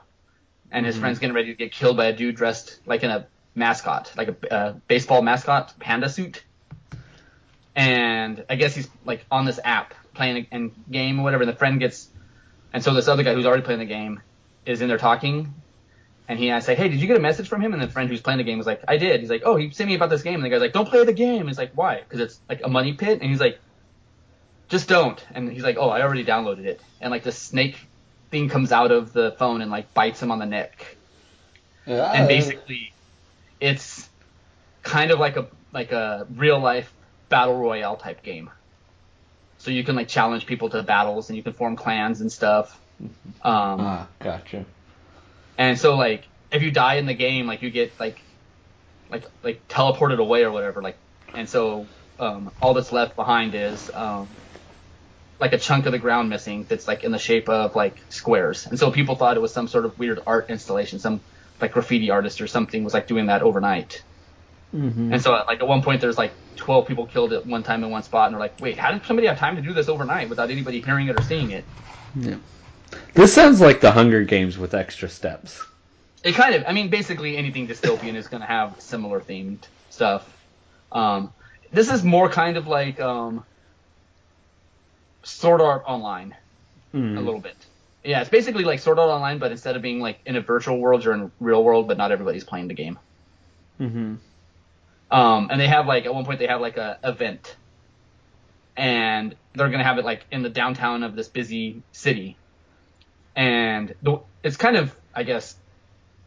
and 0.72 0.86
his 0.86 0.98
friend's 0.98 1.20
getting 1.20 1.36
ready 1.36 1.50
to 1.50 1.56
get 1.56 1.72
killed 1.72 1.98
by 1.98 2.06
a 2.06 2.14
dude 2.14 2.36
dressed 2.36 2.80
like 2.86 3.04
in 3.04 3.10
a 3.10 3.28
mascot, 3.56 4.12
like 4.16 4.30
a 4.30 4.54
uh, 4.54 4.74
baseball 4.88 5.22
mascot 5.22 5.74
panda 5.80 6.10
suit. 6.10 6.44
And 7.76 8.44
I 8.50 8.56
guess 8.56 8.76
he's 8.76 8.90
like 9.06 9.26
on 9.32 9.46
this 9.46 9.60
app 9.64 9.94
playing 10.14 10.48
a, 10.52 10.58
a 10.58 10.72
game 10.90 11.20
or 11.20 11.24
whatever. 11.24 11.44
And 11.44 11.52
the 11.52 11.56
friend 11.56 11.80
gets, 11.80 12.10
and 12.74 12.84
so 12.84 12.94
this 12.94 13.08
other 13.08 13.24
guy 13.24 13.34
who's 13.34 13.46
already 13.46 13.64
playing 13.64 13.80
the 13.80 13.86
game 13.86 14.22
is 14.66 14.82
in 14.82 14.88
there 14.88 14.98
talking, 14.98 15.54
and 16.28 16.40
he 16.40 16.50
asks 16.50 16.68
like, 16.68 16.78
"Hey, 16.78 16.90
did 16.90 17.00
you 17.00 17.08
get 17.08 17.18
a 17.18 17.22
message 17.22 17.48
from 17.48 17.62
him?" 17.62 17.74
And 17.74 17.82
the 17.82 17.88
friend 17.88 18.10
who's 18.10 18.22
playing 18.22 18.38
the 18.38 18.44
game 18.44 18.58
was 18.58 18.68
like, 18.68 18.82
"I 18.88 18.98
did." 18.98 19.20
He's 19.20 19.30
like, 19.30 19.44
"Oh, 19.46 19.56
he 19.56 19.70
sent 19.72 19.90
me 19.90 19.96
about 19.96 20.10
this 20.10 20.22
game." 20.22 20.36
And 20.36 20.44
the 20.44 20.50
guy's 20.50 20.62
like, 20.62 20.74
"Don't 20.74 20.88
play 20.88 21.04
the 21.04 21.14
game." 21.14 21.48
He's 21.48 21.58
like, 21.58 21.72
"Why?" 21.76 22.02
Because 22.02 22.20
it's 22.20 22.40
like 22.50 22.62
a 22.64 22.70
money 22.70 22.94
pit. 22.94 23.20
And 23.22 23.30
he's 23.30 23.40
like, 23.40 23.60
"Just 24.70 24.88
don't." 24.88 25.24
And 25.34 25.52
he's 25.52 25.64
like, 25.64 25.78
"Oh, 25.80 25.90
I 25.90 26.02
already 26.02 26.26
downloaded 26.26 26.66
it." 26.66 26.82
And 27.00 27.12
like 27.12 27.24
the 27.24 27.32
snake 27.32 27.78
thing 28.30 28.50
comes 28.50 28.72
out 28.72 28.92
of 28.92 29.14
the 29.14 29.32
phone 29.34 29.62
and 29.62 29.72
like 29.72 29.94
bites 29.94 30.22
him 30.22 30.32
on 30.32 30.40
the 30.40 30.46
neck. 30.46 30.96
yeah. 31.86 32.12
And 32.12 32.26
uh. 32.26 32.28
basically, 32.28 32.94
it's 33.60 34.10
kind 34.84 35.12
of 35.12 35.20
like 35.20 35.38
a 35.38 35.48
like 35.74 35.92
a 35.92 36.28
real 36.36 36.60
life 36.60 36.92
battle 37.32 37.58
royale 37.58 37.98
type 37.98 38.22
game. 38.22 38.52
So 39.58 39.72
you 39.72 39.84
can 39.84 39.96
like 39.96 40.08
challenge 40.08 40.46
people 40.46 40.70
to 40.70 40.84
battles 40.84 41.30
and 41.30 41.38
you 41.38 41.44
can 41.44 41.54
form 41.54 41.76
clans 41.76 42.22
and 42.22 42.32
stuff. 42.32 42.80
Um, 43.02 43.80
Ah, 43.82 44.08
gotcha. 44.20 44.66
and 45.58 45.80
so 45.80 45.96
like 45.96 46.24
if 46.52 46.62
you 46.62 46.70
die 46.72 46.96
in 46.96 47.06
the 47.08 47.14
game, 47.16 47.48
like 47.48 47.62
you 47.64 47.72
get 47.72 48.00
like 48.00 48.20
like 49.10 49.26
like 49.44 49.68
teleported 49.68 50.20
away 50.20 50.44
or 50.44 50.52
whatever. 50.52 50.82
Like 50.82 50.98
and 51.34 51.50
so 51.50 51.88
um, 52.20 52.52
all 52.62 52.74
that's 52.76 52.92
left 52.92 53.16
behind 53.16 53.56
is 53.56 53.90
um, 53.94 54.28
like 55.40 55.54
a 55.54 55.58
chunk 55.58 55.86
of 55.86 55.92
the 55.92 56.00
ground 56.00 56.30
missing 56.30 56.66
that's 56.70 56.88
like 56.88 57.04
in 57.04 57.12
the 57.12 57.20
shape 57.20 57.50
of 57.50 57.76
like 57.76 57.98
squares. 58.10 58.66
And 58.68 58.78
so 58.78 58.92
people 58.92 59.16
thought 59.16 59.38
it 59.38 59.42
was 59.42 59.54
some 59.54 59.68
sort 59.68 59.86
of 59.86 59.98
weird 59.98 60.20
art 60.28 60.50
installation, 60.50 61.00
some 61.00 61.22
like 61.60 61.72
graffiti 61.74 62.10
artist 62.12 62.42
or 62.42 62.48
something 62.48 62.84
was 62.84 62.94
like 62.94 63.08
doing 63.08 63.28
that 63.28 63.42
overnight. 63.42 64.04
Mm-hmm. 64.76 65.14
And 65.14 65.22
so 65.22 65.32
like 65.32 65.60
at 65.60 65.68
one 65.68 65.82
point 65.82 66.02
there's 66.02 66.18
like 66.18 66.32
12 66.56 66.88
people 66.88 67.06
killed 67.06 67.34
at 67.34 67.46
one 67.46 67.64
time 67.64 67.84
in 67.84 67.90
one 67.90 68.04
spot 68.04 68.28
and 68.28 68.34
they're 68.34 68.40
like, 68.40 68.60
wait, 68.62 68.78
how 68.78 68.92
did 68.92 69.06
somebody 69.06 69.28
have 69.28 69.38
time 69.38 69.56
to 69.56 69.62
do 69.62 69.74
this 69.74 69.90
overnight 69.90 70.30
without 70.30 70.50
anybody 70.50 70.82
hearing 70.82 71.08
it 71.08 71.20
or 71.20 71.24
seeing 71.24 71.52
it? 71.52 71.66
Yeah. 72.16 72.38
This 73.14 73.34
sounds 73.34 73.62
like 73.62 73.82
the 73.82 73.92
Hunger 73.92 74.24
Games 74.24 74.58
with 74.58 74.74
extra 74.74 75.10
steps. 75.10 75.62
It 76.24 76.36
kind 76.36 76.56
of, 76.56 76.64
I 76.68 76.72
mean, 76.72 76.90
basically 76.90 77.36
anything 77.38 77.68
dystopian 77.68 78.16
is 78.16 78.28
going 78.28 78.42
to 78.42 78.48
have 78.48 78.80
similar 78.80 79.20
themed 79.20 79.60
stuff. 79.90 80.28
Um, 80.92 81.34
this 81.72 81.92
is 81.92 82.04
more 82.04 82.30
kind 82.30 82.58
of 82.58 82.68
like 82.68 83.00
um, 83.00 83.44
Sword 85.24 85.62
Art 85.62 85.84
Online 85.88 86.36
Hmm. 86.92 87.18
a 87.18 87.22
little 87.22 87.40
bit. 87.40 87.56
Yeah, 88.04 88.22
it's 88.22 88.30
basically 88.30 88.64
like 88.64 88.80
Sword 88.80 89.00
Art 89.00 89.10
Online, 89.10 89.38
but 89.38 89.52
instead 89.52 89.76
of 89.76 89.82
being 89.82 90.00
like 90.00 90.20
in 90.26 90.36
a 90.36 90.42
virtual 90.42 90.78
world, 90.78 91.04
you're 91.04 91.14
in 91.14 91.32
real 91.40 91.64
world, 91.64 91.88
but 91.88 91.98
not 91.98 92.12
everybody's 92.12 92.44
playing 92.44 92.68
the 92.68 92.74
game. 92.74 93.00
Mm-hmm. 93.80 94.16
Um, 95.12 95.50
and 95.52 95.60
they 95.60 95.68
have 95.68 95.86
like 95.88 96.06
at 96.06 96.14
one 96.14 96.26
point 96.26 96.40
they 96.40 96.48
have 96.48 96.62
like 96.62 96.78
a 96.78 96.98
event, 97.04 97.56
and 98.78 99.36
they're 99.54 99.70
gonna 99.70 99.84
have 99.84 99.98
it 99.98 100.06
like 100.06 100.26
in 100.32 100.42
the 100.42 100.50
downtown 100.50 101.04
of 101.04 101.16
this 101.16 101.28
busy 101.28 101.84
city, 101.92 102.38
and 103.36 103.94
the, 104.02 104.20
it's 104.42 104.58
kind 104.58 104.78
of 104.78 104.96
I 105.14 105.24
guess 105.24 105.56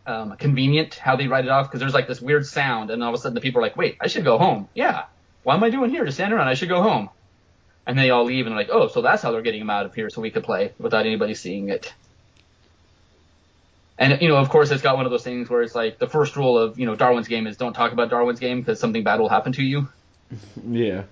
um, 0.07 0.37
convenient 0.37 0.97
how 0.97 1.17
they 1.17 1.29
write 1.29 1.47
it 1.47 1.51
off 1.51 1.69
because 1.69 1.81
there's 1.81 1.95
like 1.95 2.07
this 2.09 2.21
weird 2.21 2.47
sound, 2.47 2.91
and 2.91 3.03
all 3.03 3.09
of 3.09 3.15
a 3.15 3.19
sudden 3.19 3.35
the 3.35 3.41
people 3.41 3.61
are 3.61 3.63
like, 3.63 3.77
wait, 3.77 3.97
I 4.01 4.07
should 4.07 4.25
go 4.25 4.37
home. 4.37 4.69
Yeah, 4.75 5.05
why 5.45 5.55
am 5.55 5.63
I 5.63 5.71
doing 5.71 5.91
here? 5.91 6.05
Just 6.05 6.17
standing 6.17 6.37
around. 6.37 6.49
I 6.49 6.55
should 6.55 6.69
go 6.69 6.83
home. 6.83 7.11
And 7.87 7.99
they 7.99 8.11
all 8.11 8.25
leave 8.25 8.47
and 8.47 8.57
like, 8.57 8.71
oh, 8.73 8.89
so 8.89 9.03
that's 9.03 9.23
how 9.23 9.31
they're 9.31 9.43
getting 9.43 9.61
him 9.61 9.71
out 9.71 9.85
of 9.85 9.95
here 9.95 10.09
so 10.09 10.23
we 10.23 10.31
could 10.31 10.43
play 10.43 10.73
without 10.79 11.05
anybody 11.05 11.35
seeing 11.35 11.69
it. 11.69 11.93
And 13.99 14.21
you 14.21 14.29
know, 14.29 14.37
of 14.37 14.49
course, 14.49 14.71
it's 14.71 14.83
got 14.83 14.97
one 14.97 15.07
of 15.07 15.13
those 15.13 15.23
things 15.23 15.49
where 15.49 15.63
it's 15.63 15.75
like 15.75 15.99
the 15.99 16.09
first 16.09 16.37
rule 16.37 16.59
of 16.59 16.79
you 16.79 16.87
know 16.87 16.97
Darwin's 16.97 17.29
game 17.29 17.47
is 17.47 17.57
don't 17.57 17.75
talk 17.75 17.93
about 17.93 18.11
Darwin's 18.11 18.41
game 18.41 18.61
because 18.61 18.81
something 18.81 19.05
bad 19.05 19.21
will 19.21 19.29
happen 19.29 19.53
to 19.53 19.63
you. 19.63 19.89
Yeah. 20.67 21.05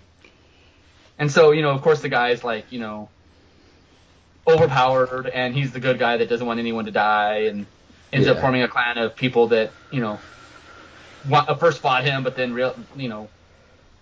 And 1.18 1.30
so 1.30 1.52
you 1.52 1.62
know, 1.62 1.70
of 1.70 1.82
course, 1.82 2.00
the 2.00 2.08
guy's 2.08 2.42
like 2.42 2.72
you 2.72 2.80
know 2.80 3.08
overpowered, 4.48 5.26
and 5.28 5.54
he's 5.54 5.72
the 5.72 5.78
good 5.78 5.98
guy 5.98 6.16
that 6.16 6.28
doesn't 6.28 6.46
want 6.46 6.58
anyone 6.58 6.86
to 6.86 6.90
die, 6.90 7.44
and 7.44 7.66
ends 8.12 8.26
up 8.26 8.40
forming 8.40 8.62
a 8.62 8.68
clan 8.68 8.98
of 8.98 9.14
people 9.14 9.48
that 9.48 9.70
you 9.92 10.00
know 10.00 10.18
want, 11.28 11.48
uh, 11.48 11.54
first 11.54 11.80
fought 11.80 12.04
him, 12.04 12.24
but 12.24 12.34
then 12.34 12.52
real 12.54 12.74
you 12.96 13.08
know 13.08 13.28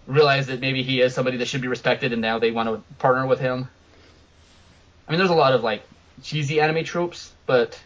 realize 0.07 0.47
that 0.47 0.61
maybe 0.61 0.83
he 0.83 1.01
is 1.01 1.15
somebody 1.15 1.37
that 1.39 1.49
should 1.49 1.61
be 1.61 1.69
respected, 1.69 2.13
and 2.13 2.23
now 2.23 2.39
they 2.39 2.51
want 2.51 2.69
to 2.69 2.95
partner 2.95 3.27
with 3.27 3.41
him. 3.41 3.69
I 5.07 5.13
mean, 5.13 5.19
there's 5.19 5.31
a 5.31 5.35
lot 5.35 5.53
of 5.53 5.63
like 5.63 5.83
cheesy 6.23 6.61
anime 6.61 6.85
tropes, 6.85 7.33
but 7.45 7.79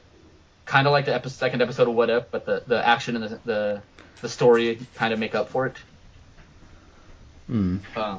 kind 0.66 0.86
of 0.86 0.92
like 0.92 1.04
the 1.06 1.14
epi- 1.14 1.28
second 1.28 1.62
episode 1.62 1.88
of 1.88 1.94
What 1.94 2.10
If, 2.10 2.30
but 2.30 2.46
the, 2.46 2.62
the 2.66 2.86
action 2.86 3.16
and 3.16 3.24
the, 3.24 3.38
the 3.44 3.82
the 4.20 4.28
story 4.28 4.78
kind 4.94 5.12
of 5.12 5.18
make 5.18 5.34
up 5.34 5.48
for 5.50 5.66
it. 5.66 5.76
Hmm. 7.46 7.78
Uh, 7.94 8.18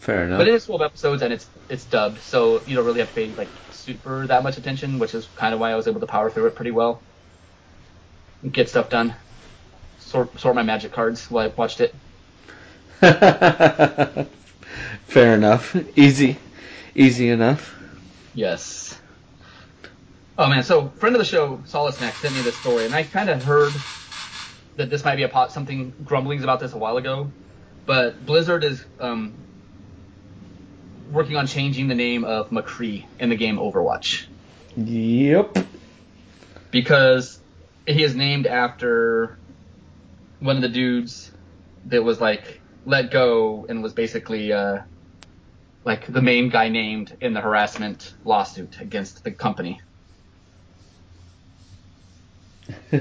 Fair 0.00 0.24
enough. 0.24 0.38
but 0.38 0.46
it 0.48 0.54
is 0.54 0.66
12 0.66 0.82
episodes 0.82 1.22
and 1.22 1.32
it's 1.32 1.46
it's 1.68 1.84
dubbed, 1.84 2.18
so 2.20 2.60
you 2.66 2.76
don't 2.76 2.84
really 2.84 3.00
have 3.00 3.08
to 3.08 3.14
pay 3.14 3.28
like 3.34 3.48
super 3.72 4.26
that 4.26 4.42
much 4.42 4.58
attention, 4.58 4.98
which 4.98 5.14
is 5.14 5.26
kind 5.36 5.54
of 5.54 5.60
why 5.60 5.72
I 5.72 5.76
was 5.76 5.88
able 5.88 6.00
to 6.00 6.06
power 6.06 6.30
through 6.30 6.46
it 6.46 6.54
pretty 6.54 6.70
well. 6.72 7.00
Get 8.50 8.68
stuff 8.68 8.90
done. 8.90 9.14
Sort 10.00 10.38
sort 10.38 10.54
my 10.54 10.62
magic 10.62 10.92
cards 10.92 11.30
while 11.30 11.46
I 11.46 11.48
watched 11.54 11.80
it. 11.80 11.94
Fair 15.06 15.34
enough. 15.34 15.74
Easy. 15.96 16.36
Easy 16.94 17.28
enough. 17.28 17.74
Yes. 18.34 18.95
Oh 20.38 20.48
man, 20.48 20.62
so 20.62 20.90
friend 20.90 21.14
of 21.16 21.20
the 21.20 21.24
show, 21.24 21.62
Solace 21.66 22.00
Next, 22.00 22.20
sent 22.20 22.34
me 22.34 22.42
this 22.42 22.56
story, 22.56 22.84
and 22.86 22.94
I 22.94 23.04
kind 23.04 23.30
of 23.30 23.42
heard 23.42 23.84
that 24.76 24.90
this 24.90 25.04
might 25.04 25.16
be 25.16 25.22
a 25.22 25.28
pot 25.28 25.52
something 25.52 25.94
grumblings 26.04 26.42
about 26.42 26.60
this 26.60 26.72
a 26.74 26.78
while 26.78 26.98
ago, 26.98 27.32
but 27.86 28.24
Blizzard 28.24 28.64
is 28.64 28.84
um, 29.00 29.46
working 31.10 31.36
on 31.36 31.46
changing 31.46 31.88
the 31.88 31.94
name 31.94 32.24
of 32.24 32.50
McCree 32.50 33.06
in 33.18 33.30
the 33.30 33.36
game 33.36 33.56
Overwatch. 33.56 34.26
Yep. 34.76 35.56
because 36.70 37.40
he 37.86 38.02
is 38.02 38.14
named 38.14 38.46
after 38.46 39.40
one 40.40 40.56
of 40.56 40.62
the 40.62 40.68
dudes 40.68 41.32
that 41.86 42.02
was 42.04 42.20
like 42.20 42.62
let 42.84 43.10
go 43.10 43.66
and 43.68 43.82
was 43.82 43.94
basically 43.94 44.52
uh, 44.52 44.78
like 45.84 46.06
the 46.06 46.20
main 46.22 46.50
guy 46.50 46.68
named 46.68 47.16
in 47.20 47.32
the 47.32 47.40
harassment 47.40 48.14
lawsuit 48.24 48.80
against 48.80 49.24
the 49.24 49.32
company. 49.32 49.80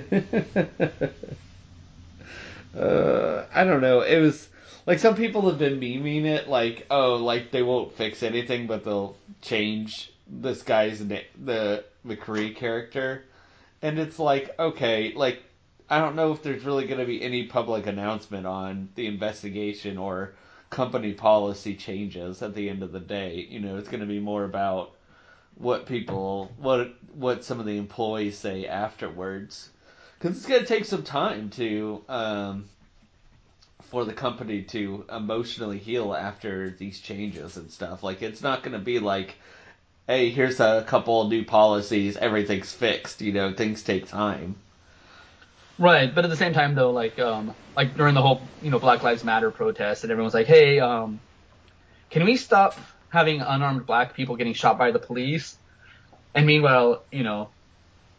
uh, 2.78 3.46
I 3.54 3.64
don't 3.64 3.82
know. 3.82 4.02
It 4.02 4.20
was 4.20 4.48
like 4.86 5.00
some 5.00 5.16
people 5.16 5.50
have 5.50 5.58
been 5.58 5.80
memeing 5.80 6.26
it, 6.26 6.48
like, 6.48 6.86
oh, 6.90 7.16
like 7.16 7.52
they 7.52 7.64
won't 7.64 7.94
fix 7.94 8.24
anything, 8.24 8.68
but 8.68 8.84
they'll 8.84 9.18
change 9.42 10.12
this 10.28 10.62
guy's 10.62 11.02
na- 11.02 11.20
the 11.44 11.84
McCree 12.06 12.56
character, 12.56 13.26
and 13.82 14.00
it's 14.00 14.20
like, 14.20 14.58
okay, 14.60 15.14
like 15.16 15.44
I 15.90 16.00
don't 16.00 16.16
know 16.16 16.32
if 16.32 16.42
there's 16.44 16.64
really 16.66 16.88
going 16.88 17.00
to 17.00 17.06
be 17.06 17.22
any 17.22 17.46
public 17.48 17.88
announcement 17.88 18.46
on 18.48 18.90
the 18.96 19.08
investigation 19.08 19.98
or 19.98 20.34
company 20.70 21.14
policy 21.14 21.76
changes 21.76 22.42
at 22.42 22.56
the 22.56 22.70
end 22.70 22.84
of 22.84 22.92
the 22.92 23.00
day. 23.00 23.48
You 23.50 23.60
know, 23.60 23.78
it's 23.78 23.90
going 23.90 24.02
to 24.02 24.08
be 24.08 24.20
more 24.20 24.44
about 24.46 24.95
what 25.58 25.86
people, 25.86 26.52
what 26.58 26.94
what 27.14 27.44
some 27.44 27.60
of 27.60 27.66
the 27.66 27.78
employees 27.78 28.38
say 28.38 28.68
afterwards 28.68 29.70
because 30.26 30.38
it's 30.38 30.46
going 30.46 30.62
to 30.62 30.68
take 30.68 30.86
some 30.86 31.04
time 31.04 31.50
to 31.52 32.04
um, 32.10 32.66
for 33.84 34.06
the 34.06 34.14
company 34.14 34.64
to 34.64 35.06
emotionally 35.12 35.78
heal 35.78 36.16
after 36.16 36.72
these 36.72 37.00
changes 37.00 37.58
and 37.58 37.70
stuff. 37.70 38.04
Like 38.04 38.22
it's 38.22 38.42
not 38.42 38.64
going 38.64 38.74
to 38.74 38.84
be 38.84 39.00
like, 39.00 39.36
hey, 40.08 40.30
here's 40.32 40.60
a 40.60 40.84
couple 40.88 41.28
new 41.28 41.46
policies, 41.46 42.18
everything's 42.18 42.72
fixed. 42.72 43.22
You 43.22 43.34
know, 43.34 43.54
things 43.54 43.84
take 43.84 44.08
time. 44.08 44.56
Right, 45.78 46.14
but 46.14 46.24
at 46.24 46.32
the 46.32 46.38
same 46.38 46.54
time 46.54 46.74
though, 46.74 46.92
like 46.92 47.20
um, 47.20 47.54
like 47.76 47.98
during 47.98 48.16
the 48.16 48.22
whole 48.22 48.42
you 48.62 48.72
know 48.72 48.80
Black 48.80 49.04
Lives 49.04 49.24
Matter 49.24 49.52
protest, 49.52 50.04
and 50.04 50.12
everyone's 50.12 50.34
like, 50.34 50.48
hey, 50.48 50.80
um, 50.80 51.20
can 52.10 52.24
we 52.24 52.38
stop 52.38 52.80
having 53.16 53.42
unarmed 53.42 53.86
black 53.86 54.16
people 54.16 54.36
getting 54.36 54.54
shot 54.54 54.78
by 54.78 54.92
the 54.92 55.00
police? 55.00 55.58
And 56.34 56.46
meanwhile, 56.46 57.06
you 57.12 57.24
know, 57.24 57.50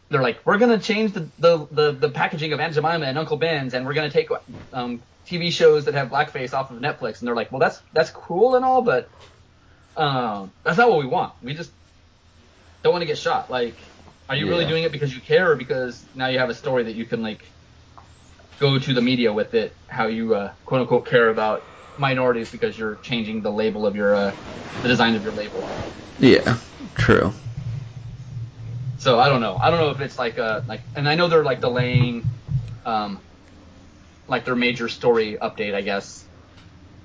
they're 0.09 0.21
like, 0.21 0.39
we're 0.45 0.57
gonna 0.57 0.79
change 0.79 1.13
the 1.13 1.31
the, 1.37 1.67
the, 1.71 1.91
the 1.93 2.09
packaging 2.09 2.53
of 2.53 2.59
Aunt 2.59 2.73
Jemima 2.73 3.05
and 3.05 3.17
Uncle 3.17 3.37
Ben's, 3.37 3.73
and 3.73 3.85
we're 3.85 3.93
gonna 3.93 4.09
take 4.09 4.29
um, 4.73 5.03
TV 5.29 5.51
shows 5.51 5.85
that 5.85 5.93
have 5.93 6.09
blackface 6.09 6.53
off 6.53 6.71
of 6.71 6.79
Netflix. 6.79 7.19
And 7.19 7.27
they're 7.27 7.35
like, 7.35 7.51
well, 7.51 7.59
that's 7.59 7.81
that's 7.93 8.09
cool 8.09 8.55
and 8.55 8.65
all, 8.65 8.81
but 8.81 9.09
um, 9.95 10.51
that's 10.63 10.77
not 10.77 10.89
what 10.89 10.99
we 10.99 11.07
want. 11.07 11.33
We 11.41 11.53
just 11.53 11.71
don't 12.83 12.93
want 12.93 13.01
to 13.01 13.07
get 13.07 13.17
shot. 13.17 13.49
Like, 13.49 13.77
are 14.29 14.35
you 14.35 14.47
really 14.47 14.65
doing 14.65 14.83
it 14.83 14.91
because 14.91 15.13
you 15.13 15.21
care, 15.21 15.51
or 15.51 15.55
because 15.55 16.07
now 16.13 16.27
you 16.27 16.39
have 16.39 16.49
a 16.49 16.55
story 16.55 16.83
that 16.83 16.95
you 16.95 17.05
can 17.05 17.21
like 17.21 17.43
go 18.59 18.79
to 18.79 18.93
the 18.93 19.01
media 19.01 19.33
with 19.33 19.53
it? 19.53 19.77
How 19.87 20.07
you 20.07 20.35
uh, 20.35 20.53
quote 20.65 20.81
unquote 20.81 21.07
care 21.07 21.29
about 21.29 21.67
minorities 21.99 22.51
because 22.51 22.77
you're 22.77 22.95
changing 22.95 23.41
the 23.41 23.51
label 23.51 23.85
of 23.85 23.95
your 23.95 24.15
uh, 24.15 24.31
the 24.81 24.87
design 24.87 25.15
of 25.15 25.23
your 25.23 25.33
label. 25.33 25.63
Yeah, 26.19 26.57
true. 26.95 27.33
So 28.99 29.19
I 29.19 29.29
don't 29.29 29.41
know. 29.41 29.57
I 29.57 29.69
don't 29.69 29.79
know 29.79 29.91
if 29.91 30.01
it's 30.01 30.17
like 30.17 30.37
a 30.37 30.63
like, 30.67 30.81
and 30.95 31.07
I 31.07 31.15
know 31.15 31.27
they're 31.27 31.43
like 31.43 31.61
delaying, 31.61 32.23
um, 32.85 33.19
like 34.27 34.45
their 34.45 34.55
major 34.55 34.89
story 34.89 35.37
update. 35.41 35.73
I 35.75 35.81
guess 35.81 36.25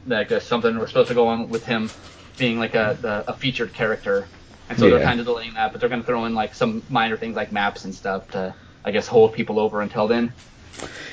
like 0.06 0.32
uh, 0.32 0.40
something 0.40 0.78
we're 0.78 0.86
supposed 0.86 1.08
to 1.08 1.14
go 1.14 1.28
on 1.28 1.48
with 1.48 1.64
him 1.64 1.90
being 2.38 2.58
like 2.58 2.74
a 2.74 2.98
the, 3.00 3.30
a 3.30 3.34
featured 3.34 3.74
character, 3.74 4.26
and 4.68 4.78
so 4.78 4.88
they're 4.88 5.04
kind 5.04 5.20
of 5.20 5.26
delaying 5.26 5.54
that. 5.54 5.72
But 5.72 5.80
they're 5.80 5.90
going 5.90 6.00
to 6.00 6.06
throw 6.06 6.24
in 6.24 6.34
like 6.34 6.54
some 6.54 6.82
minor 6.88 7.16
things 7.16 7.36
like 7.36 7.52
maps 7.52 7.84
and 7.84 7.94
stuff 7.94 8.28
to 8.30 8.54
I 8.84 8.90
guess 8.90 9.06
hold 9.06 9.34
people 9.34 9.58
over 9.60 9.80
until 9.80 10.08
then. 10.08 10.32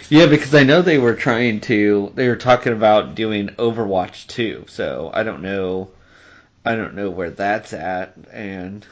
Yeah, 0.10 0.26
because 0.26 0.55
I 0.55 0.64
know 0.64 0.82
they 0.82 0.97
were 0.97 1.16
trying 1.16 1.62
to. 1.62 2.12
They 2.16 2.28
were 2.28 2.36
talking 2.36 2.74
about 2.74 3.16
doing 3.16 3.49
Overwatch 3.49 4.28
2, 4.28 4.66
so 4.68 5.12
I 5.14 5.24
don't 5.24 5.41
know. 5.41 5.91
I 6.66 6.76
don't 6.76 6.95
know 6.95 7.10
where 7.10 7.30
that's 7.30 7.74
at, 7.74 8.16
and 8.32 8.86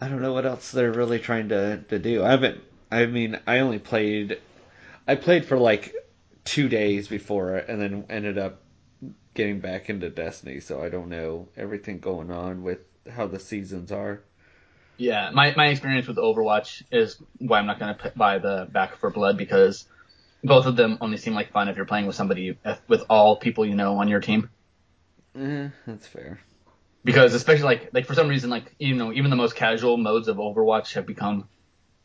I 0.00 0.08
don't 0.08 0.22
know 0.22 0.32
what 0.32 0.46
else 0.46 0.70
they're 0.70 0.92
really 0.92 1.18
trying 1.18 1.50
to 1.50 1.78
to 1.88 1.98
do. 1.98 2.24
I 2.24 2.30
haven't. 2.30 2.60
I 2.90 3.06
mean, 3.06 3.38
I 3.46 3.58
only 3.58 3.78
played. 3.78 4.40
I 5.06 5.14
played 5.16 5.44
for 5.44 5.58
like 5.58 5.94
two 6.44 6.68
days 6.68 7.08
before, 7.08 7.56
and 7.56 7.80
then 7.80 8.04
ended 8.08 8.38
up 8.38 8.60
getting 9.34 9.60
back 9.60 9.90
into 9.90 10.08
Destiny. 10.10 10.60
So 10.60 10.82
I 10.82 10.88
don't 10.88 11.08
know 11.08 11.48
everything 11.56 11.98
going 11.98 12.30
on 12.30 12.62
with 12.62 12.78
how 13.10 13.26
the 13.26 13.38
seasons 13.38 13.92
are. 13.92 14.22
Yeah, 14.96 15.30
my, 15.32 15.54
my 15.56 15.66
experience 15.66 16.06
with 16.06 16.16
Overwatch 16.16 16.84
is 16.92 17.16
why 17.38 17.58
I'm 17.58 17.66
not 17.66 17.78
going 17.78 17.94
to 17.94 18.12
buy 18.14 18.38
the 18.38 18.68
Back 18.70 18.96
4 18.98 19.10
Blood 19.10 19.36
because 19.36 19.86
both 20.44 20.66
of 20.66 20.76
them 20.76 20.98
only 21.00 21.16
seem 21.16 21.34
like 21.34 21.50
fun 21.50 21.68
if 21.68 21.76
you're 21.76 21.86
playing 21.86 22.06
with 22.06 22.14
somebody 22.14 22.58
with 22.86 23.04
all 23.08 23.36
people 23.36 23.64
you 23.66 23.74
know 23.74 23.98
on 23.98 24.08
your 24.08 24.20
team. 24.20 24.50
Eh, 25.36 25.68
that's 25.86 26.06
fair. 26.06 26.40
Because 27.02 27.34
especially 27.34 27.64
like 27.64 27.90
like 27.92 28.06
for 28.06 28.14
some 28.14 28.28
reason 28.28 28.50
like 28.50 28.74
you 28.78 28.94
know 28.94 29.12
even 29.12 29.30
the 29.30 29.36
most 29.36 29.56
casual 29.56 29.96
modes 29.96 30.28
of 30.28 30.36
Overwatch 30.36 30.94
have 30.94 31.06
become 31.06 31.48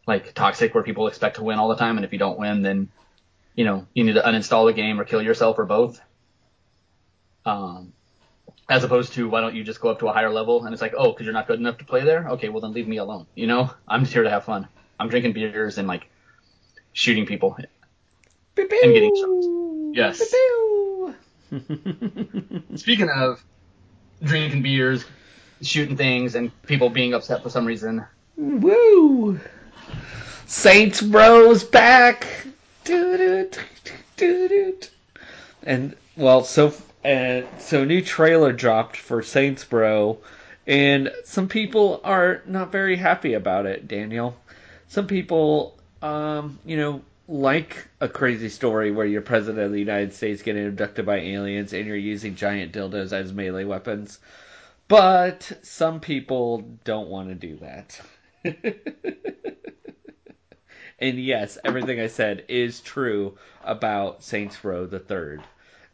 like 0.08 0.34
toxic 0.34 0.74
where 0.74 0.84
people 0.84 1.08
expect 1.08 1.36
to 1.36 1.44
win 1.44 1.60
all 1.60 1.70
the 1.70 1.76
time 1.76 1.98
and 1.98 2.06
if 2.06 2.12
you 2.12 2.20
don't 2.20 2.40
win 2.40 2.64
then 2.64 2.90
you 3.56 3.66
know 3.66 3.86
you 3.94 4.04
need 4.04 4.14
to 4.14 4.22
uninstall 4.22 4.68
the 4.68 4.74
game 4.74 5.00
or 5.00 5.06
kill 5.06 5.22
yourself 5.22 5.60
or 5.60 5.66
both. 5.66 6.02
Um, 7.46 7.94
as 8.70 8.84
opposed 8.84 9.14
to 9.14 9.30
why 9.30 9.42
don't 9.42 9.56
you 9.56 9.64
just 9.64 9.82
go 9.82 9.90
up 9.90 10.00
to 10.00 10.08
a 10.08 10.14
higher 10.14 10.30
level? 10.30 10.66
And 10.66 10.74
it's 10.74 10.82
like 10.82 10.94
oh 10.98 11.12
because 11.12 11.26
you're 11.26 11.34
not 11.34 11.48
good 11.48 11.60
enough 11.60 11.78
to 11.80 11.86
play 11.86 12.04
there? 12.04 12.28
Okay 12.30 12.50
well 12.50 12.62
then 12.62 12.74
leave 12.74 12.88
me 12.88 12.98
alone 12.98 13.26
you 13.36 13.48
know? 13.48 13.72
I'm 13.88 14.02
just 14.02 14.14
here 14.14 14.24
to 14.24 14.30
have 14.30 14.46
fun. 14.46 14.68
I'm 15.00 15.10
drinking 15.10 15.34
beers 15.34 15.78
and 15.78 15.88
like 15.88 16.10
shooting 16.94 17.26
people. 17.26 17.58
And 18.58 18.68
getting 18.94 19.16
shots. 19.16 19.48
Yes. 19.94 20.34
speaking 22.76 23.10
of 23.10 23.44
drinking 24.22 24.62
beers 24.62 25.06
shooting 25.62 25.98
things 25.98 26.36
and 26.36 26.52
people 26.64 26.90
being 26.90 27.14
upset 27.14 27.44
for 27.44 27.50
some 27.50 27.66
reason. 27.66 28.06
Woo! 28.38 29.40
Saints 30.46 31.02
Row's 31.02 31.64
back. 31.64 32.28
And 35.64 35.96
well, 36.16 36.44
so 36.44 36.74
uh, 37.04 37.42
so 37.60 37.84
a 37.84 37.86
new 37.86 38.02
trailer 38.02 38.52
dropped 38.52 38.98
for 38.98 39.22
Saints 39.22 39.72
Row, 39.72 40.20
and 40.68 41.12
some 41.24 41.48
people 41.48 42.02
are 42.04 42.42
not 42.46 42.72
very 42.72 42.96
happy 42.96 43.34
about 43.34 43.66
it. 43.66 43.88
Daniel, 43.88 44.38
some 44.88 45.08
people, 45.08 45.78
um, 46.02 46.60
you 46.66 46.78
know, 46.78 47.02
like 47.30 47.88
a 48.02 48.10
crazy 48.10 48.50
story 48.50 48.92
where 48.92 49.06
you're 49.06 49.22
president 49.22 49.64
of 49.64 49.72
the 49.72 49.80
United 49.80 50.14
States 50.14 50.42
getting 50.42 50.66
abducted 50.66 51.06
by 51.06 51.18
aliens 51.18 51.74
and 51.74 51.86
you're 51.86 51.96
using 51.96 52.36
giant 52.36 52.74
dildos 52.74 53.14
as 53.14 53.32
melee 53.32 53.66
weapons. 53.66 54.20
But 54.88 55.52
some 55.62 56.00
people 56.00 56.62
don't 56.84 57.08
want 57.08 57.30
to 57.30 57.36
do 57.36 57.58
that. 57.58 58.02
and 61.00 61.20
yes, 61.20 61.60
everything 61.64 62.00
I 62.00 62.08
said 62.08 62.46
is 62.48 62.82
true 62.82 63.38
about 63.64 64.24
Saints 64.24 64.64
Row 64.66 64.88
the 64.88 65.00
Third. 65.00 65.44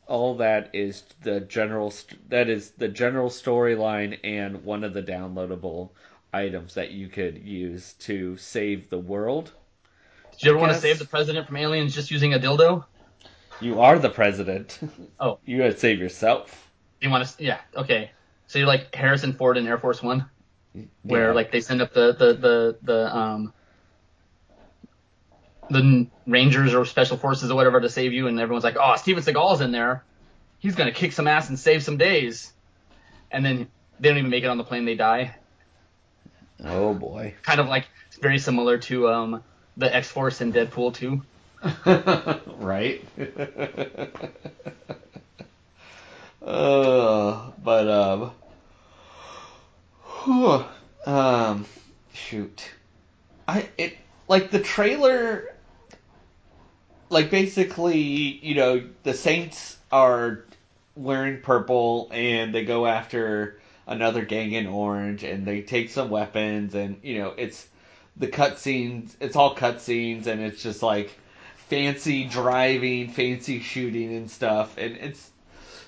All 0.08 0.36
that 0.38 0.70
is 0.74 1.04
the 1.24 1.40
general 1.42 1.94
that 2.30 2.48
is 2.50 2.72
the 2.72 2.88
general 2.88 3.30
storyline 3.30 4.20
and 4.24 4.64
one 4.64 4.84
of 4.84 4.94
the 4.94 5.02
downloadable 5.02 5.90
items 6.32 6.76
that 6.76 6.92
you 6.92 7.08
could 7.08 7.38
use 7.38 7.94
to 7.94 8.38
save 8.38 8.90
the 8.90 9.00
world. 9.00 9.52
Did 10.34 10.44
you 10.44 10.52
ever 10.52 10.60
want 10.60 10.74
to 10.74 10.80
save 10.80 11.00
the 11.00 11.06
president 11.06 11.48
from 11.48 11.58
aliens 11.58 11.96
just 11.96 12.12
using 12.12 12.34
a 12.34 12.40
dildo? 12.40 12.86
You 13.62 13.82
are 13.82 13.98
the 14.00 14.10
president. 14.10 14.80
Oh. 15.20 15.40
You 15.46 15.60
gotta 15.60 15.78
save 15.78 16.00
yourself. 16.00 16.70
You 17.00 17.10
want 17.10 17.26
to? 17.26 17.44
Yeah. 17.44 17.60
Okay. 17.76 18.12
So 18.48 18.60
you're 18.60 18.68
like 18.68 18.94
Harrison 18.94 19.32
Ford 19.34 19.56
in 19.58 19.66
Air 19.66 19.78
Force 19.78 20.04
One, 20.04 20.26
where 21.04 21.30
Yeah. 21.30 21.34
like 21.34 21.52
they 21.52 21.62
send 21.62 21.82
up 21.82 21.94
the 21.94 22.14
the 22.14 22.34
the 22.34 22.78
the 22.82 23.16
um 23.16 23.54
the 25.70 26.08
Rangers 26.28 26.74
or 26.74 26.86
Special 26.86 27.18
Forces 27.18 27.52
or 27.52 27.56
whatever 27.56 27.82
to 27.82 27.90
save 27.90 28.14
you, 28.14 28.28
and 28.28 28.40
everyone's 28.40 28.64
like, 28.64 28.78
"Oh, 28.80 28.96
Steven 28.98 29.24
Seagal's 29.24 29.62
in 29.62 29.72
there. 29.72 30.04
He's 30.60 30.76
gonna 30.76 30.92
kick 30.92 31.12
some 31.12 31.28
ass 31.28 31.50
and 31.50 31.60
save 31.60 31.84
some 31.84 31.98
days." 31.98 32.52
And 33.32 33.46
then 33.46 33.68
they 34.00 34.10
don't 34.10 34.18
even 34.18 34.30
make 34.30 34.44
it 34.44 34.48
on 34.48 34.58
the 34.58 34.64
plane; 34.64 34.86
they 34.86 34.96
die. 34.96 35.36
Oh 36.64 36.94
boy. 36.94 37.34
Kind 37.44 37.60
of 37.60 37.68
like 37.68 37.88
it's 38.08 38.18
very 38.18 38.40
similar 38.40 38.78
to 38.80 39.10
um 39.10 39.44
the 39.78 39.94
X 39.94 40.08
Force 40.10 40.42
in 40.42 40.54
Deadpool 40.54 40.94
2. 40.94 41.22
right? 42.58 43.04
uh, 46.46 47.52
but 47.64 47.88
um, 47.90 48.32
whew, 50.24 50.64
um, 51.12 51.66
shoot, 52.14 52.72
I 53.48 53.68
it 53.78 53.98
like 54.28 54.52
the 54.52 54.60
trailer, 54.60 55.55
like 57.10 57.30
basically, 57.30 57.98
you 57.98 58.56
know, 58.56 58.84
the 59.04 59.14
Saints 59.14 59.78
are 59.92 60.44
wearing 60.96 61.42
purple 61.42 62.10
and 62.12 62.54
they 62.54 62.64
go 62.64 62.86
after 62.86 63.60
another 63.88 64.26
gang 64.26 64.54
in 64.54 64.66
orange 64.68 65.24
and 65.24 65.46
they 65.46 65.62
take 65.62 65.90
some 65.90 66.10
weapons 66.10 66.74
and 66.74 66.98
you 67.04 67.20
know 67.20 67.34
it's 67.38 67.68
the 68.18 68.28
cutscenes 68.28 69.14
it's 69.20 69.36
all 69.36 69.56
cutscenes 69.56 70.26
and 70.26 70.42
it's 70.42 70.64
just 70.64 70.82
like 70.82 71.16
fancy 71.70 72.26
driving 72.26 73.10
fancy 73.10 73.60
shooting 73.60 74.16
and 74.16 74.32
stuff 74.32 74.78
and 74.78 74.96
it's 74.96 75.30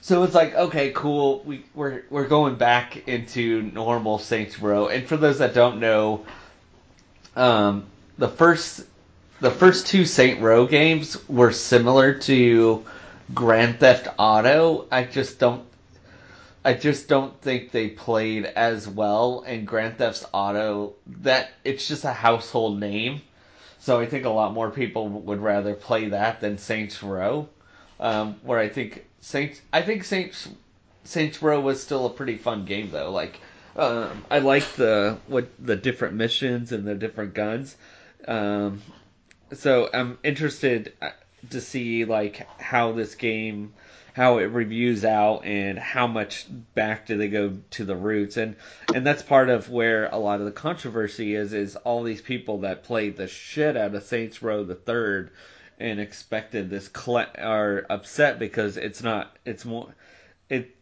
so 0.02 0.24
it's 0.24 0.36
like 0.36 0.54
okay 0.54 0.92
cool 0.92 1.42
we 1.46 1.64
we're 1.74 2.04
we're 2.10 2.28
going 2.28 2.56
back 2.56 3.08
into 3.08 3.64
normal 3.74 4.20
Saints 4.20 4.60
Row 4.60 4.88
and 4.88 5.08
for 5.08 5.18
those 5.18 5.40
that 5.40 5.54
don't 5.54 5.80
know 5.80 6.26
um 7.36 7.86
the 8.18 8.28
first 8.28 8.84
the 9.40 9.52
first 9.52 9.88
two 9.88 10.06
Saint 10.06 10.42
Row 10.42 10.66
games 10.66 11.18
were 11.28 11.52
similar 11.52 12.14
to 12.14 12.86
Grand 13.34 13.80
Theft 13.80 14.08
Auto 14.18 14.88
I 14.92 15.04
just 15.04 15.40
don't 15.40 15.68
I 16.68 16.74
just 16.74 17.08
don't 17.08 17.40
think 17.42 17.72
they 17.72 17.88
played 17.88 18.44
as 18.44 18.90
well 18.90 19.44
in 19.48 19.64
Grand 19.64 20.00
Theft 20.00 20.26
Auto. 20.34 20.96
That 21.22 21.50
it's 21.64 21.88
just 21.88 22.04
a 22.04 22.12
household 22.12 22.78
name, 22.78 23.22
so 23.80 24.02
I 24.02 24.06
think 24.06 24.26
a 24.26 24.30
lot 24.30 24.54
more 24.54 24.70
people 24.70 25.08
would 25.08 25.40
rather 25.40 25.76
play 25.76 26.10
that 26.10 26.42
than 26.42 26.58
Saints 26.58 27.02
Row. 27.02 27.48
Um, 28.02 28.36
where 28.44 28.60
I 28.60 28.68
think 28.68 29.06
Saints, 29.22 29.62
I 29.72 29.82
think 29.82 30.04
Saints 30.04 30.50
Saints 31.06 31.42
Row 31.42 31.62
was 31.62 31.82
still 31.82 32.06
a 32.06 32.10
pretty 32.10 32.36
fun 32.36 32.66
game 32.66 32.92
though. 32.92 33.12
Like 33.12 33.40
um, 33.78 34.26
I 34.30 34.40
liked 34.40 34.76
the 34.76 35.20
what 35.28 35.48
the 35.58 35.78
different 35.78 36.16
missions 36.16 36.74
and 36.74 36.86
the 36.86 36.96
different 36.96 37.34
guns. 37.34 37.78
Um, 38.28 38.82
so 39.54 39.90
I'm 39.94 40.18
interested 40.24 40.94
uh, 41.02 41.12
to 41.50 41.62
see 41.62 42.06
like 42.06 42.48
how 42.60 42.92
this 42.92 43.16
game 43.16 43.74
how 44.18 44.40
it 44.40 44.46
reviews 44.46 45.06
out 45.06 45.46
and 45.46 45.78
how 45.78 46.08
much 46.08 46.48
back 46.74 47.06
do 47.06 47.18
they 47.18 47.28
go 47.28 47.56
to 47.70 47.86
the 47.86 47.96
roots. 47.96 48.36
And 48.36 48.56
and 48.94 49.06
that's 49.06 49.22
part 49.22 49.50
of 49.50 49.70
where 49.70 50.08
a 50.08 50.18
lot 50.18 50.40
of 50.40 50.48
the 50.48 50.52
controversy 50.52 51.36
is 51.36 51.54
is 51.54 51.76
all 51.76 52.02
these 52.02 52.22
people 52.22 52.62
that 52.62 52.84
played 52.84 53.16
the 53.16 53.28
shit 53.28 53.78
out 53.78 53.94
of 53.94 54.04
Saints 54.04 54.42
Row 54.42 54.64
the 54.64 54.74
third 54.74 55.32
and 55.80 56.00
expected 56.00 56.70
this 56.70 56.90
are 57.38 57.86
upset 57.92 58.40
because 58.40 58.78
it's 58.78 59.04
not 59.04 59.38
it's 59.46 59.66
more 59.66 59.94
it 60.50 60.76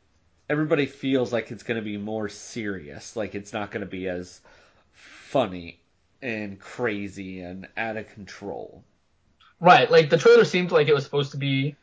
everybody 0.49 0.85
feels 0.85 1.33
like 1.33 1.51
it's 1.51 1.63
going 1.63 1.79
to 1.79 1.85
be 1.85 1.97
more 1.97 2.29
serious. 2.29 3.17
Like 3.17 3.35
it's 3.35 3.51
not 3.51 3.69
going 3.69 3.81
to 3.81 3.85
be 3.85 4.07
as 4.07 4.39
funny 4.93 5.79
and 6.25 6.59
crazy 6.59 7.41
and 7.41 7.67
out 7.77 7.97
of 7.97 8.07
control 8.07 8.83
Right, 9.59 9.89
like 9.91 10.09
the 10.09 10.17
trailer 10.17 10.45
seemed 10.45 10.71
like 10.71 10.87
it 10.87 10.93
was 10.93 11.03
supposed 11.03 11.31
to 11.31 11.37
be 11.37 11.75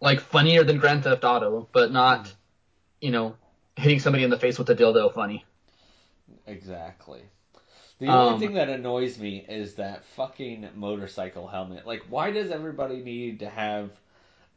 like 0.00 0.20
funnier 0.20 0.64
than 0.64 0.78
Grand 0.78 1.04
Theft 1.04 1.24
Auto, 1.24 1.68
but 1.72 1.90
not, 1.92 2.34
you 3.00 3.10
know, 3.12 3.36
hitting 3.76 4.00
somebody 4.00 4.24
in 4.24 4.30
the 4.30 4.38
face 4.38 4.58
with 4.58 4.70
a 4.70 4.76
dildo 4.76 5.12
funny. 5.12 5.46
Exactly. 6.46 7.30
The 7.98 8.12
Um, 8.12 8.14
only 8.14 8.34
thing 8.34 8.54
that 8.54 8.68
annoys 8.70 9.18
me 9.18 9.44
is 9.48 9.74
that 9.76 10.04
fucking 10.04 10.70
motorcycle 10.74 11.48
helmet. 11.48 11.86
Like, 11.86 12.04
why 12.08 12.30
does 12.32 12.50
everybody 12.50 13.02
need 13.02 13.40
to 13.40 13.50
have 13.50 13.90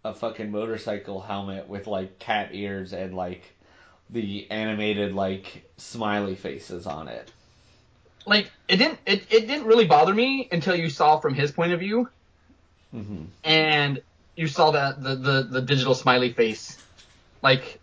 a 0.05 0.13
fucking 0.13 0.51
motorcycle 0.51 1.21
helmet 1.21 1.67
with 1.69 1.87
like 1.87 2.19
cat 2.19 2.49
ears 2.53 2.93
and 2.93 3.15
like 3.15 3.55
the 4.09 4.49
animated 4.51 5.13
like 5.13 5.71
smiley 5.77 6.35
faces 6.35 6.87
on 6.87 7.07
it? 7.09 7.31
Like 8.25 8.51
it 8.67 8.77
didn't 8.77 8.99
it, 9.05 9.23
it 9.31 9.47
didn't 9.47 9.65
really 9.65 9.85
bother 9.85 10.13
me 10.13 10.47
until 10.51 10.75
you 10.75 10.89
saw 10.89 11.19
from 11.19 11.33
his 11.33 11.51
point 11.51 11.73
of 11.73 11.79
view 11.79 12.09
Mm-hmm. 12.93 13.23
and 13.45 14.01
you 14.35 14.47
saw 14.47 14.71
that 14.71 15.01
the, 15.01 15.15
the, 15.15 15.43
the 15.49 15.61
digital 15.61 15.93
smiley 15.95 16.33
face 16.33 16.77
like 17.41 17.79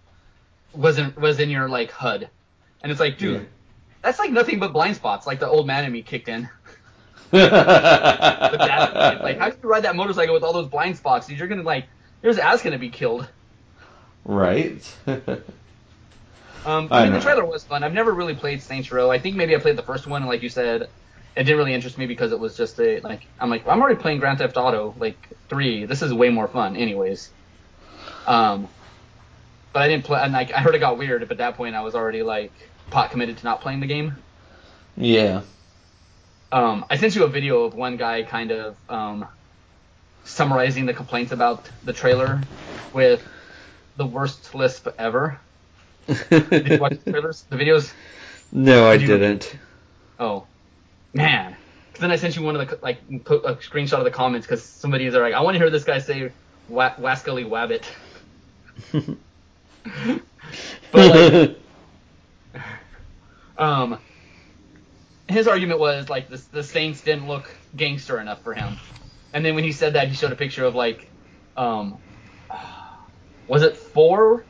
wasn't 0.75 1.19
was 1.19 1.41
in 1.41 1.49
your 1.49 1.67
like 1.69 1.91
HUD. 1.91 2.29
And 2.83 2.93
it's 2.93 3.01
like, 3.01 3.17
dude, 3.19 3.41
Yeah. 3.41 3.47
that's 4.03 4.19
like 4.19 4.31
nothing 4.31 4.59
but 4.59 4.73
blind 4.75 4.97
spots, 4.97 5.27
like 5.27 5.41
the 5.41 5.49
old 5.49 5.67
man 5.67 5.85
in 5.87 5.93
me 5.93 6.03
kicked 6.03 6.29
in. 6.29 6.49
That, 7.31 9.21
like 9.23 9.39
how 9.39 9.51
can 9.51 9.59
you 9.63 9.69
ride 9.69 9.85
that 9.85 9.97
motorcycle 9.97 10.35
with 10.35 10.43
all 10.43 10.53
those 10.53 10.69
blind 10.69 10.97
spots? 10.97 11.27
Dude, 11.27 11.39
you're 11.39 11.49
gonna 11.49 11.63
like 11.63 11.87
your 12.23 12.39
ass 12.41 12.63
gonna 12.63 12.79
be 12.79 12.91
killed. 12.91 13.27
right? 14.25 14.83
Um, 16.65 16.89
I 16.91 17.01
I 17.01 17.05
mean, 17.05 17.13
know. 17.13 17.19
the 17.19 17.21
trailer 17.21 17.45
was 17.47 17.65
fun. 17.65 17.83
I've 17.85 17.93
never 17.95 18.13
really 18.13 18.35
played 18.35 18.63
Saints 18.63 18.91
Row. 18.93 19.11
I 19.11 19.19
think 19.19 19.37
maybe 19.37 19.55
I 19.55 19.59
played 19.59 19.77
the 19.77 19.83
first 19.83 20.07
one, 20.07 20.23
and 20.23 20.29
like 20.29 20.43
you 20.43 20.49
said, 20.49 20.83
it 21.37 21.45
didn't 21.45 21.57
really 21.59 21.75
interest 21.75 21.99
me 21.99 22.07
because 22.07 22.33
it 22.33 22.39
was 22.41 22.57
just 22.57 22.79
a 22.81 23.01
like 23.01 23.27
I'm 23.39 23.51
like 23.51 23.67
I'm 23.67 23.81
already 23.81 24.01
playing 24.01 24.19
Grand 24.19 24.39
Theft 24.39 24.57
Auto 24.57 24.95
like 24.99 25.29
three. 25.49 25.85
This 25.87 26.03
is 26.03 26.13
way 26.13 26.31
more 26.31 26.49
fun, 26.49 26.77
anyways. 26.77 27.31
Um, 28.27 28.69
but 29.73 29.83
I 29.83 29.89
didn't 29.89 30.05
play. 30.05 30.21
And 30.21 30.33
like 30.33 30.53
I 30.53 30.61
heard 30.61 30.75
it 30.75 30.81
got 30.81 30.99
weird. 30.99 31.23
But 31.23 31.33
at 31.33 31.39
that 31.39 31.57
point, 31.57 31.75
I 31.77 31.83
was 31.83 31.95
already 31.95 32.23
like 32.23 32.53
pot 32.91 33.11
committed 33.11 33.39
to 33.39 33.45
not 33.45 33.61
playing 33.61 33.81
the 33.81 33.87
game. 33.87 34.17
yeah. 34.97 35.43
Um, 36.51 36.85
I 36.89 36.97
sent 36.97 37.15
you 37.15 37.25
a 37.25 37.29
video 37.29 37.65
of 37.65 37.75
one 37.75 37.99
guy 37.99 38.23
kind 38.23 38.51
of 38.53 38.77
um, 38.89 39.27
summarizing 40.25 40.87
the 40.87 40.95
complaints 40.95 41.31
about 41.33 41.69
the 41.85 41.93
trailer 41.93 42.41
with 42.95 43.23
the 43.97 44.07
worst 44.07 44.55
lisp 44.55 44.89
ever. 44.99 45.39
Did 46.09 46.69
you 46.69 46.79
watch 46.79 46.99
the 47.05 47.07
trailers, 47.13 47.45
the 47.51 47.57
videos? 47.57 47.95
no, 48.53 48.89
I 48.89 48.95
you- 48.95 49.07
didn't. 49.07 49.57
Oh, 50.19 50.49
man. 51.15 51.57
'Cause 51.93 52.01
then 52.03 52.11
I 52.13 52.17
sent 52.17 52.37
you 52.37 52.43
one 52.43 52.57
of 52.57 52.69
the 52.69 52.79
like 52.83 53.03
a 53.09 53.57
screenshot 53.57 53.99
of 53.99 54.05
the 54.05 54.11
comments 54.11 54.47
because 54.47 54.65
somebody 54.65 55.07
is 55.07 55.15
like, 55.15 55.35
I 55.35 55.41
want 55.41 55.55
to 55.57 55.59
hear 55.59 55.71
this 55.71 55.85
guy 55.85 55.99
say 55.99 56.33
wa- 56.69 56.95
Wascally 56.97 57.45
Wabbit. 57.47 57.85
But 60.93 61.09
like, 61.09 61.61
um, 63.59 64.01
his 65.29 65.49
argument 65.49 65.81
was 65.81 66.09
like 66.09 66.29
the 66.29 66.43
the 66.53 66.63
Saints 66.65 67.03
didn't 67.03 67.27
look 67.29 67.55
gangster 67.77 68.21
enough 68.21 68.43
for 68.43 68.55
him, 68.55 68.81
and 69.33 69.45
then 69.45 69.55
when 69.55 69.65
he 69.65 69.73
said 69.73 69.95
that, 69.95 70.09
he 70.09 70.15
showed 70.15 70.33
a 70.33 70.37
picture 70.37 70.65
of 70.65 70.75
like, 70.75 71.13
um, 71.57 72.01
was 73.47 73.63
it 73.63 73.77
four? 73.77 74.48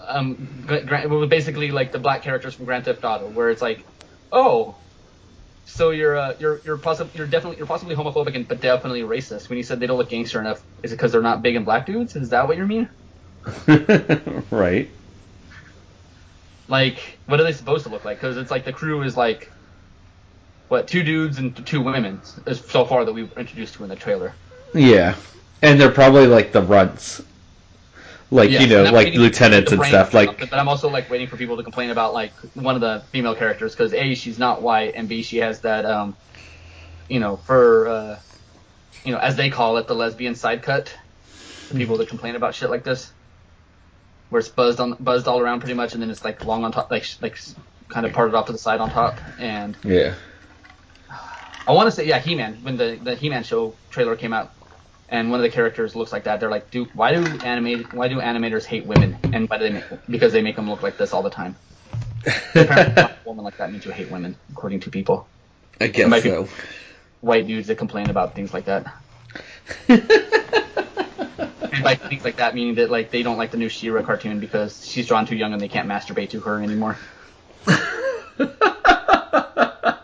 Um, 0.00 0.64
Gra- 0.66 0.84
Gra- 0.84 1.26
basically 1.26 1.70
like 1.70 1.92
the 1.92 1.98
black 1.98 2.22
characters 2.22 2.54
from 2.54 2.66
Grand 2.66 2.84
Theft 2.84 3.04
Auto, 3.04 3.28
where 3.28 3.50
it's 3.50 3.62
like, 3.62 3.84
oh, 4.32 4.74
so 5.66 5.90
you're 5.90 6.16
uh, 6.16 6.34
you're 6.38 6.60
you're 6.64 6.78
possibly 6.78 7.12
you're 7.18 7.26
definitely 7.26 7.58
you're 7.58 7.66
possibly 7.66 7.94
homophobic 7.96 8.34
and 8.34 8.46
but 8.46 8.60
definitely 8.60 9.02
racist. 9.02 9.48
When 9.48 9.58
you 9.58 9.64
said 9.64 9.80
they 9.80 9.86
don't 9.86 9.98
look 9.98 10.10
gangster 10.10 10.40
enough, 10.40 10.62
is 10.82 10.92
it 10.92 10.96
because 10.96 11.12
they're 11.12 11.22
not 11.22 11.42
big 11.42 11.56
and 11.56 11.64
black 11.64 11.86
dudes? 11.86 12.16
Is 12.16 12.30
that 12.30 12.46
what 12.46 12.56
you 12.56 12.66
mean? 12.66 12.88
right. 14.50 14.88
Like, 16.68 17.18
what 17.26 17.38
are 17.40 17.44
they 17.44 17.52
supposed 17.52 17.84
to 17.84 17.90
look 17.90 18.04
like? 18.04 18.18
Because 18.18 18.36
it's 18.36 18.50
like 18.50 18.64
the 18.64 18.72
crew 18.72 19.02
is 19.02 19.16
like, 19.16 19.50
what 20.68 20.88
two 20.88 21.02
dudes 21.02 21.38
and 21.38 21.54
two 21.66 21.80
women 21.80 22.20
so 22.52 22.84
far 22.84 23.04
that 23.04 23.12
we've 23.12 23.32
introduced 23.38 23.74
to 23.74 23.84
in 23.84 23.88
the 23.88 23.96
trailer. 23.96 24.32
Yeah, 24.74 25.14
and 25.62 25.80
they're 25.80 25.90
probably 25.90 26.26
like 26.26 26.52
the 26.52 26.62
runts, 26.62 27.22
like 28.30 28.50
Yes, 28.50 28.62
you 28.62 28.68
know, 28.68 28.84
like 28.84 29.14
lieutenants 29.14 29.72
and 29.72 29.84
stuff. 29.84 30.14
Like 30.14 30.38
but 30.38 30.54
I'm 30.54 30.68
also 30.68 30.90
like 30.90 31.08
waiting 31.10 31.28
for 31.28 31.36
people 31.36 31.56
to 31.56 31.62
complain 31.62 31.90
about 31.90 32.14
like 32.14 32.34
one 32.54 32.74
of 32.74 32.80
the 32.80 33.06
female 33.12 33.34
characters 33.34 33.74
because 33.74 33.94
a 33.94 34.14
she's 34.14 34.38
not 34.38 34.62
white 34.62 34.94
and 34.96 35.08
b 35.08 35.22
she 35.22 35.38
has 35.38 35.60
that 35.62 35.84
um, 35.84 36.16
you 37.08 37.20
know, 37.20 37.36
for 37.36 37.88
uh, 37.88 38.20
you 39.04 39.12
know, 39.12 39.18
as 39.18 39.36
they 39.36 39.50
call 39.50 39.76
it, 39.78 39.86
the 39.86 39.94
lesbian 39.94 40.34
side 40.34 40.62
cut. 40.62 40.94
The 41.68 41.74
people 41.74 41.98
that 41.98 42.08
complain 42.08 42.36
about 42.36 42.54
shit 42.54 42.70
like 42.70 42.84
this, 42.84 43.12
where 44.28 44.38
it's 44.38 44.48
buzzed 44.48 44.80
on 44.80 44.96
buzzed 45.00 45.26
all 45.26 45.40
around 45.40 45.60
pretty 45.60 45.74
much, 45.74 45.94
and 45.94 46.02
then 46.02 46.10
it's 46.10 46.24
like 46.24 46.44
long 46.44 46.64
on 46.64 46.72
top, 46.72 46.90
like 46.90 47.06
like 47.20 47.36
kind 47.88 48.06
of 48.06 48.12
parted 48.12 48.34
off 48.34 48.46
to 48.46 48.52
the 48.52 48.58
side 48.58 48.80
on 48.80 48.90
top. 48.90 49.20
And 49.38 49.76
yeah, 49.82 50.14
I 51.66 51.72
want 51.72 51.88
to 51.88 51.90
say, 51.90 52.06
yeah, 52.06 52.20
He-Man. 52.20 52.60
When 52.62 52.76
the 52.76 53.00
the 53.02 53.16
He-Man 53.16 53.42
show 53.42 53.80
trailer 53.90 54.16
came 54.16 54.32
out, 54.32 54.52
and 55.08 55.30
one 55.30 55.38
of 55.38 55.44
the 55.44 55.50
characters 55.50 55.94
looks 55.94 56.12
like 56.12 56.24
that, 56.24 56.40
they're 56.40 56.50
like, 56.50 56.70
"Do 56.70 56.86
why 56.94 57.14
do 57.14 57.24
animate 57.44 57.92
why 57.92 58.08
do 58.08 58.20
animators 58.20 58.64
hate 58.64 58.86
women? 58.86 59.16
And 59.32 59.48
why 59.48 59.58
do 59.58 59.64
they 59.64 59.70
make 59.70 59.84
because 60.08 60.32
they 60.32 60.42
make 60.42 60.56
them 60.56 60.68
look 60.68 60.82
like 60.82 60.98
this 60.98 61.12
all 61.12 61.22
the 61.22 61.30
time? 61.30 61.56
Apparently, 62.54 63.02
a 63.02 63.16
woman 63.24 63.44
like 63.44 63.56
that 63.58 63.70
means 63.70 63.84
you 63.84 63.92
hate 63.92 64.10
women, 64.10 64.36
according 64.50 64.80
to 64.80 64.90
people. 64.90 65.28
I 65.80 65.88
guess 65.88 66.08
might 66.08 66.22
so. 66.22 66.48
White 67.20 67.46
dudes 67.46 67.68
that 67.68 67.76
complain 67.76 68.10
about 68.10 68.34
things 68.34 68.52
like 68.52 68.64
that. 68.64 68.86
And 69.88 70.08
by 71.84 71.94
things 71.94 72.24
like 72.24 72.36
that, 72.36 72.54
meaning 72.54 72.76
that 72.76 72.90
like 72.90 73.10
they 73.10 73.22
don't 73.22 73.38
like 73.38 73.52
the 73.52 73.58
new 73.58 73.68
She-Ra 73.68 74.02
cartoon 74.02 74.40
because 74.40 74.86
she's 74.86 75.06
drawn 75.06 75.26
too 75.26 75.36
young 75.36 75.52
and 75.52 75.60
they 75.60 75.68
can't 75.68 75.88
masturbate 75.88 76.30
to 76.30 76.40
her 76.40 76.62
anymore. 76.62 76.96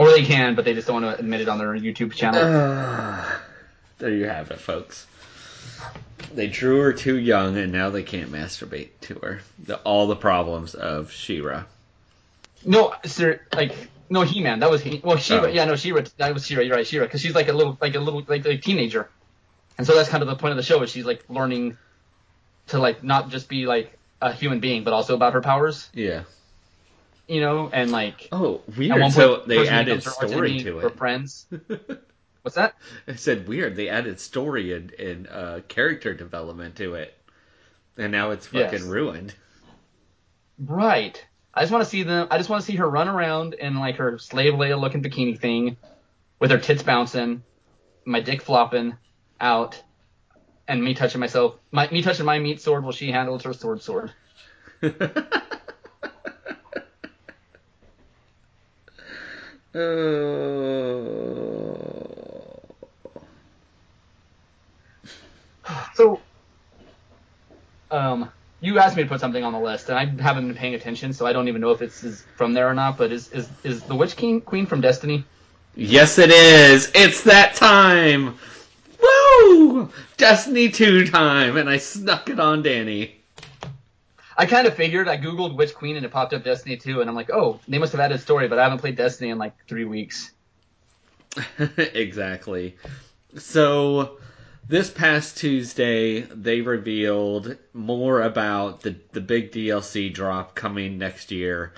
Or 0.00 0.10
they 0.10 0.24
can, 0.24 0.54
but 0.54 0.64
they 0.64 0.72
just 0.72 0.86
don't 0.86 1.02
want 1.02 1.14
to 1.14 1.20
admit 1.20 1.42
it 1.42 1.48
on 1.50 1.58
their 1.58 1.74
YouTube 1.74 2.14
channel. 2.14 2.40
Uh, 2.42 3.22
there 3.98 4.08
you 4.08 4.24
have 4.26 4.50
it, 4.50 4.58
folks. 4.58 5.06
They 6.34 6.46
drew 6.46 6.80
her 6.80 6.94
too 6.94 7.18
young, 7.18 7.58
and 7.58 7.70
now 7.70 7.90
they 7.90 8.02
can't 8.02 8.32
masturbate 8.32 8.88
to 9.02 9.16
her. 9.16 9.42
The, 9.62 9.76
all 9.80 10.06
the 10.06 10.16
problems 10.16 10.74
of 10.74 11.12
She-Ra. 11.12 11.64
No, 12.64 12.94
sir, 13.04 13.42
like 13.52 13.74
no 14.08 14.22
He-Man. 14.22 14.60
That 14.60 14.70
was 14.70 14.80
he. 14.80 15.02
Well, 15.04 15.18
She-Ra. 15.18 15.42
Oh. 15.42 15.48
Yeah, 15.48 15.66
no 15.66 15.76
She-Ra. 15.76 16.04
That 16.16 16.32
was 16.32 16.46
She-Ra. 16.46 16.62
You're 16.62 16.76
right, 16.76 16.86
She-Ra, 16.86 17.04
because 17.04 17.20
she's 17.20 17.34
like 17.34 17.48
a 17.48 17.52
little, 17.52 17.76
like 17.78 17.94
a 17.94 18.00
little, 18.00 18.22
like 18.26 18.46
a 18.46 18.56
teenager, 18.56 19.06
and 19.76 19.86
so 19.86 19.94
that's 19.94 20.08
kind 20.08 20.22
of 20.22 20.30
the 20.30 20.36
point 20.36 20.52
of 20.52 20.56
the 20.56 20.62
show 20.62 20.82
is 20.82 20.88
she's 20.90 21.04
like 21.04 21.24
learning 21.28 21.76
to 22.68 22.78
like 22.78 23.04
not 23.04 23.28
just 23.28 23.50
be 23.50 23.66
like 23.66 23.98
a 24.22 24.32
human 24.32 24.60
being, 24.60 24.82
but 24.82 24.94
also 24.94 25.14
about 25.14 25.34
her 25.34 25.42
powers, 25.42 25.90
Yeah. 25.92 26.22
You 27.30 27.40
know, 27.40 27.70
and 27.72 27.92
like 27.92 28.32
Oh, 28.32 28.62
weird. 28.76 29.00
one 29.00 29.12
So 29.12 29.42
they 29.46 29.68
added 29.68 30.02
becomes 30.02 30.04
her 30.04 30.12
arch 30.18 30.30
story 30.30 30.56
to 30.58 30.78
for 30.80 30.88
it. 30.88 30.98
friends. 30.98 31.46
What's 32.42 32.56
that? 32.56 32.74
I 33.08 33.14
said 33.16 33.48
weird. 33.48 33.76
They 33.76 33.88
added 33.88 34.20
story 34.20 34.72
and, 34.74 34.92
and 34.92 35.28
uh, 35.28 35.60
character 35.68 36.14
development 36.14 36.76
to 36.76 36.94
it, 36.94 37.14
and 37.96 38.12
now 38.12 38.30
it's 38.32 38.46
fucking 38.46 38.82
Yes. 38.82 38.84
ruined. 38.88 39.34
Right. 40.58 41.24
I 41.54 41.62
just 41.62 41.72
want 41.72 41.84
to 41.84 41.90
see 41.90 42.02
them. 42.04 42.28
I 42.30 42.38
just 42.38 42.48
want 42.50 42.62
to 42.62 42.66
see 42.66 42.76
her 42.76 42.88
run 42.88 43.08
around 43.08 43.54
in 43.54 43.76
like 43.78 43.96
her 43.96 44.18
slave 44.18 44.54
Leia 44.54 44.80
looking 44.80 45.02
bikini 45.02 45.38
thing, 45.40 45.78
with 46.40 46.50
her 46.52 46.58
tits 46.58 46.82
bouncing, 46.82 47.44
my 48.06 48.20
dick 48.20 48.42
flopping 48.42 48.96
out, 49.40 49.82
and 50.68 50.82
me 50.84 50.94
touching 50.94 51.20
myself. 51.20 51.58
My 51.72 51.88
me 51.90 52.02
touching 52.02 52.26
my 52.26 52.38
meat 52.38 52.60
sword 52.62 52.84
while 52.84 52.92
she 52.92 53.12
handles 53.12 53.44
her 53.44 53.54
sword 53.54 53.82
sword. 53.82 54.12
So, 65.94 66.20
um, 67.90 68.30
you 68.60 68.78
asked 68.78 68.96
me 68.96 69.02
to 69.02 69.08
put 69.08 69.20
something 69.20 69.44
on 69.44 69.52
the 69.52 69.60
list, 69.60 69.88
and 69.88 69.98
I 69.98 70.06
haven't 70.22 70.46
been 70.48 70.56
paying 70.56 70.74
attention, 70.74 71.12
so 71.12 71.26
I 71.26 71.32
don't 71.32 71.48
even 71.48 71.60
know 71.60 71.70
if 71.70 71.82
it's 71.82 72.02
is 72.02 72.26
from 72.34 72.52
there 72.54 72.68
or 72.68 72.74
not. 72.74 72.98
But 72.98 73.12
is 73.12 73.28
is 73.28 73.50
is 73.62 73.84
the 73.84 73.94
Witch 73.94 74.16
King 74.16 74.40
Queen 74.40 74.66
from 74.66 74.80
Destiny? 74.80 75.24
Yes, 75.74 76.18
it 76.18 76.30
is. 76.30 76.90
It's 76.94 77.22
that 77.24 77.54
time. 77.54 78.36
Woo! 79.02 79.90
Destiny 80.16 80.70
2 80.70 81.06
time, 81.06 81.56
and 81.56 81.70
I 81.70 81.78
snuck 81.78 82.28
it 82.28 82.40
on 82.40 82.62
Danny. 82.62 83.19
I 84.36 84.46
kind 84.46 84.66
of 84.66 84.74
figured. 84.74 85.08
I 85.08 85.16
googled 85.16 85.56
Witch 85.56 85.74
Queen 85.74 85.96
and 85.96 86.04
it 86.04 86.10
popped 86.10 86.32
up 86.32 86.44
Destiny 86.44 86.76
2, 86.76 87.00
and 87.00 87.10
I'm 87.10 87.16
like, 87.16 87.30
oh, 87.30 87.60
they 87.68 87.78
must 87.78 87.92
have 87.92 88.00
added 88.00 88.20
story, 88.20 88.48
but 88.48 88.58
I 88.58 88.64
haven't 88.64 88.78
played 88.78 88.96
Destiny 88.96 89.30
in 89.30 89.38
like 89.38 89.54
three 89.66 89.84
weeks. 89.84 90.32
exactly. 91.76 92.76
So, 93.36 94.18
this 94.68 94.90
past 94.90 95.36
Tuesday, 95.36 96.20
they 96.20 96.60
revealed 96.60 97.56
more 97.72 98.22
about 98.22 98.82
the, 98.82 98.96
the 99.12 99.20
big 99.20 99.52
DLC 99.52 100.12
drop 100.12 100.54
coming 100.54 100.98
next 100.98 101.30
year, 101.30 101.72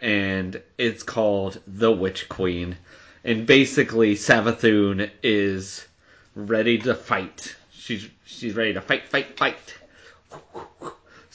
and 0.00 0.60
it's 0.76 1.02
called 1.02 1.60
The 1.66 1.90
Witch 1.92 2.28
Queen. 2.28 2.76
And 3.24 3.46
basically, 3.46 4.14
Savathun 4.14 5.10
is 5.22 5.86
ready 6.34 6.78
to 6.78 6.94
fight. 6.94 7.56
She's 7.72 8.08
she's 8.24 8.54
ready 8.54 8.74
to 8.74 8.80
fight, 8.80 9.08
fight, 9.08 9.36
fight. 9.36 9.74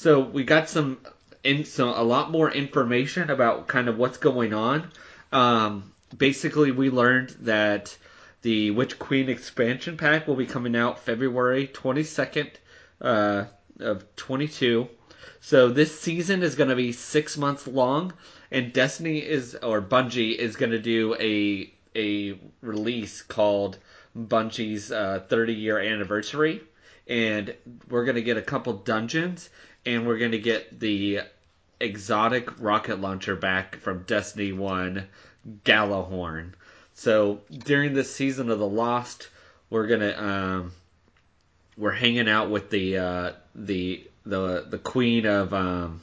So 0.03 0.19
we 0.19 0.43
got 0.43 0.67
some, 0.67 0.97
in, 1.45 1.63
some 1.63 1.87
a 1.87 2.03
lot 2.03 2.29
more 2.29 2.51
information 2.51 3.29
about 3.29 3.69
kind 3.69 3.87
of 3.87 3.97
what's 3.97 4.17
going 4.17 4.53
on. 4.53 4.91
Um, 5.31 5.93
basically, 6.17 6.71
we 6.71 6.89
learned 6.89 7.29
that 7.43 7.95
the 8.41 8.71
Witch 8.71 8.99
Queen 8.99 9.29
expansion 9.29 9.95
pack 9.95 10.27
will 10.27 10.35
be 10.35 10.45
coming 10.45 10.75
out 10.75 10.99
February 10.99 11.67
22nd 11.67 12.49
uh, 12.99 13.45
of 13.79 14.13
22. 14.17 14.89
So 15.39 15.69
this 15.69 15.97
season 15.97 16.43
is 16.43 16.55
going 16.55 16.69
to 16.69 16.75
be 16.75 16.91
six 16.91 17.37
months 17.37 17.65
long, 17.65 18.11
and 18.51 18.73
Destiny 18.73 19.19
is 19.19 19.55
or 19.55 19.81
Bungie 19.81 20.35
is 20.35 20.57
going 20.57 20.73
to 20.73 20.79
do 20.79 21.15
a 21.17 21.73
a 21.95 22.37
release 22.61 23.21
called 23.21 23.77
Bungie's 24.17 24.91
uh, 24.91 25.23
30 25.29 25.53
year 25.53 25.79
anniversary, 25.79 26.61
and 27.07 27.55
we're 27.89 28.03
going 28.03 28.15
to 28.15 28.21
get 28.21 28.35
a 28.35 28.41
couple 28.41 28.73
dungeons, 28.73 29.49
and 29.85 30.07
we're 30.07 30.17
going 30.17 30.31
to 30.31 30.39
get 30.39 30.79
the 30.79 31.21
exotic 31.79 32.59
rocket 32.59 32.99
launcher 33.01 33.35
back 33.35 33.77
from 33.77 34.03
Destiny 34.03 34.53
1, 34.53 35.05
Gjallarhorn. 35.65 36.53
So 36.93 37.41
during 37.51 37.93
this 37.93 38.13
season 38.13 38.49
of 38.49 38.59
the 38.59 38.67
Lost, 38.67 39.29
we're 39.69 39.87
gonna 39.87 40.13
um, 40.15 40.71
we're 41.77 41.91
hanging 41.91 42.29
out 42.29 42.49
with 42.49 42.69
the 42.69 42.97
uh, 42.97 43.31
the 43.55 44.07
the 44.25 44.65
the 44.69 44.77
queen 44.77 45.25
of 45.25 45.53
um, 45.53 46.01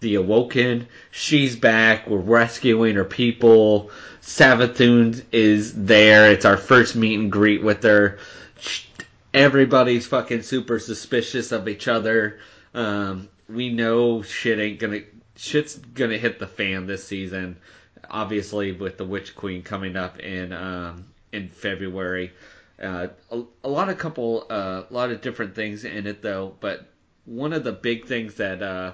the 0.00 0.16
Awoken. 0.16 0.88
She's 1.10 1.56
back. 1.56 2.08
We're 2.08 2.18
rescuing 2.18 2.96
her 2.96 3.04
people. 3.04 3.90
Savathun 4.20 5.22
is 5.32 5.72
there. 5.84 6.32
It's 6.32 6.44
our 6.44 6.56
first 6.56 6.96
meet 6.96 7.18
and 7.18 7.30
greet 7.30 7.62
with 7.62 7.82
her. 7.84 8.18
Everybody's 9.32 10.06
fucking 10.06 10.42
super 10.42 10.78
suspicious 10.78 11.52
of 11.52 11.68
each 11.68 11.88
other. 11.88 12.38
Um, 12.74 13.28
we 13.48 13.72
know 13.72 14.22
shit 14.22 14.58
ain't 14.58 14.78
gonna 14.80 15.00
shit's 15.36 15.76
gonna 15.76 16.18
hit 16.18 16.38
the 16.38 16.46
fan 16.46 16.86
this 16.86 17.04
season. 17.04 17.56
Obviously, 18.10 18.72
with 18.72 18.98
the 18.98 19.04
Witch 19.04 19.34
Queen 19.34 19.62
coming 19.62 19.96
up 19.96 20.18
in 20.18 20.52
um, 20.52 21.06
in 21.32 21.48
February. 21.48 22.32
Uh, 22.82 23.08
a, 23.30 23.42
a 23.62 23.68
lot 23.68 23.88
of 23.88 23.98
couple, 23.98 24.46
uh, 24.50 24.82
a 24.88 24.92
lot 24.92 25.10
of 25.10 25.20
different 25.20 25.54
things 25.54 25.84
in 25.84 26.06
it 26.06 26.22
though. 26.22 26.54
But 26.60 26.88
one 27.24 27.52
of 27.52 27.64
the 27.64 27.72
big 27.72 28.06
things 28.06 28.34
that 28.34 28.62
uh, 28.62 28.92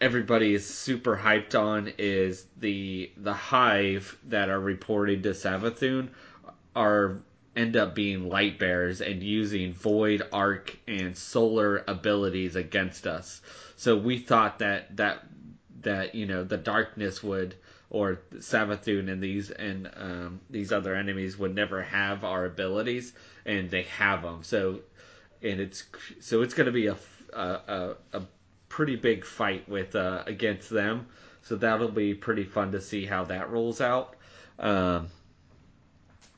everybody 0.00 0.54
is 0.54 0.66
super 0.66 1.16
hyped 1.16 1.58
on 1.58 1.92
is 1.98 2.46
the 2.58 3.12
the 3.16 3.34
hive 3.34 4.16
that 4.28 4.48
are 4.48 4.60
reported 4.60 5.22
to 5.24 5.30
Savathun 5.30 6.08
are 6.74 7.20
end 7.60 7.76
up 7.76 7.94
being 7.94 8.28
light 8.28 8.58
bearers 8.58 9.00
and 9.00 9.22
using 9.22 9.72
void 9.72 10.22
arc 10.32 10.76
and 10.88 11.16
solar 11.16 11.84
abilities 11.86 12.56
against 12.56 13.06
us. 13.06 13.40
So 13.76 13.96
we 13.96 14.18
thought 14.18 14.58
that 14.60 14.96
that 14.96 15.24
that 15.82 16.14
you 16.14 16.26
know 16.26 16.44
the 16.44 16.56
darkness 16.56 17.22
would 17.22 17.54
or 17.90 18.20
Savathun 18.36 19.10
and 19.10 19.22
these 19.22 19.50
and 19.50 19.90
um, 19.96 20.40
these 20.48 20.72
other 20.72 20.94
enemies 20.94 21.36
would 21.38 21.54
never 21.54 21.82
have 21.82 22.24
our 22.24 22.44
abilities 22.44 23.12
and 23.44 23.70
they 23.70 23.82
have 23.82 24.22
them. 24.22 24.42
So 24.42 24.80
and 25.42 25.60
it's 25.60 25.84
so 26.20 26.42
it's 26.42 26.54
going 26.54 26.66
to 26.66 26.72
be 26.72 26.86
a, 26.86 26.96
a, 27.32 27.96
a, 28.12 28.22
pretty 28.68 28.94
big 28.94 29.24
fight 29.24 29.68
with 29.68 29.96
uh, 29.96 30.22
against 30.26 30.70
them. 30.70 31.06
So 31.42 31.56
that'll 31.56 31.90
be 31.90 32.14
pretty 32.14 32.44
fun 32.44 32.72
to 32.72 32.80
see 32.80 33.04
how 33.04 33.24
that 33.24 33.50
rolls 33.50 33.80
out. 33.80 34.14
Um, 34.58 35.08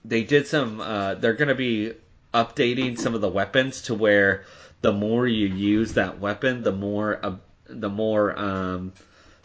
they 0.04 0.24
did 0.24 0.46
some. 0.46 0.80
Uh, 0.80 1.14
they're 1.14 1.34
going 1.34 1.48
to 1.48 1.54
be 1.54 1.94
updating 2.34 2.98
some 2.98 3.14
of 3.14 3.20
the 3.20 3.28
weapons 3.28 3.82
to 3.82 3.94
where 3.94 4.44
the 4.80 4.92
more 4.92 5.26
you 5.26 5.46
use 5.46 5.92
that 5.94 6.18
weapon, 6.18 6.62
the 6.62 6.72
more 6.72 7.24
uh, 7.24 7.36
the 7.66 7.88
more 7.88 8.38
um, 8.38 8.92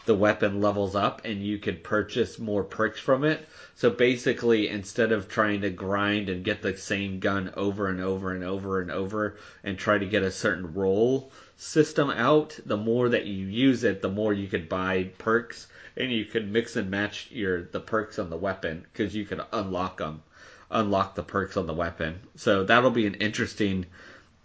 the 0.08 0.14
weapon 0.14 0.60
levels 0.60 0.96
up, 0.96 1.24
and 1.24 1.44
you 1.44 1.58
could 1.58 1.84
purchase 1.84 2.38
more 2.38 2.64
perks 2.64 2.98
from 2.98 3.24
it. 3.24 3.46
So 3.74 3.90
basically, 3.90 4.68
instead 4.68 5.12
of 5.12 5.28
trying 5.28 5.60
to 5.60 5.70
grind 5.70 6.30
and 6.30 6.42
get 6.42 6.62
the 6.62 6.76
same 6.76 7.20
gun 7.20 7.52
over 7.56 7.88
and 7.88 8.00
over 8.00 8.32
and 8.32 8.42
over 8.42 8.80
and 8.80 8.90
over 8.90 9.36
and 9.62 9.78
try 9.78 9.98
to 9.98 10.06
get 10.06 10.22
a 10.22 10.30
certain 10.30 10.72
roll 10.72 11.30
system 11.58 12.08
out, 12.10 12.58
the 12.64 12.76
more 12.76 13.10
that 13.10 13.26
you 13.26 13.46
use 13.46 13.84
it, 13.84 14.00
the 14.00 14.08
more 14.08 14.32
you 14.32 14.48
could 14.48 14.68
buy 14.68 15.04
perks, 15.18 15.66
and 15.96 16.10
you 16.10 16.24
could 16.24 16.50
mix 16.50 16.74
and 16.76 16.90
match 16.90 17.28
your 17.30 17.64
the 17.64 17.80
perks 17.80 18.18
on 18.18 18.30
the 18.30 18.36
weapon 18.36 18.86
because 18.90 19.14
you 19.14 19.26
could 19.26 19.42
unlock 19.52 19.98
them, 19.98 20.22
unlock 20.70 21.14
the 21.14 21.22
perks 21.22 21.56
on 21.56 21.66
the 21.66 21.74
weapon. 21.74 22.20
So 22.36 22.64
that'll 22.64 22.90
be 22.90 23.06
an 23.06 23.14
interesting 23.14 23.86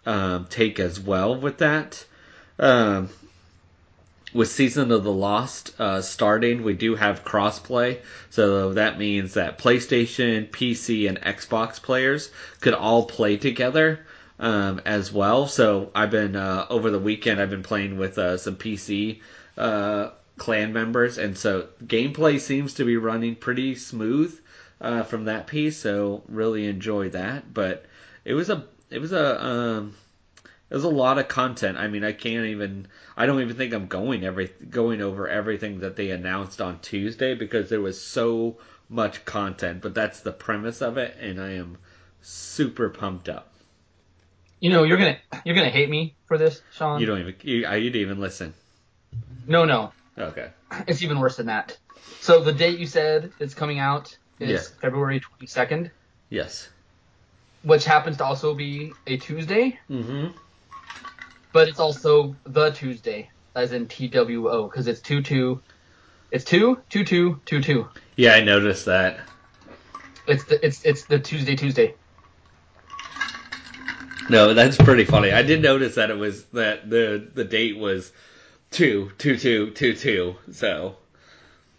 um, 0.06 0.46
take 0.48 0.80
as 0.80 0.98
well 1.00 1.34
with 1.34 1.58
that. 1.58 2.04
Um, 2.58 3.08
with 4.32 4.48
Season 4.48 4.90
of 4.90 5.04
the 5.04 5.12
Lost 5.12 5.78
uh, 5.78 6.00
starting, 6.02 6.64
we 6.64 6.74
do 6.74 6.96
have 6.96 7.24
crossplay, 7.24 7.98
so 8.30 8.72
that 8.72 8.98
means 8.98 9.34
that 9.34 9.58
PlayStation, 9.58 10.50
PC, 10.50 11.08
and 11.08 11.20
Xbox 11.20 11.80
players 11.80 12.30
could 12.60 12.74
all 12.74 13.04
play 13.06 13.36
together 13.36 14.00
um, 14.40 14.80
as 14.84 15.12
well. 15.12 15.46
So 15.46 15.92
I've 15.94 16.10
been 16.10 16.34
uh, 16.34 16.66
over 16.68 16.90
the 16.90 16.98
weekend, 16.98 17.40
I've 17.40 17.50
been 17.50 17.62
playing 17.62 17.96
with 17.96 18.18
uh, 18.18 18.36
some 18.36 18.56
PC 18.56 19.20
uh, 19.56 20.10
clan 20.36 20.72
members, 20.72 21.16
and 21.16 21.38
so 21.38 21.68
gameplay 21.86 22.40
seems 22.40 22.74
to 22.74 22.84
be 22.84 22.96
running 22.96 23.36
pretty 23.36 23.76
smooth 23.76 24.36
uh, 24.80 25.02
from 25.02 25.24
that 25.26 25.46
piece. 25.46 25.76
So 25.76 26.22
really 26.28 26.66
enjoy 26.66 27.10
that. 27.10 27.52
But 27.52 27.86
it 28.24 28.34
was 28.34 28.50
a 28.50 28.64
it 28.90 29.00
was 29.00 29.12
a 29.12 29.44
um, 29.44 29.94
it 30.70 30.74
was 30.74 30.84
a 30.84 30.88
lot 30.88 31.18
of 31.18 31.28
content. 31.28 31.78
I 31.78 31.88
mean, 31.88 32.04
I 32.04 32.12
can't 32.12 32.46
even. 32.46 32.88
I 33.16 33.26
don't 33.26 33.40
even 33.40 33.56
think 33.56 33.72
I'm 33.72 33.86
going 33.86 34.24
every 34.24 34.50
going 34.70 35.00
over 35.02 35.28
everything 35.28 35.80
that 35.80 35.96
they 35.96 36.10
announced 36.10 36.60
on 36.60 36.80
Tuesday 36.80 37.34
because 37.34 37.68
there 37.68 37.80
was 37.80 38.00
so 38.00 38.58
much 38.88 39.24
content. 39.24 39.82
But 39.82 39.94
that's 39.94 40.20
the 40.20 40.32
premise 40.32 40.82
of 40.82 40.98
it, 40.98 41.16
and 41.20 41.40
I 41.40 41.52
am 41.54 41.78
super 42.22 42.88
pumped 42.88 43.28
up. 43.28 43.50
You 44.60 44.70
know, 44.70 44.82
you're 44.84 44.96
gonna 44.96 45.18
you're 45.44 45.54
gonna 45.54 45.68
hate 45.70 45.90
me 45.90 46.16
for 46.26 46.38
this, 46.38 46.62
Sean. 46.72 47.00
You 47.00 47.06
don't 47.06 47.20
even 47.20 47.34
you, 47.42 47.66
I- 47.66 47.76
you 47.76 47.90
didn't 47.90 48.02
even 48.02 48.20
listen. 48.20 48.54
No, 49.46 49.64
no, 49.64 49.92
Okay. 50.18 50.48
it's 50.88 51.02
even 51.02 51.18
worse 51.20 51.36
than 51.36 51.46
that. 51.46 51.76
So 52.20 52.42
the 52.42 52.52
date 52.52 52.78
you 52.78 52.86
said 52.86 53.32
it's 53.38 53.52
coming 53.54 53.78
out 53.78 54.16
is 54.40 54.50
Yeah. 54.50 54.80
February 54.80 55.20
22nd, 55.20 55.90
Yes. 56.30 56.68
which 57.62 57.84
happens 57.84 58.16
to 58.18 58.24
also 58.24 58.54
be 58.54 58.92
a 59.06 59.16
Tuesday, 59.16 59.78
Mm-hmm. 59.90 60.36
but 61.52 61.68
it's 61.68 61.80
also 61.80 62.36
the 62.44 62.70
Tuesday, 62.70 63.30
as 63.54 63.72
in 63.72 63.86
T 63.86 64.08
W 64.08 64.48
O, 64.50 64.68
because 64.68 64.86
it's 64.88 65.00
two 65.00 65.22
two. 65.22 65.62
It's 66.30 66.44
two 66.44 66.82
two 66.90 67.04
two 67.04 67.40
two 67.44 67.60
two. 67.62 67.88
Yeah, 68.16 68.34
I 68.34 68.40
noticed 68.42 68.86
that. 68.86 69.20
It's 70.26 70.44
the 70.44 70.64
it's 70.64 70.84
it's 70.84 71.04
the 71.04 71.18
Tuesday 71.18 71.54
Tuesday. 71.54 71.94
No, 74.30 74.54
that's 74.54 74.76
pretty 74.78 75.04
funny. 75.04 75.30
I 75.32 75.42
did 75.42 75.62
notice 75.62 75.96
that 75.96 76.10
it 76.10 76.16
was 76.16 76.44
that 76.46 76.88
the 76.88 77.28
the 77.34 77.44
date 77.44 77.76
was 77.76 78.10
two 78.70 79.12
two 79.18 79.36
two 79.36 79.70
two 79.72 79.94
two. 79.94 80.36
So 80.50 80.96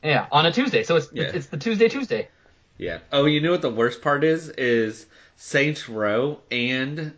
Yeah, 0.03 0.27
on 0.31 0.45
a 0.45 0.51
Tuesday. 0.51 0.83
So 0.83 0.95
it's 0.97 1.09
Yeah. 1.11 1.23
it's, 1.23 1.33
it's 1.35 1.47
the 1.47 1.57
Tuesday 1.57 1.89
Tuesday. 1.89 2.29
Yeah. 2.77 2.99
Oh, 3.11 3.25
you 3.25 3.41
know 3.41 3.51
what 3.51 3.61
the 3.61 3.69
worst 3.69 4.01
part 4.01 4.23
is? 4.23 4.49
Is 4.49 5.05
Saints 5.35 5.89
Row 5.89 6.39
and 6.51 7.13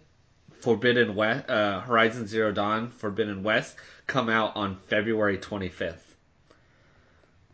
Forbidden 0.60 1.16
West, 1.16 1.50
uh, 1.50 1.82
Horizon 1.82 2.28
Zero 2.28 2.52
Dawn, 2.52 2.90
Forbidden 2.90 3.44
West 3.44 3.76
come 4.08 4.30
out 4.30 4.56
on 4.56 4.78
February 4.88 5.38
25th. 5.38 5.96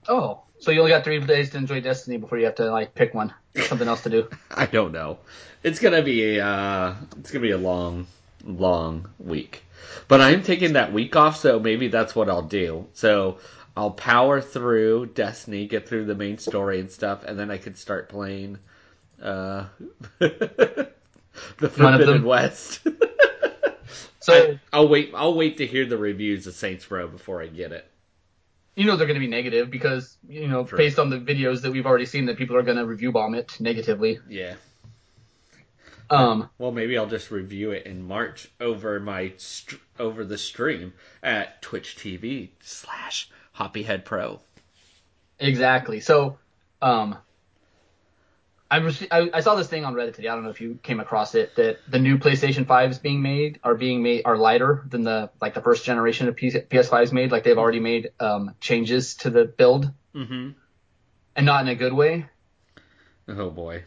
Oh, 0.08 0.44
so 0.60 0.72
you 0.72 0.80
only 0.80 0.92
got 0.92 1.04
three 1.04 1.20
days 1.20 1.50
to 1.52 1.58
enjoy 1.58 1.82
Destiny 1.82 2.18
before 2.18 2.38
you 2.38 2.46
have 2.46 2.56
to 2.56 2.72
like 2.72 2.94
pick 2.96 3.14
one, 3.14 3.34
something 3.56 3.88
else 3.88 4.04
to 4.04 4.10
do. 4.10 4.30
I 4.52 4.66
don't 4.66 4.92
know. 4.92 5.20
It's 5.64 5.80
gonna 5.80 6.02
be 6.02 6.38
a 6.38 6.46
uh, 6.46 6.96
it's 7.18 7.32
gonna 7.32 7.42
be 7.42 7.52
a 7.52 7.58
long, 7.58 8.08
long 8.46 9.10
week. 9.20 9.64
But 10.08 10.22
I'm 10.22 10.44
taking 10.44 10.74
that 10.74 10.94
week 10.94 11.16
off, 11.16 11.38
so 11.38 11.60
maybe 11.60 11.88
that's 11.88 12.16
what 12.16 12.30
I'll 12.30 12.42
do. 12.42 12.88
So 12.94 13.40
I'll 13.76 13.92
power 13.92 14.40
through 14.42 15.08
Destiny, 15.08 15.68
get 15.68 15.88
through 15.88 16.06
the 16.06 16.16
main 16.16 16.38
story 16.38 16.80
and 16.80 16.92
stuff, 16.92 17.24
and 17.24 17.38
then 17.40 17.50
I 17.52 17.58
could 17.58 17.78
start 17.78 18.10
playing 18.10 18.60
uh, 19.22 19.66
the 20.20 20.90
Forbidden? 21.58 22.24
West. 22.24 22.86
So 24.20 24.34
I, 24.34 24.60
I'll 24.72 24.88
wait. 24.88 25.12
I'll 25.14 25.34
wait 25.36 25.58
to 25.58 25.68
hear 25.68 25.86
the 25.86 25.98
reviews 25.98 26.48
of 26.48 26.54
Saints 26.54 26.90
Row 26.90 27.10
before 27.10 27.42
I 27.42 27.48
get 27.48 27.74
it. 27.74 27.86
you 28.76 28.86
know 28.86 28.96
they're 28.96 29.06
going 29.06 29.16
to 29.16 29.20
be 29.20 29.28
negative 29.28 29.70
because 29.70 30.16
you 30.30 30.48
know 30.48 30.64
True. 30.64 30.78
based 30.78 30.98
on 30.98 31.10
the 31.10 31.20
videos 31.20 31.62
that 31.64 31.72
we've 31.74 31.86
already 31.86 32.06
seen 32.06 32.28
that 32.28 32.38
people 32.38 32.56
are 32.56 32.62
going 32.64 32.78
to 32.78 32.86
review 32.86 33.12
bomb 33.12 33.36
it 33.36 33.60
negatively. 33.60 34.20
Yeah. 34.30 34.56
Um, 36.10 36.50
Well, 36.58 36.72
maybe 36.72 36.98
I'll 36.98 37.08
just 37.08 37.32
review 37.32 37.72
it 37.72 37.86
in 37.86 38.02
March 38.08 38.50
over 38.62 38.98
my 39.02 39.34
over 40.00 40.24
the 40.24 40.38
stream 40.38 40.94
at 41.22 41.62
Twitch 41.62 41.98
TV 41.98 42.52
slash 42.62 43.30
Hoppyhead 43.58 44.06
Pro. 44.06 44.40
exactly. 45.40 46.00
So, 46.00 46.38
um, 46.82 47.18
I, 48.72 48.80
rece- 48.80 49.08
I 49.12 49.30
I 49.32 49.42
saw 49.42 49.54
this 49.56 49.68
thing 49.68 49.86
on 49.86 49.94
Reddit 49.94 50.16
today. 50.16 50.28
I 50.30 50.34
don't 50.34 50.44
know 50.44 50.50
if 50.50 50.60
you 50.60 50.80
came 50.82 51.00
across 51.00 51.36
it 51.36 51.56
that 51.58 51.78
the 51.88 52.00
new 52.00 52.18
PlayStation 52.18 52.66
5s 52.66 53.00
being 53.02 53.22
made 53.22 53.60
are 53.64 53.76
being 53.76 54.02
made 54.02 54.24
are 54.26 54.36
lighter 54.36 54.84
than 54.90 55.04
the 55.04 55.30
like 55.40 55.54
the 55.54 55.62
first 55.62 55.86
generation 55.86 56.28
of 56.28 56.36
PS- 56.36 56.56
PS5s 56.70 57.12
made. 57.12 57.32
Like 57.32 57.44
they've 57.44 57.58
already 57.58 57.80
made 57.80 58.10
um 58.20 58.56
changes 58.60 59.16
to 59.18 59.30
the 59.30 59.46
build 59.46 59.92
Mm-hmm. 60.16 60.50
and 61.36 61.46
not 61.46 61.62
in 61.62 61.68
a 61.68 61.76
good 61.76 61.94
way. 61.94 62.26
Oh 63.28 63.52
boy. 63.52 63.84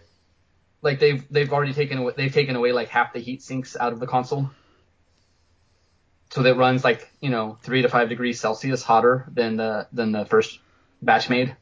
Like 0.83 1.01
they've 1.01 1.25
they've 1.33 1.53
already 1.53 1.73
taken 1.73 1.99
away 1.99 2.13
they've 2.17 2.33
taken 2.33 2.55
away 2.55 2.71
like 2.71 2.89
half 2.89 3.13
the 3.13 3.19
heat 3.19 3.43
sinks 3.43 3.77
out 3.77 3.93
of 3.93 3.99
the 3.99 4.07
console. 4.07 4.51
So 6.37 6.43
that 6.43 6.55
runs 6.59 6.85
like, 6.85 7.11
you 7.23 7.31
know, 7.31 7.57
three 7.63 7.81
to 7.81 7.89
five 7.89 8.11
degrees 8.11 8.39
Celsius 8.39 8.83
hotter 8.83 9.25
than 9.33 9.57
the 9.57 9.89
than 9.91 10.13
the 10.13 10.27
first 10.27 10.59
batch 11.01 11.31
made. 11.31 11.57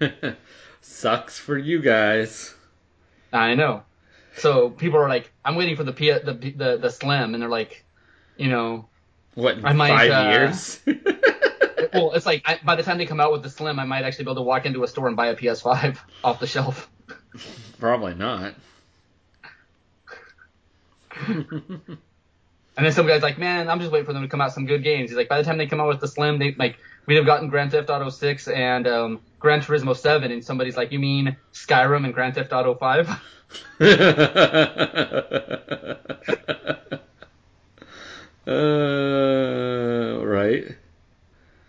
Sucks 0.80 1.38
for 1.38 1.56
you 1.56 1.80
guys. 1.80 2.52
I 3.32 3.54
know. 3.54 3.84
So 4.36 4.70
people 4.70 4.98
are 4.98 5.08
like, 5.08 5.30
I'm 5.44 5.54
waiting 5.54 5.76
for 5.76 5.84
the 5.84 5.92
P- 5.92 6.10
the 6.10 6.34
the, 6.34 6.78
the 6.78 6.90
slim, 6.90 7.34
and 7.34 7.40
they're 7.40 7.48
like, 7.48 7.84
you 8.36 8.48
know, 8.48 8.88
What 9.36 9.58
in 9.58 9.64
I 9.64 9.72
might, 9.72 9.90
five 9.90 10.10
uh, 10.10 10.30
years? 10.32 10.80
well, 11.94 12.10
it's 12.14 12.26
like 12.26 12.42
I, 12.44 12.58
by 12.64 12.74
the 12.74 12.82
time 12.82 12.98
they 12.98 13.06
come 13.06 13.20
out 13.20 13.30
with 13.30 13.44
the 13.44 13.50
slim, 13.50 13.78
I 13.78 13.84
might 13.84 14.02
actually 14.02 14.24
be 14.24 14.32
able 14.32 14.42
to 14.42 14.48
walk 14.48 14.66
into 14.66 14.82
a 14.82 14.88
store 14.88 15.06
and 15.06 15.16
buy 15.16 15.28
a 15.28 15.36
PS5 15.36 15.96
off 16.24 16.40
the 16.40 16.48
shelf. 16.48 16.90
Probably 17.78 18.16
not. 18.16 18.54
And 22.78 22.86
then 22.86 22.92
some 22.92 23.08
guy's 23.08 23.22
like, 23.22 23.38
man, 23.38 23.68
I'm 23.68 23.80
just 23.80 23.90
waiting 23.90 24.06
for 24.06 24.12
them 24.12 24.22
to 24.22 24.28
come 24.28 24.40
out 24.40 24.52
some 24.52 24.64
good 24.64 24.84
games. 24.84 25.10
He's 25.10 25.16
like, 25.16 25.28
by 25.28 25.38
the 25.38 25.42
time 25.44 25.58
they 25.58 25.66
come 25.66 25.80
out 25.80 25.88
with 25.88 25.98
the 25.98 26.06
Slim, 26.06 26.38
they 26.38 26.54
like 26.54 26.78
we'd 27.06 27.16
have 27.16 27.26
gotten 27.26 27.48
Grand 27.48 27.72
Theft 27.72 27.90
Auto 27.90 28.08
6 28.08 28.46
and 28.46 28.86
um, 28.86 29.20
Gran 29.40 29.60
Turismo 29.60 29.96
7, 29.96 30.30
and 30.30 30.44
somebody's 30.44 30.76
like, 30.76 30.92
you 30.92 31.00
mean 31.00 31.36
Skyrim 31.52 32.04
and 32.04 32.14
Grand 32.14 32.36
Theft 32.36 32.52
Auto 32.52 32.76
5? 32.76 33.08
uh, 38.46 40.24
right. 40.24 40.76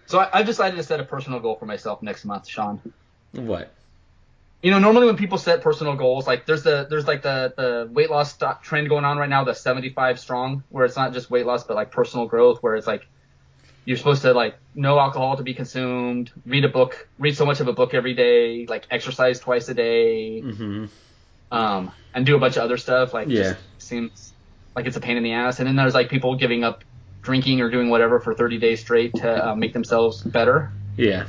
So 0.06 0.20
I, 0.20 0.30
I've 0.32 0.46
decided 0.46 0.78
to 0.78 0.84
set 0.84 1.00
a 1.00 1.04
personal 1.04 1.40
goal 1.40 1.56
for 1.56 1.66
myself 1.66 2.04
next 2.04 2.24
month, 2.24 2.48
Sean. 2.48 2.80
What? 3.32 3.74
You 4.62 4.72
know, 4.72 4.80
normally 4.80 5.06
when 5.06 5.16
people 5.16 5.38
set 5.38 5.62
personal 5.62 5.96
goals, 5.96 6.28
like 6.28 6.46
there's 6.46 6.64
the 6.64 6.86
there's 6.90 7.08
like 7.08 7.22
the 7.22 7.54
the 7.56 7.90
weight 7.92 8.10
loss 8.10 8.38
trend 8.62 8.90
going 8.90 9.06
on 9.06 9.18
right 9.18 9.30
now, 9.30 9.44
the 9.46 9.54
75 9.54 10.20
strong, 10.20 10.64
where 10.70 10.84
it's 10.86 10.98
not 10.98 11.14
just 11.14 11.32
weight 11.32 11.46
loss 11.46 11.64
but 11.64 11.76
like 11.76 11.92
personal 11.92 12.28
growth, 12.28 12.62
where 12.62 12.76
it's 12.76 12.86
like 12.88 13.04
you're 13.86 13.96
supposed 13.98 14.24
to 14.24 14.34
like 14.34 14.56
no 14.76 15.00
alcohol 15.00 15.38
to 15.38 15.44
be 15.44 15.54
consumed, 15.54 16.32
read 16.46 16.66
a 16.66 16.70
book, 16.70 17.08
read 17.18 17.38
so 17.38 17.46
much 17.46 17.62
of 17.62 17.68
a 17.70 17.74
book 17.74 17.94
every 17.94 18.14
day, 18.14 18.66
like 18.68 18.86
exercise 18.92 19.40
twice 19.40 19.70
a 19.70 19.74
day, 19.74 20.42
Mm-hmm. 20.44 20.86
um, 21.52 21.92
and 22.14 22.26
do 22.26 22.36
a 22.36 22.40
bunch 22.40 22.58
of 22.58 22.64
other 22.64 22.78
stuff. 22.78 23.14
Like, 23.14 23.30
Yeah. 23.30 23.54
just 23.54 23.60
seems 23.78 24.34
like 24.76 24.86
it's 24.86 24.98
a 24.98 25.00
pain 25.02 25.18
in 25.18 25.24
the 25.24 25.34
ass. 25.34 25.60
And 25.60 25.68
then 25.68 25.76
there's 25.76 25.94
like 25.94 26.10
people 26.10 26.36
giving 26.36 26.64
up 26.64 26.84
drinking 27.22 27.62
or 27.62 27.70
doing 27.70 27.90
whatever 27.90 28.20
for 28.20 28.34
30 28.34 28.60
days 28.60 28.80
straight 28.82 29.16
to 29.16 29.50
uh, 29.50 29.56
make 29.56 29.74
themselves 29.74 30.22
better. 30.22 30.72
Yeah. 30.98 31.26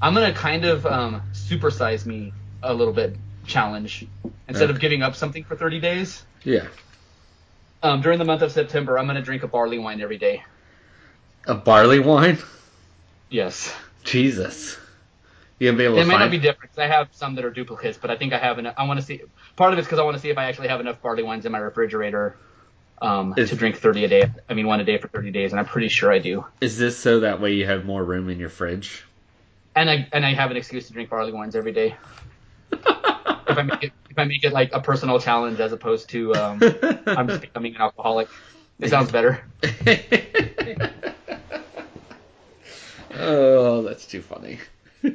I'm 0.00 0.14
gonna 0.14 0.32
kind 0.32 0.64
of 0.64 0.86
um, 0.86 1.22
supersize 1.32 2.06
me 2.06 2.32
a 2.62 2.72
little 2.72 2.92
bit 2.92 3.16
challenge 3.46 4.06
instead 4.48 4.70
of 4.70 4.78
giving 4.80 5.02
up 5.02 5.16
something 5.16 5.44
for 5.44 5.56
30 5.56 5.80
days. 5.80 6.24
Yeah. 6.44 6.66
Um, 7.82 8.00
during 8.00 8.18
the 8.18 8.24
month 8.24 8.42
of 8.42 8.52
September, 8.52 8.98
I'm 8.98 9.06
gonna 9.06 9.22
drink 9.22 9.42
a 9.42 9.48
barley 9.48 9.78
wine 9.78 10.00
every 10.00 10.18
day. 10.18 10.44
A 11.46 11.54
barley 11.54 11.98
wine? 11.98 12.38
Yes. 13.30 13.74
Jesus. 14.04 14.78
You 15.58 15.68
gonna 15.68 15.78
be 15.78 15.84
able 15.84 15.98
It 15.98 16.02
to 16.02 16.06
might 16.06 16.14
find 16.14 16.24
not 16.24 16.30
be 16.30 16.38
different. 16.38 16.72
'cause 16.74 16.78
I 16.82 16.86
have 16.86 17.08
some 17.12 17.34
that 17.34 17.44
are 17.44 17.50
duplicates, 17.50 17.98
but 17.98 18.10
I 18.10 18.16
think 18.16 18.32
I 18.32 18.38
have 18.38 18.58
enough. 18.58 18.74
I 18.76 18.84
want 18.84 19.00
to 19.00 19.06
see. 19.06 19.20
Part 19.56 19.72
of 19.72 19.78
it's 19.78 19.88
because 19.88 19.98
I 19.98 20.02
want 20.02 20.16
to 20.16 20.20
see 20.20 20.30
if 20.30 20.38
I 20.38 20.44
actually 20.44 20.68
have 20.68 20.80
enough 20.80 21.02
barley 21.02 21.22
wines 21.24 21.46
in 21.46 21.52
my 21.52 21.58
refrigerator 21.58 22.36
um, 23.02 23.34
Is- 23.36 23.50
to 23.50 23.56
drink 23.56 23.76
30 23.76 24.04
a 24.04 24.08
day. 24.08 24.30
I 24.48 24.54
mean, 24.54 24.66
one 24.66 24.80
a 24.80 24.84
day 24.84 24.98
for 24.98 25.08
30 25.08 25.30
days, 25.30 25.52
and 25.52 25.58
I'm 25.60 25.66
pretty 25.66 25.88
sure 25.88 26.12
I 26.12 26.18
do. 26.20 26.44
Is 26.60 26.78
this 26.78 26.96
so 26.96 27.20
that 27.20 27.40
way 27.40 27.54
you 27.54 27.66
have 27.66 27.84
more 27.84 28.04
room 28.04 28.28
in 28.28 28.38
your 28.38 28.48
fridge? 28.50 29.04
And 29.78 29.88
I 29.88 30.08
and 30.12 30.26
I 30.26 30.34
have 30.34 30.50
an 30.50 30.56
excuse 30.56 30.88
to 30.88 30.92
drink 30.92 31.08
barley 31.08 31.30
wines 31.30 31.54
every 31.54 31.70
day. 31.70 31.94
if 32.72 32.82
I 33.56 33.62
make 33.62 33.84
it 33.84 33.92
if 34.10 34.18
I 34.18 34.24
make 34.24 34.42
it 34.42 34.52
like 34.52 34.70
a 34.72 34.80
personal 34.80 35.20
challenge 35.20 35.60
as 35.60 35.72
opposed 35.72 36.08
to 36.10 36.34
um, 36.34 36.60
I'm 37.06 37.28
just 37.28 37.40
becoming 37.40 37.76
an 37.76 37.82
alcoholic. 37.82 38.28
It 38.80 38.90
sounds 38.90 39.12
better. 39.12 39.44
oh, 43.14 43.82
that's 43.82 44.04
too 44.06 44.20
funny. 44.20 44.58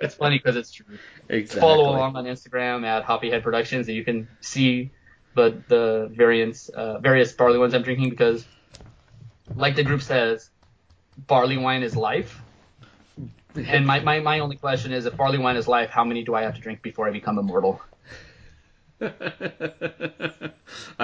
It's 0.00 0.14
funny 0.14 0.38
because 0.38 0.54
it's 0.54 0.70
true. 0.70 0.96
exactly. 1.28 1.60
Follow 1.60 1.90
along 1.90 2.14
on 2.14 2.24
Instagram 2.24 2.86
at 2.86 3.04
Hoppyhead 3.04 3.42
Productions, 3.42 3.88
and 3.88 3.96
you 3.96 4.04
can 4.04 4.28
see 4.40 4.92
the 5.34 5.60
the 5.66 6.08
variants 6.14 6.68
uh, 6.68 6.98
various 6.98 7.32
barley 7.32 7.58
wines 7.58 7.74
I'm 7.74 7.82
drinking 7.82 8.10
because, 8.10 8.46
like 9.56 9.74
the 9.74 9.82
group 9.82 10.02
says, 10.02 10.50
barley 11.26 11.56
wine 11.56 11.82
is 11.82 11.96
life. 11.96 12.40
And 13.66 13.86
my, 13.86 14.00
my, 14.00 14.20
my 14.20 14.38
only 14.40 14.56
question 14.56 14.92
is, 14.92 15.06
if 15.06 15.16
barley 15.16 15.38
wine 15.38 15.56
is 15.56 15.66
life, 15.66 15.90
how 15.90 16.04
many 16.04 16.22
do 16.22 16.34
I 16.34 16.42
have 16.42 16.54
to 16.54 16.60
drink 16.60 16.82
before 16.82 17.08
I 17.08 17.10
become 17.10 17.38
immortal? 17.38 17.80
I 19.00 19.10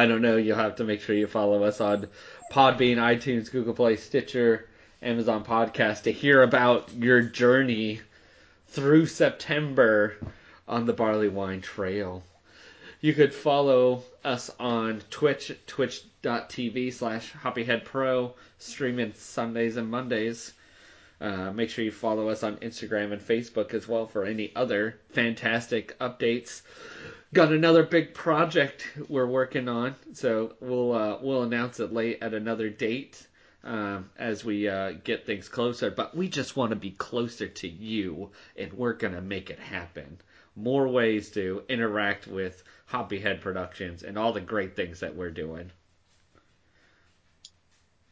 don't 0.06 0.22
know. 0.22 0.36
You'll 0.36 0.56
have 0.56 0.76
to 0.76 0.84
make 0.84 1.00
sure 1.00 1.14
you 1.14 1.26
follow 1.26 1.62
us 1.64 1.80
on 1.80 2.08
Podbean, 2.52 2.96
iTunes, 2.96 3.50
Google 3.50 3.74
Play, 3.74 3.96
Stitcher, 3.96 4.68
Amazon 5.02 5.44
Podcast 5.44 6.02
to 6.02 6.12
hear 6.12 6.42
about 6.42 6.92
your 6.94 7.22
journey 7.22 8.00
through 8.68 9.06
September 9.06 10.16
on 10.66 10.86
the 10.86 10.92
Barley 10.92 11.28
Wine 11.28 11.60
Trail. 11.60 12.22
You 13.00 13.12
could 13.12 13.34
follow 13.34 14.02
us 14.24 14.50
on 14.58 15.02
Twitch, 15.10 15.52
twitch.tv 15.66 16.92
slash 16.92 17.32
hoppyheadpro, 17.32 18.32
streaming 18.58 19.12
Sundays 19.14 19.76
and 19.76 19.90
Mondays. 19.90 20.52
Uh, 21.24 21.50
make 21.52 21.70
sure 21.70 21.82
you 21.82 21.90
follow 21.90 22.28
us 22.28 22.42
on 22.42 22.58
Instagram 22.58 23.10
and 23.10 23.22
Facebook 23.22 23.72
as 23.72 23.88
well 23.88 24.06
for 24.06 24.26
any 24.26 24.54
other 24.54 25.00
fantastic 25.08 25.98
updates. 25.98 26.60
Got 27.32 27.50
another 27.50 27.82
big 27.82 28.12
project 28.12 28.86
we're 29.08 29.26
working 29.26 29.66
on, 29.66 29.96
so 30.12 30.52
we'll 30.60 30.92
uh, 30.92 31.18
we'll 31.22 31.42
announce 31.42 31.80
it 31.80 31.94
late 31.94 32.18
at 32.20 32.34
another 32.34 32.68
date 32.68 33.26
um, 33.64 34.10
as 34.18 34.44
we 34.44 34.68
uh, 34.68 34.92
get 35.02 35.24
things 35.24 35.48
closer. 35.48 35.90
But 35.90 36.14
we 36.14 36.28
just 36.28 36.58
want 36.58 36.70
to 36.70 36.76
be 36.76 36.90
closer 36.90 37.48
to 37.48 37.68
you, 37.68 38.30
and 38.54 38.74
we're 38.74 38.92
gonna 38.92 39.22
make 39.22 39.48
it 39.48 39.58
happen. 39.58 40.18
More 40.54 40.86
ways 40.86 41.30
to 41.30 41.62
interact 41.70 42.26
with 42.26 42.62
Hoppyhead 42.90 43.40
Productions 43.40 44.02
and 44.02 44.18
all 44.18 44.34
the 44.34 44.42
great 44.42 44.76
things 44.76 45.00
that 45.00 45.16
we're 45.16 45.30
doing. 45.30 45.70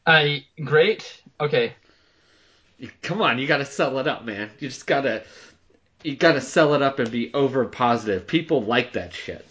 I 0.07 0.47
great. 0.65 1.23
Okay. 1.39 1.75
Come 3.03 3.23
on, 3.23 3.39
you 3.39 3.47
gotta 3.47 3.65
sell 3.65 3.99
it 3.99 4.09
up, 4.09 4.25
man. 4.25 4.51
You 4.59 4.69
just 4.69 4.87
gotta 4.87 5.23
you 6.03 6.17
gotta 6.17 6.41
sell 6.41 6.75
it 6.75 6.83
up 6.83 6.99
and 6.99 7.11
be 7.11 7.33
over 7.33 7.65
positive. 7.67 8.27
People 8.27 8.63
like 8.63 8.95
that 8.95 9.15
shit. 9.15 9.47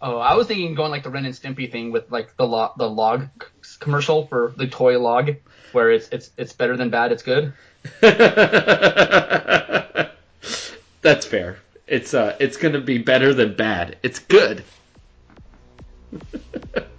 Oh, 0.00 0.18
I 0.18 0.34
was 0.34 0.46
thinking 0.46 0.74
going 0.74 0.90
like 0.90 1.02
the 1.02 1.10
Ren 1.10 1.24
and 1.24 1.34
Stimpy 1.34 1.70
thing 1.72 1.90
with 1.90 2.10
like 2.10 2.36
the 2.36 2.46
log 2.46 2.76
the 2.76 2.88
log 2.88 3.28
c- 3.40 3.76
commercial 3.80 4.26
for 4.26 4.52
the 4.56 4.66
toy 4.66 4.98
log, 4.98 5.36
where 5.72 5.90
it's 5.90 6.08
it's 6.10 6.30
it's 6.36 6.52
better 6.52 6.76
than 6.76 6.90
bad, 6.90 7.12
it's 7.12 7.22
good. 7.22 7.54
That's 11.00 11.26
fair. 11.26 11.58
It's 11.86 12.12
uh 12.12 12.36
it's 12.38 12.58
gonna 12.58 12.80
be 12.80 12.98
better 12.98 13.32
than 13.32 13.54
bad. 13.56 13.96
It's 14.02 14.18
good. 14.18 14.64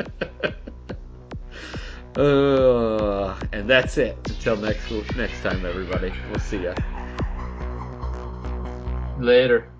uh, 2.17 3.35
and 3.51 3.69
that's 3.69 3.97
it. 3.97 4.17
Until 4.29 4.57
next 4.57 4.89
next 5.15 5.41
time, 5.41 5.65
everybody. 5.65 6.13
We'll 6.29 6.39
see 6.39 6.63
ya. 6.63 6.73
Later. 9.19 9.74